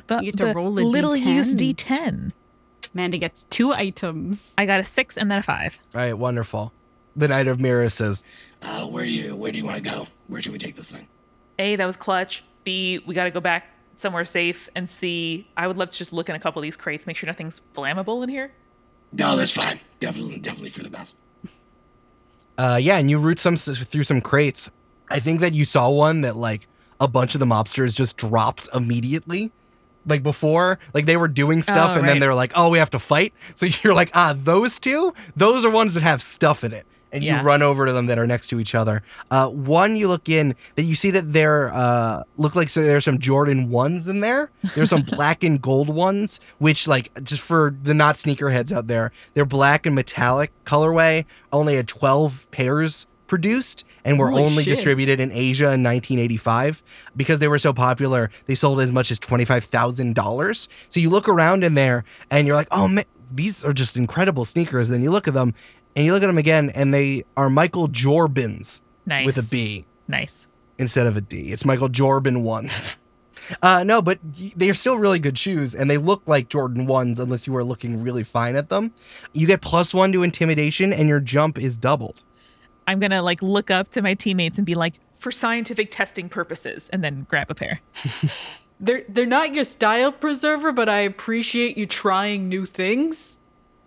the, 0.06 0.20
You 0.22 0.30
get 0.30 0.36
to 0.36 0.46
the 0.46 0.54
roll 0.54 0.78
a 0.78 0.80
little 0.80 1.16
used 1.16 1.56
D10. 1.56 1.74
D10. 1.74 2.32
Amanda 2.94 3.18
gets 3.18 3.42
two 3.44 3.72
items. 3.72 4.54
I 4.56 4.66
got 4.66 4.78
a 4.78 4.84
six 4.84 5.16
and 5.16 5.28
then 5.30 5.40
a 5.40 5.42
five. 5.42 5.80
All 5.94 6.00
right, 6.00 6.12
wonderful. 6.12 6.72
The 7.16 7.26
Knight 7.26 7.48
of 7.48 7.58
Mirrors 7.60 7.94
says, 7.94 8.24
Uh, 8.62 8.86
where 8.86 9.04
you? 9.04 9.34
Where 9.34 9.50
do 9.50 9.58
you 9.58 9.64
want 9.64 9.76
to 9.78 9.82
go? 9.82 10.06
Where 10.28 10.40
should 10.40 10.52
we 10.52 10.58
take 10.58 10.76
this 10.76 10.90
thing? 10.92 11.08
A, 11.58 11.74
that 11.74 11.84
was 11.86 11.96
clutch. 11.96 12.44
B, 12.62 13.00
we 13.04 13.16
got 13.16 13.24
to 13.24 13.32
go 13.32 13.40
back 13.40 13.66
somewhere 13.96 14.24
safe. 14.24 14.68
And 14.76 14.88
C, 14.88 15.48
I 15.56 15.66
would 15.66 15.76
love 15.76 15.90
to 15.90 15.96
just 15.98 16.12
look 16.12 16.28
in 16.28 16.36
a 16.36 16.40
couple 16.40 16.60
of 16.60 16.62
these 16.62 16.76
crates, 16.76 17.04
make 17.06 17.16
sure 17.16 17.26
nothing's 17.26 17.60
flammable 17.74 18.22
in 18.22 18.28
here. 18.28 18.52
No, 19.12 19.36
that's 19.36 19.50
fine. 19.52 19.80
Definitely, 19.98 20.38
definitely 20.38 20.70
for 20.70 20.84
the 20.84 20.90
best. 20.90 21.16
Uh, 22.58 22.78
yeah, 22.80 22.98
and 22.98 23.08
you 23.08 23.18
root 23.18 23.38
some 23.38 23.56
through 23.56 24.04
some 24.04 24.20
crates. 24.20 24.70
I 25.10 25.20
think 25.20 25.40
that 25.40 25.54
you 25.54 25.64
saw 25.64 25.88
one 25.88 26.20
that 26.22 26.36
like 26.36 26.66
a 27.00 27.08
bunch 27.08 27.34
of 27.34 27.40
the 27.40 27.46
mobsters 27.46 27.94
just 27.94 28.16
dropped 28.16 28.68
immediately. 28.74 29.52
Like 30.06 30.22
before, 30.22 30.78
like 30.94 31.06
they 31.06 31.16
were 31.16 31.28
doing 31.28 31.62
stuff 31.62 31.90
Oh, 31.94 31.98
and 31.98 32.08
then 32.08 32.18
they 32.18 32.26
were 32.26 32.34
like, 32.34 32.52
oh, 32.56 32.70
we 32.70 32.78
have 32.78 32.90
to 32.90 32.98
fight. 32.98 33.32
So 33.54 33.66
you're 33.82 33.94
like, 33.94 34.10
ah, 34.14 34.34
those 34.36 34.78
two, 34.78 35.14
those 35.36 35.64
are 35.64 35.70
ones 35.70 35.94
that 35.94 36.02
have 36.02 36.20
stuff 36.22 36.64
in 36.64 36.72
it. 36.72 36.86
And 37.12 37.24
Yeah. 37.24 37.40
you 37.40 37.46
run 37.46 37.62
over 37.62 37.86
to 37.86 37.92
them 37.92 38.06
that 38.06 38.18
are 38.18 38.26
next 38.26 38.48
to 38.48 38.60
each 38.60 38.74
other. 38.74 39.02
Uh, 39.30 39.48
one, 39.48 39.96
you 39.96 40.08
look 40.08 40.28
in 40.28 40.54
that 40.76 40.82
you 40.82 40.94
see 40.94 41.10
that 41.12 41.32
there 41.32 41.72
uh, 41.72 42.22
look 42.36 42.54
like 42.54 42.68
so 42.68 42.82
there's 42.82 43.04
some 43.04 43.18
Jordan 43.18 43.70
ones 43.70 44.08
in 44.08 44.20
there. 44.20 44.50
There's 44.74 44.90
some 44.90 45.02
black 45.16 45.42
and 45.42 45.60
gold 45.60 45.88
ones, 45.88 46.38
which 46.58 46.86
like 46.86 47.10
just 47.24 47.40
for 47.42 47.74
the 47.82 47.94
not 47.94 48.16
sneakerheads 48.16 48.72
out 48.72 48.86
there, 48.88 49.12
they're 49.34 49.44
black 49.46 49.86
and 49.86 49.94
metallic 49.94 50.52
colorway. 50.64 51.24
Only 51.52 51.76
had 51.76 51.88
12 51.88 52.50
pairs 52.50 53.06
produced 53.26 53.84
and 54.06 54.18
were 54.18 54.30
Holy 54.30 54.42
only 54.42 54.64
shit. 54.64 54.74
distributed 54.74 55.20
in 55.20 55.30
Asia 55.32 55.64
in 55.74 55.82
1985 55.82 56.82
because 57.14 57.40
they 57.40 57.48
were 57.48 57.58
so 57.58 57.74
popular. 57.74 58.30
They 58.46 58.54
sold 58.54 58.80
as 58.80 58.90
much 58.90 59.10
as 59.10 59.18
$25,000. 59.20 60.68
So 60.88 61.00
you 61.00 61.10
look 61.10 61.28
around 61.28 61.64
in 61.64 61.74
there 61.74 62.04
and 62.30 62.46
you're 62.46 62.56
like, 62.56 62.68
"Oh 62.70 62.88
man, 62.88 63.04
these 63.30 63.64
are 63.64 63.72
just 63.72 63.96
incredible 63.96 64.44
sneakers." 64.44 64.88
then 64.88 65.02
you 65.02 65.10
look 65.10 65.28
at 65.28 65.34
them 65.34 65.54
and 65.96 66.04
you 66.04 66.12
look 66.12 66.22
at 66.22 66.26
them 66.26 66.38
again 66.38 66.70
and 66.70 66.92
they 66.92 67.24
are 67.36 67.50
Michael 67.50 67.88
Jorbins 67.88 68.82
Nice. 69.06 69.26
with 69.26 69.38
a 69.38 69.42
B 69.50 69.84
Nice. 70.06 70.46
instead 70.78 71.06
of 71.06 71.16
a 71.16 71.20
D. 71.20 71.52
It's 71.52 71.64
Michael 71.64 71.88
Jordan 71.88 72.44
ones. 72.44 72.96
Uh, 73.62 73.82
no, 73.82 74.02
but 74.02 74.18
they 74.56 74.68
are 74.68 74.74
still 74.74 74.98
really 74.98 75.18
good 75.18 75.38
shoes, 75.38 75.74
and 75.74 75.88
they 75.88 75.96
look 75.96 76.20
like 76.26 76.50
Jordan 76.50 76.84
ones 76.84 77.18
unless 77.18 77.46
you 77.46 77.56
are 77.56 77.64
looking 77.64 78.02
really 78.02 78.22
fine 78.22 78.56
at 78.56 78.68
them. 78.68 78.92
You 79.32 79.46
get 79.46 79.62
plus 79.62 79.94
one 79.94 80.12
to 80.12 80.22
intimidation, 80.22 80.92
and 80.92 81.08
your 81.08 81.18
jump 81.20 81.56
is 81.56 81.78
doubled. 81.78 82.24
I'm 82.86 82.98
going 82.98 83.12
to 83.12 83.22
like 83.22 83.40
look 83.40 83.70
up 83.70 83.90
to 83.92 84.02
my 84.02 84.12
teammates 84.12 84.58
and 84.58 84.66
be 84.66 84.74
like, 84.74 85.00
for 85.14 85.30
scientific 85.30 85.90
testing 85.90 86.28
purposes, 86.28 86.90
and 86.92 87.02
then 87.02 87.24
grab 87.30 87.50
a 87.50 87.54
pair. 87.54 87.80
They're 88.80 89.04
they're 89.08 89.24
not 89.24 89.54
your 89.54 89.64
style 89.64 90.12
preserver, 90.12 90.70
but 90.70 90.90
I 90.90 91.00
appreciate 91.00 91.78
you 91.78 91.86
trying 91.86 92.50
new 92.50 92.66
things. 92.66 93.37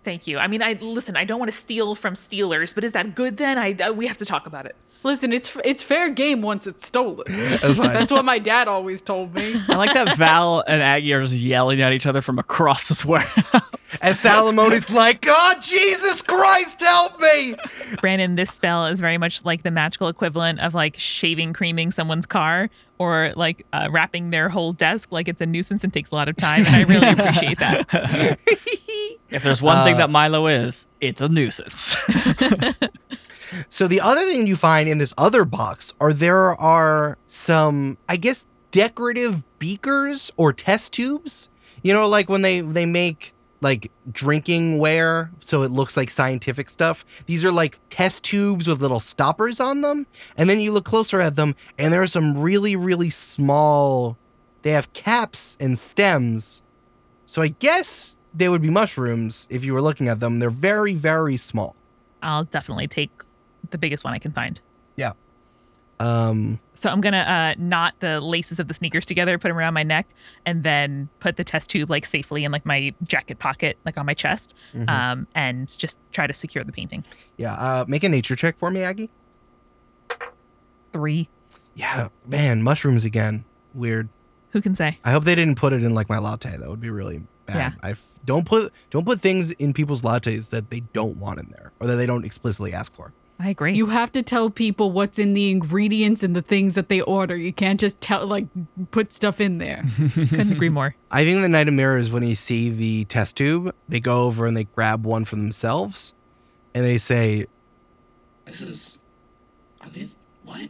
Thank 0.04 0.26
you. 0.26 0.38
I 0.38 0.48
mean, 0.48 0.62
I 0.62 0.72
listen. 0.80 1.16
I 1.16 1.24
don't 1.24 1.38
want 1.38 1.50
to 1.50 1.56
steal 1.56 1.94
from 1.94 2.16
stealers, 2.16 2.72
but 2.72 2.82
is 2.84 2.92
that 2.92 3.14
good? 3.14 3.36
Then 3.36 3.56
I 3.56 3.72
uh, 3.74 3.92
we 3.92 4.06
have 4.08 4.16
to 4.18 4.24
talk 4.24 4.46
about 4.46 4.66
it. 4.66 4.74
Listen, 5.04 5.32
it's 5.32 5.56
it's 5.64 5.82
fair 5.82 6.10
game 6.10 6.42
once 6.42 6.66
it's 6.66 6.86
stolen. 6.86 7.24
That's 7.28 7.76
fine. 7.76 7.92
That's 7.92 8.10
what 8.10 8.24
my 8.24 8.38
dad 8.38 8.68
always 8.68 9.02
told 9.02 9.34
me. 9.34 9.60
I 9.68 9.76
like 9.76 9.94
that 9.94 10.16
Val 10.16 10.64
and 10.66 10.82
Aggie 10.82 11.12
are 11.12 11.22
just 11.22 11.34
yelling 11.34 11.80
at 11.80 11.92
each 11.92 12.06
other 12.06 12.20
from 12.20 12.38
across 12.38 12.88
this 12.88 13.04
warehouse. 13.04 13.62
As 14.00 14.18
Salomone's 14.18 14.88
like, 14.90 15.20
God, 15.20 15.60
Jesus 15.60 16.22
Christ, 16.22 16.80
help 16.80 17.20
me! 17.20 17.54
Brandon, 18.00 18.36
this 18.36 18.50
spell 18.50 18.86
is 18.86 19.00
very 19.00 19.18
much 19.18 19.44
like 19.44 19.64
the 19.64 19.70
magical 19.70 20.08
equivalent 20.08 20.60
of 20.60 20.74
like 20.74 20.96
shaving 20.96 21.52
creaming 21.52 21.90
someone's 21.90 22.24
car 22.24 22.70
or 22.98 23.32
like 23.36 23.66
uh, 23.72 23.88
wrapping 23.90 24.30
their 24.30 24.48
whole 24.48 24.72
desk 24.72 25.12
like 25.12 25.28
it's 25.28 25.40
a 25.42 25.46
nuisance 25.46 25.84
and 25.84 25.92
takes 25.92 26.10
a 26.10 26.14
lot 26.14 26.28
of 26.28 26.36
time. 26.36 26.64
And 26.66 26.76
I 26.76 26.82
really 26.84 27.08
appreciate 27.12 27.58
that. 27.58 28.38
if 29.32 29.42
there's 29.42 29.62
one 29.62 29.84
thing 29.84 29.94
Uh, 29.94 29.98
that 29.98 30.10
Milo 30.10 30.46
is, 30.46 30.86
it's 31.00 31.20
a 31.20 31.28
nuisance. 31.28 31.96
So 33.68 33.86
the 33.86 34.00
other 34.00 34.22
thing 34.22 34.46
you 34.46 34.56
find 34.56 34.88
in 34.88 34.98
this 34.98 35.12
other 35.18 35.44
box 35.44 35.92
are 36.00 36.12
there 36.12 36.58
are 36.60 37.18
some, 37.26 37.98
I 38.08 38.16
guess, 38.16 38.46
decorative 38.70 39.42
beakers 39.58 40.30
or 40.36 40.52
test 40.52 40.92
tubes. 40.94 41.50
You 41.82 41.92
know, 41.92 42.06
like 42.06 42.28
when 42.28 42.42
they 42.42 42.60
they 42.60 42.86
make 42.86 43.34
like 43.60 43.92
drinking 44.10 44.78
ware, 44.78 45.30
so 45.40 45.62
it 45.62 45.70
looks 45.70 45.96
like 45.96 46.10
scientific 46.10 46.68
stuff. 46.68 47.04
These 47.26 47.44
are 47.44 47.52
like 47.52 47.78
test 47.90 48.24
tubes 48.24 48.66
with 48.66 48.80
little 48.80 49.00
stoppers 49.00 49.60
on 49.60 49.82
them, 49.82 50.06
and 50.36 50.48
then 50.48 50.58
you 50.58 50.72
look 50.72 50.84
closer 50.84 51.20
at 51.20 51.36
them, 51.36 51.54
and 51.78 51.92
there 51.92 52.02
are 52.02 52.06
some 52.06 52.38
really 52.38 52.74
really 52.74 53.10
small. 53.10 54.16
They 54.62 54.70
have 54.70 54.92
caps 54.92 55.56
and 55.60 55.78
stems, 55.78 56.62
so 57.26 57.42
I 57.42 57.48
guess 57.48 58.16
they 58.34 58.48
would 58.48 58.62
be 58.62 58.70
mushrooms 58.70 59.46
if 59.50 59.64
you 59.64 59.74
were 59.74 59.82
looking 59.82 60.08
at 60.08 60.20
them. 60.20 60.38
They're 60.38 60.50
very 60.50 60.94
very 60.94 61.36
small. 61.36 61.74
I'll 62.22 62.44
definitely 62.44 62.88
take 62.88 63.10
the 63.70 63.78
biggest 63.78 64.04
one 64.04 64.14
I 64.14 64.18
can 64.18 64.32
find. 64.32 64.60
Yeah. 64.96 65.12
Um, 66.00 66.58
So 66.74 66.90
I'm 66.90 67.00
gonna 67.00 67.18
uh, 67.18 67.54
knot 67.58 67.94
the 68.00 68.20
laces 68.20 68.58
of 68.58 68.66
the 68.66 68.74
sneakers 68.74 69.06
together, 69.06 69.38
put 69.38 69.48
them 69.48 69.56
around 69.56 69.74
my 69.74 69.82
neck, 69.84 70.08
and 70.44 70.64
then 70.64 71.08
put 71.20 71.36
the 71.36 71.44
test 71.44 71.70
tube 71.70 71.90
like 71.90 72.04
safely 72.04 72.44
in 72.44 72.50
like 72.50 72.66
my 72.66 72.92
jacket 73.04 73.38
pocket, 73.38 73.78
like 73.84 73.96
on 73.96 74.06
my 74.06 74.14
chest, 74.14 74.54
mhm. 74.74 74.88
um, 74.88 75.26
and 75.34 75.76
just 75.78 76.00
try 76.10 76.26
to 76.26 76.34
secure 76.34 76.64
the 76.64 76.72
painting. 76.72 77.04
Yeah, 77.36 77.54
uh, 77.54 77.84
make 77.86 78.02
a 78.02 78.08
nature 78.08 78.34
check 78.34 78.56
for 78.56 78.70
me, 78.70 78.82
Aggie. 78.82 79.10
Three. 80.92 81.28
Yeah, 81.74 82.08
man, 82.26 82.62
mushrooms 82.62 83.04
again. 83.04 83.44
Weird. 83.72 84.08
Who 84.50 84.60
can 84.60 84.74
say? 84.74 84.98
I 85.04 85.12
hope 85.12 85.24
they 85.24 85.34
didn't 85.34 85.56
put 85.56 85.72
it 85.72 85.82
in 85.82 85.94
like 85.94 86.08
my 86.08 86.18
latte. 86.18 86.56
That 86.56 86.68
would 86.68 86.80
be 86.80 86.90
really 86.90 87.22
bad. 87.46 87.72
Yeah. 87.72 87.78
I 87.82 87.90
f- 87.92 88.06
don't 88.24 88.46
put 88.46 88.72
don't 88.90 89.04
put 89.04 89.20
things 89.20 89.50
in 89.52 89.72
people's 89.72 90.02
lattes 90.02 90.50
that 90.50 90.70
they 90.70 90.80
don't 90.92 91.16
want 91.16 91.40
in 91.40 91.48
there 91.50 91.72
or 91.80 91.86
that 91.86 91.96
they 91.96 92.06
don't 92.06 92.24
explicitly 92.24 92.72
ask 92.72 92.92
for. 92.94 93.12
I 93.38 93.48
agree. 93.48 93.74
You 93.74 93.86
have 93.86 94.12
to 94.12 94.22
tell 94.22 94.50
people 94.50 94.92
what's 94.92 95.18
in 95.18 95.34
the 95.34 95.50
ingredients 95.50 96.22
and 96.22 96.36
the 96.36 96.42
things 96.42 96.76
that 96.76 96.88
they 96.88 97.00
order. 97.00 97.36
You 97.36 97.52
can't 97.52 97.80
just 97.80 98.00
tell 98.00 98.24
like 98.24 98.46
put 98.92 99.12
stuff 99.12 99.40
in 99.40 99.58
there. 99.58 99.84
couldn't 100.14 100.52
agree 100.52 100.68
more. 100.68 100.94
I 101.10 101.24
think 101.24 101.42
the 101.42 101.48
Knight 101.48 101.66
of 101.66 101.74
Mirrors 101.74 102.10
when 102.10 102.22
you 102.22 102.36
see 102.36 102.70
the 102.70 103.04
test 103.06 103.36
tube, 103.36 103.74
they 103.88 103.98
go 103.98 104.26
over 104.26 104.46
and 104.46 104.56
they 104.56 104.64
grab 104.64 105.04
one 105.04 105.24
for 105.24 105.34
themselves, 105.34 106.14
and 106.74 106.84
they 106.84 106.98
say, 106.98 107.46
This 108.44 108.60
is. 108.60 108.98
Are 109.80 109.90
these 109.90 110.14
what? 110.44 110.68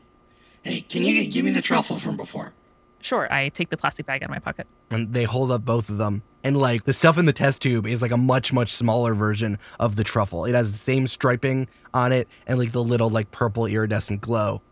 Hey, 0.62 0.80
can 0.80 1.02
you 1.02 1.28
give 1.28 1.44
me 1.44 1.50
the 1.50 1.60
truffle 1.60 1.98
from 1.98 2.16
before? 2.16 2.54
Sure, 3.02 3.30
I 3.32 3.50
take 3.50 3.68
the 3.68 3.76
plastic 3.76 4.06
bag 4.06 4.22
out 4.22 4.26
of 4.26 4.30
my 4.30 4.38
pocket. 4.38 4.66
and 4.90 5.12
they 5.12 5.24
hold 5.24 5.50
up 5.50 5.64
both 5.64 5.90
of 5.90 5.98
them 5.98 6.22
and 6.44 6.56
like 6.56 6.84
the 6.84 6.92
stuff 6.92 7.18
in 7.18 7.26
the 7.26 7.32
test 7.32 7.60
tube 7.62 7.86
is 7.86 8.00
like 8.00 8.10
a 8.12 8.16
much 8.16 8.52
much 8.52 8.72
smaller 8.72 9.12
version 9.14 9.58
of 9.78 9.96
the 9.96 10.04
truffle 10.04 10.44
it 10.44 10.54
has 10.54 10.72
the 10.72 10.78
same 10.78 11.06
striping 11.06 11.68
on 11.92 12.12
it 12.12 12.26
and 12.46 12.58
like 12.58 12.72
the 12.72 12.82
little 12.82 13.10
like 13.10 13.30
purple 13.30 13.66
iridescent 13.66 14.20
glow 14.20 14.62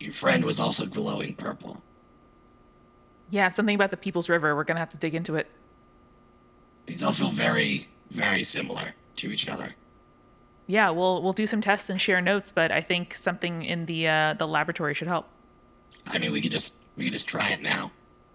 Your 0.00 0.12
friend 0.12 0.44
was 0.44 0.58
also 0.58 0.86
glowing 0.86 1.34
purple. 1.34 1.80
Yeah, 3.30 3.48
something 3.50 3.74
about 3.74 3.90
the 3.90 3.96
People's 3.96 4.28
River. 4.28 4.54
We're 4.56 4.64
gonna 4.64 4.80
have 4.80 4.90
to 4.90 4.98
dig 4.98 5.14
into 5.14 5.34
it. 5.36 5.50
These 6.86 7.02
all 7.02 7.12
feel 7.12 7.30
very, 7.30 7.88
very 8.10 8.44
similar 8.44 8.94
to 9.16 9.30
each 9.32 9.48
other. 9.48 9.74
Yeah, 10.66 10.90
we'll 10.90 11.22
we'll 11.22 11.32
do 11.32 11.46
some 11.46 11.60
tests 11.60 11.88
and 11.90 12.00
share 12.00 12.20
notes, 12.20 12.52
but 12.52 12.70
I 12.70 12.80
think 12.80 13.14
something 13.14 13.64
in 13.64 13.86
the 13.86 14.06
uh, 14.08 14.34
the 14.34 14.46
laboratory 14.46 14.94
should 14.94 15.08
help. 15.08 15.26
I 16.06 16.18
mean, 16.18 16.32
we 16.32 16.40
could 16.40 16.52
just 16.52 16.72
we 16.96 17.04
could 17.04 17.12
just 17.12 17.26
try 17.26 17.50
it 17.50 17.62
now. 17.62 17.90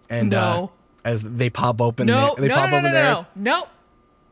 and 0.08 0.34
uh, 0.34 0.56
no, 0.56 0.72
as 1.04 1.22
they 1.22 1.50
pop 1.50 1.80
open 1.80 2.06
no, 2.06 2.34
their, 2.36 2.42
they 2.42 2.48
no, 2.48 2.54
pop 2.54 2.64
no, 2.64 2.70
no, 2.70 2.76
open 2.78 2.92
no, 2.92 2.92
theirs 2.92 3.24
no, 3.36 3.60
no. 3.60 3.68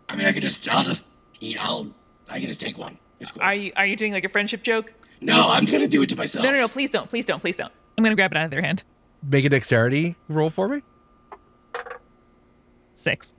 I 0.09 0.17
mean, 0.17 0.27
I 0.27 0.33
could 0.33 0.43
just 0.43 0.69
I'll 0.69 0.85
just 0.85 1.05
eat. 1.41 1.63
I'll 1.63 1.89
I 2.29 2.39
can 2.41 2.49
just 2.49 2.61
take 2.61 2.79
one. 2.79 2.99
It's 3.21 3.31
cool. 3.31 3.43
Are 3.43 3.55
you 3.55 3.73
are 3.77 3.87
you 3.87 3.97
doing 3.97 4.13
like 4.13 4.25
a 4.25 4.29
friendship 4.29 4.63
joke? 4.63 4.93
No, 5.21 5.49
I'm 5.49 5.65
gonna 5.65 5.89
do 5.89 6.03
it 6.03 6.09
to 6.11 6.17
myself. 6.17 6.45
No, 6.45 6.51
no, 6.51 6.59
no. 6.59 6.69
Please 6.69 6.91
don't. 6.91 7.09
Please 7.11 7.25
don't. 7.25 7.41
Please 7.41 7.57
don't. 7.57 7.73
I'm 7.97 8.05
gonna 8.05 8.15
grab 8.17 8.33
it 8.33 8.37
out 8.39 8.45
of 8.45 8.51
their 8.51 8.63
hand. 8.63 8.85
make 9.23 9.45
a 9.45 9.49
dexterity 9.49 10.15
roll 10.29 10.51
for 10.51 10.69
me 10.69 10.83
Six. 12.95 13.35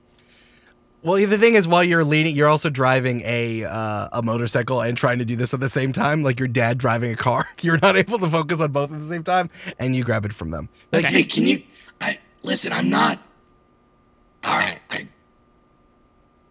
Well 1.02 1.14
the 1.26 1.38
thing 1.38 1.54
is 1.54 1.66
while 1.68 1.82
you're 1.84 2.04
leaning 2.04 2.34
you're 2.36 2.48
also 2.48 2.68
driving 2.70 3.22
a 3.24 3.64
uh, 3.64 4.08
a 4.12 4.22
motorcycle 4.22 4.80
and 4.82 4.96
trying 4.96 5.18
to 5.18 5.24
do 5.24 5.36
this 5.36 5.54
at 5.54 5.60
the 5.60 5.68
same 5.68 5.92
time 5.92 6.22
like 6.22 6.38
your 6.38 6.48
dad 6.48 6.78
driving 6.78 7.12
a 7.12 7.16
car 7.16 7.46
you're 7.60 7.78
not 7.78 7.96
able 7.96 8.18
to 8.18 8.28
focus 8.28 8.60
on 8.60 8.70
both 8.72 8.92
at 8.92 9.00
the 9.00 9.08
same 9.08 9.24
time 9.24 9.48
and 9.78 9.94
you 9.96 10.04
grab 10.04 10.24
it 10.24 10.32
from 10.32 10.50
them 10.50 10.68
Like, 10.92 11.04
Okay. 11.04 11.14
hey, 11.14 11.24
can 11.24 11.46
you? 11.46 11.62
I 12.00 12.18
listen. 12.42 12.72
I'm 12.72 12.88
not. 12.88 13.18
All 14.42 14.56
right. 14.56 14.78
I 14.90 15.06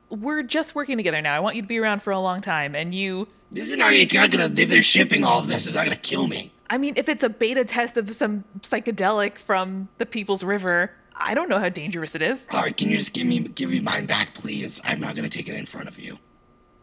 We're 0.09 0.43
just 0.43 0.75
working 0.75 0.97
together 0.97 1.21
now. 1.21 1.35
I 1.35 1.39
want 1.39 1.55
you 1.55 1.61
to 1.63 1.67
be 1.67 1.77
around 1.79 2.01
for 2.01 2.11
a 2.11 2.19
long 2.19 2.41
time, 2.41 2.75
and 2.75 2.93
you. 2.93 3.27
this 3.51 3.69
is 3.69 3.77
not. 3.77 3.93
It's 3.93 4.13
not 4.13 4.29
gonna. 4.31 4.51
If 4.55 4.69
they're 4.69 4.83
shipping 4.83 5.23
all 5.23 5.39
of 5.39 5.47
this, 5.47 5.65
it's 5.65 5.75
not 5.75 5.85
gonna 5.85 5.95
kill 5.95 6.27
me. 6.27 6.51
I 6.69 6.77
mean, 6.77 6.93
if 6.97 7.09
it's 7.09 7.23
a 7.23 7.29
beta 7.29 7.65
test 7.65 7.97
of 7.97 8.13
some 8.13 8.43
psychedelic 8.61 9.37
from 9.39 9.89
the 9.97 10.05
People's 10.05 10.43
River, 10.43 10.91
I 11.19 11.33
don't 11.33 11.49
know 11.49 11.59
how 11.59 11.69
dangerous 11.69 12.15
it 12.15 12.21
is. 12.21 12.47
All 12.51 12.61
right. 12.61 12.75
Can 12.75 12.89
you 12.89 12.97
just 12.97 13.13
give 13.13 13.27
me 13.27 13.39
give 13.39 13.69
me 13.69 13.79
mine 13.79 14.05
back, 14.05 14.33
please? 14.33 14.79
I'm 14.83 14.99
not 14.99 15.15
gonna 15.15 15.29
take 15.29 15.49
it 15.49 15.55
in 15.55 15.65
front 15.65 15.87
of 15.87 15.99
you. 15.99 16.17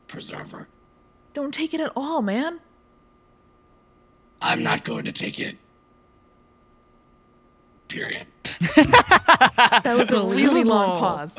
Preserver. 0.08 0.68
Don't 1.32 1.52
take 1.52 1.74
it 1.74 1.80
at 1.80 1.92
all, 1.96 2.22
man. 2.22 2.60
I'm 4.40 4.62
not 4.62 4.84
going 4.84 5.04
to 5.06 5.12
take 5.12 5.38
it. 5.38 5.56
Period. 7.88 8.26
That 8.76 9.96
was 9.96 10.12
a 10.12 10.22
really 10.22 10.64
long 10.64 10.98
pause. 10.98 11.38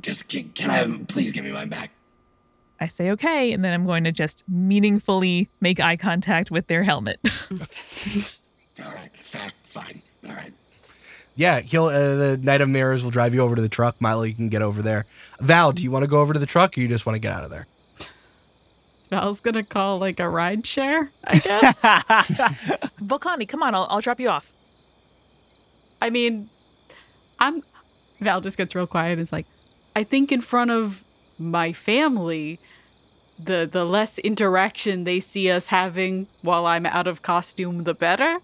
Just 0.00 0.28
can, 0.28 0.50
can 0.50 0.70
I 0.70 1.04
please 1.06 1.32
give 1.32 1.44
me 1.44 1.52
mine 1.52 1.68
back? 1.68 1.90
I 2.80 2.86
say 2.88 3.10
okay, 3.12 3.52
and 3.52 3.64
then 3.64 3.72
I'm 3.72 3.86
going 3.86 4.04
to 4.04 4.12
just 4.12 4.44
meaningfully 4.48 5.48
make 5.60 5.80
eye 5.80 5.96
contact 5.96 6.50
with 6.50 6.66
their 6.66 6.82
helmet. 6.82 7.20
All 8.84 8.92
right. 8.92 9.10
Fact. 9.22 9.54
Fine. 9.72 10.02
All 10.26 10.34
right. 10.34 10.52
Yeah, 11.34 11.60
he'll 11.60 11.86
uh, 11.86 12.14
the 12.16 12.38
Knight 12.42 12.60
of 12.60 12.68
Mirrors 12.68 13.02
will 13.02 13.10
drive 13.10 13.34
you 13.34 13.40
over 13.40 13.56
to 13.56 13.62
the 13.62 13.68
truck. 13.68 14.00
Milo, 14.00 14.22
you 14.22 14.34
can 14.34 14.48
get 14.48 14.62
over 14.62 14.82
there. 14.82 15.06
Val, 15.40 15.72
do 15.72 15.82
you 15.82 15.90
want 15.90 16.02
to 16.02 16.06
go 16.06 16.20
over 16.20 16.32
to 16.32 16.38
the 16.38 16.46
truck, 16.46 16.76
or 16.76 16.80
you 16.80 16.88
just 16.88 17.06
want 17.06 17.16
to 17.16 17.20
get 17.20 17.32
out 17.32 17.44
of 17.44 17.50
there? 17.50 17.66
Val's 19.10 19.40
gonna 19.40 19.62
call 19.62 19.98
like 19.98 20.20
a 20.20 20.28
ride 20.28 20.66
share, 20.66 21.10
I 21.24 21.38
guess. 21.38 21.82
Volcani, 23.02 23.46
come 23.46 23.62
on, 23.62 23.74
I'll, 23.74 23.86
I'll 23.90 24.00
drop 24.00 24.20
you 24.20 24.28
off. 24.28 24.52
I 26.00 26.10
mean, 26.10 26.48
I'm. 27.38 27.62
Val 28.20 28.40
just 28.40 28.56
gets 28.56 28.74
real 28.74 28.86
quiet 28.86 29.12
and 29.12 29.22
is 29.22 29.32
like, 29.32 29.46
I 29.96 30.04
think 30.04 30.32
in 30.32 30.40
front 30.40 30.70
of 30.70 31.04
my 31.38 31.72
family, 31.72 32.58
the 33.38 33.68
the 33.70 33.84
less 33.84 34.18
interaction 34.18 35.04
they 35.04 35.20
see 35.20 35.50
us 35.50 35.66
having 35.66 36.26
while 36.42 36.66
I'm 36.66 36.86
out 36.86 37.06
of 37.06 37.22
costume, 37.22 37.84
the 37.84 37.94
better. 37.94 38.38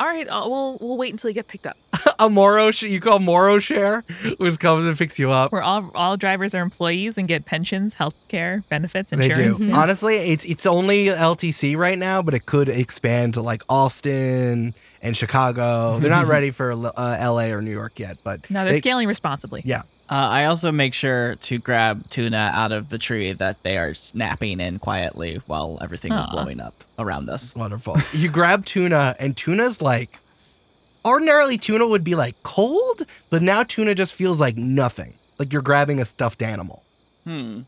All 0.00 0.06
right, 0.06 0.28
uh, 0.28 0.46
we'll 0.48 0.78
we'll 0.80 0.96
wait 0.96 1.12
until 1.12 1.30
you 1.30 1.34
get 1.34 1.48
picked 1.48 1.66
up. 1.66 1.76
a 2.18 2.28
Moro, 2.28 2.70
sh- 2.70 2.82
you 2.82 3.00
call 3.00 3.18
Moro 3.18 3.58
share, 3.58 4.02
who's 4.38 4.56
comes 4.56 4.86
and 4.86 4.96
picks 4.98 5.18
you 5.18 5.30
up. 5.30 5.52
Where 5.52 5.62
all 5.62 5.90
all 5.94 6.16
drivers 6.16 6.54
are 6.54 6.60
employees 6.62 7.16
and 7.18 7.26
get 7.28 7.44
pensions, 7.46 7.94
health 7.94 8.14
care, 8.28 8.62
benefits, 8.68 9.12
insurance. 9.12 9.36
They 9.36 9.42
do. 9.44 9.48
insurance. 9.50 9.68
Yeah. 9.70 9.80
Honestly, 9.82 10.16
it's 10.16 10.44
it's 10.44 10.66
only 10.66 11.06
LTC 11.06 11.76
right 11.76 11.98
now, 11.98 12.20
but 12.22 12.34
it 12.34 12.46
could 12.46 12.68
expand 12.68 13.34
to 13.34 13.42
like 13.42 13.62
Austin 13.68 14.74
and 15.00 15.16
Chicago. 15.16 15.98
They're 15.98 16.10
not 16.10 16.26
ready 16.36 16.50
for 16.50 16.72
uh, 16.72 16.92
LA 16.96 17.46
or 17.52 17.62
New 17.62 17.70
York 17.70 17.98
yet, 17.98 18.18
but 18.24 18.50
No, 18.50 18.64
they're 18.64 18.74
they- 18.74 18.78
scaling 18.80 19.08
responsibly. 19.08 19.62
Yeah. 19.64 19.82
Uh, 20.10 20.14
I 20.14 20.44
also 20.46 20.72
make 20.72 20.94
sure 20.94 21.34
to 21.36 21.58
grab 21.58 22.08
tuna 22.08 22.50
out 22.54 22.72
of 22.72 22.88
the 22.88 22.96
tree 22.96 23.32
that 23.34 23.62
they 23.62 23.76
are 23.76 23.92
snapping 23.92 24.58
in 24.58 24.78
quietly 24.78 25.42
while 25.46 25.76
everything 25.82 26.12
is 26.14 26.26
blowing 26.30 26.60
up 26.60 26.72
around 26.98 27.28
us. 27.28 27.54
Wonderful. 27.54 27.98
you 28.14 28.30
grab 28.30 28.64
tuna, 28.64 29.14
and 29.20 29.36
tuna's 29.36 29.82
like 29.82 30.18
ordinarily 31.08 31.58
tuna 31.58 31.86
would 31.86 32.04
be 32.04 32.14
like 32.14 32.40
cold, 32.42 33.06
but 33.30 33.42
now 33.42 33.62
tuna 33.62 33.94
just 33.94 34.14
feels 34.14 34.38
like 34.38 34.56
nothing. 34.56 35.14
Like 35.38 35.52
you're 35.52 35.62
grabbing 35.62 36.00
a 36.00 36.04
stuffed 36.04 36.42
animal. 36.42 36.82
Hmm. 37.24 37.60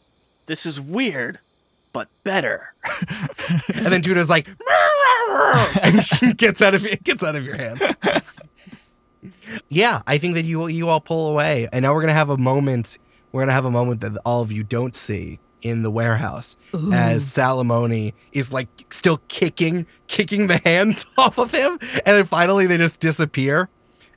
This 0.47 0.67
is 0.67 0.81
weird, 0.81 1.39
but 1.93 2.09
better. 2.25 2.75
And 3.75 3.87
then 3.87 4.03
tuna's 4.03 4.29
like 4.29 4.49
and 5.83 6.05
she 6.05 6.33
gets 6.45 6.61
out 6.61 6.75
of 6.75 6.85
it 6.85 7.03
gets 7.05 7.23
out 7.23 7.37
of 7.37 7.45
your 7.45 7.57
hands. 7.57 7.81
Yeah, 9.69 10.03
I 10.07 10.17
think 10.19 10.35
that 10.37 10.45
you 10.45 10.69
you 10.69 10.89
all 10.89 11.01
pull 11.01 11.29
away. 11.29 11.69
And 11.73 11.83
now 11.83 11.93
we're 11.93 12.01
gonna 12.01 12.13
have 12.13 12.31
a 12.31 12.37
moment 12.39 12.99
we're 13.33 13.43
gonna 13.43 13.53
have 13.53 13.65
a 13.65 13.71
moment 13.71 14.01
that 14.01 14.17
all 14.25 14.43
of 14.43 14.53
you 14.53 14.63
don't 14.63 14.95
see 14.95 15.39
in 15.63 15.83
the 15.83 15.91
warehouse 15.91 16.57
Ooh. 16.75 16.93
as 16.93 17.25
Salamoni 17.25 18.15
is 18.33 18.53
like 18.53 18.69
still 18.91 19.21
kicking, 19.29 19.87
kicking 20.07 20.47
the 20.47 20.59
hands 20.65 21.07
off 21.19 21.39
of 21.39 21.53
him, 21.53 21.79
and 21.81 22.17
then 22.17 22.27
finally 22.27 22.67
they 22.67 22.77
just 22.77 23.01
disappear. 23.01 23.69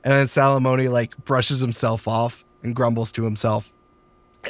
And 0.02 0.12
then 0.12 0.26
Salamoni 0.26 0.90
like 0.90 1.16
brushes 1.24 1.60
himself 1.60 2.06
off 2.06 2.44
and 2.62 2.74
grumbles 2.76 3.10
to 3.12 3.24
himself, 3.24 3.72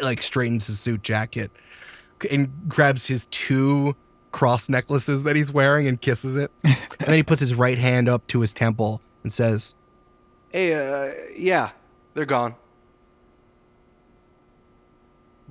like 0.02 0.22
straightens 0.22 0.66
his 0.66 0.80
suit 0.80 1.02
jacket 1.02 1.50
and 2.30 2.50
grabs 2.68 3.06
his 3.06 3.26
two 3.26 3.94
cross 4.32 4.68
necklaces 4.68 5.22
that 5.24 5.36
he's 5.36 5.52
wearing 5.52 5.86
and 5.86 6.00
kisses 6.00 6.36
it. 6.36 6.50
and 6.64 6.76
then 6.98 7.14
he 7.14 7.22
puts 7.22 7.40
his 7.40 7.54
right 7.54 7.78
hand 7.78 8.08
up 8.08 8.26
to 8.28 8.40
his 8.40 8.52
temple 8.52 9.00
and 9.22 9.32
says, 9.32 9.74
Hey, 10.50 10.74
uh, 10.74 11.12
yeah, 11.36 11.70
they're 12.14 12.24
gone. 12.24 12.54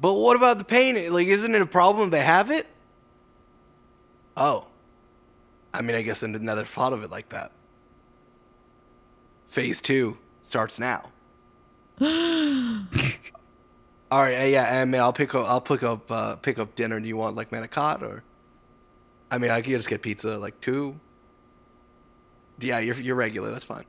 But 0.04 0.16
what 0.16 0.36
about 0.36 0.58
the 0.58 0.66
pain? 0.66 1.14
Like, 1.14 1.28
isn't 1.28 1.56
it 1.56 1.62
a 1.62 1.66
problem 1.66 2.10
they 2.10 2.20
have 2.20 2.52
it? 2.52 2.68
Oh. 4.36 4.68
I 5.74 5.82
mean, 5.82 5.96
I 5.96 6.02
guess 6.02 6.24
I 6.24 6.28
never 6.28 6.66
thought 6.66 6.92
of 6.92 7.04
it 7.04 7.10
like 7.10 7.30
that. 7.30 7.54
Phase 9.48 9.80
two 9.80 10.18
starts 10.42 10.78
now. 10.78 11.10
All 12.02 12.08
right, 14.12 14.42
uh, 14.42 14.44
yeah, 14.44 14.82
I 14.82 14.84
mean, 14.84 15.00
I'll 15.00 15.14
pick 15.14 15.34
up, 15.36 15.48
I'll 15.48 15.62
pick 15.62 15.84
up, 15.84 16.12
uh, 16.12 16.36
pick 16.36 16.60
up 16.60 16.76
dinner. 16.76 17.00
Do 17.00 17.08
you 17.08 17.16
want 17.16 17.38
like 17.38 17.52
manicotti 17.52 18.02
or? 18.02 18.24
I 19.32 19.38
mean, 19.38 19.52
I 19.52 19.62
could 19.62 19.72
just 19.72 19.88
get 19.88 20.02
pizza, 20.02 20.38
like 20.38 20.60
two. 20.60 21.00
Yeah, 22.60 22.80
you're 22.80 23.00
you're 23.00 23.16
regular. 23.16 23.52
That's 23.52 23.64
fine. 23.64 23.86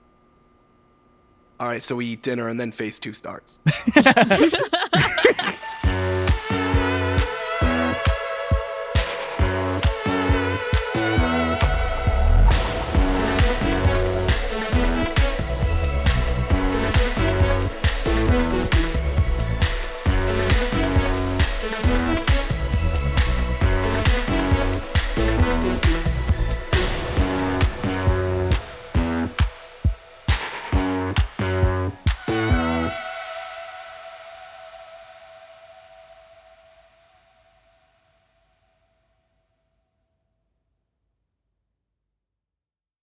All 1.58 1.66
right, 1.66 1.82
so 1.82 1.96
we 1.96 2.06
eat 2.06 2.22
dinner 2.22 2.46
and 2.46 2.60
then 2.60 2.70
phase 2.70 3.00
two 3.00 3.14
starts. 3.14 3.58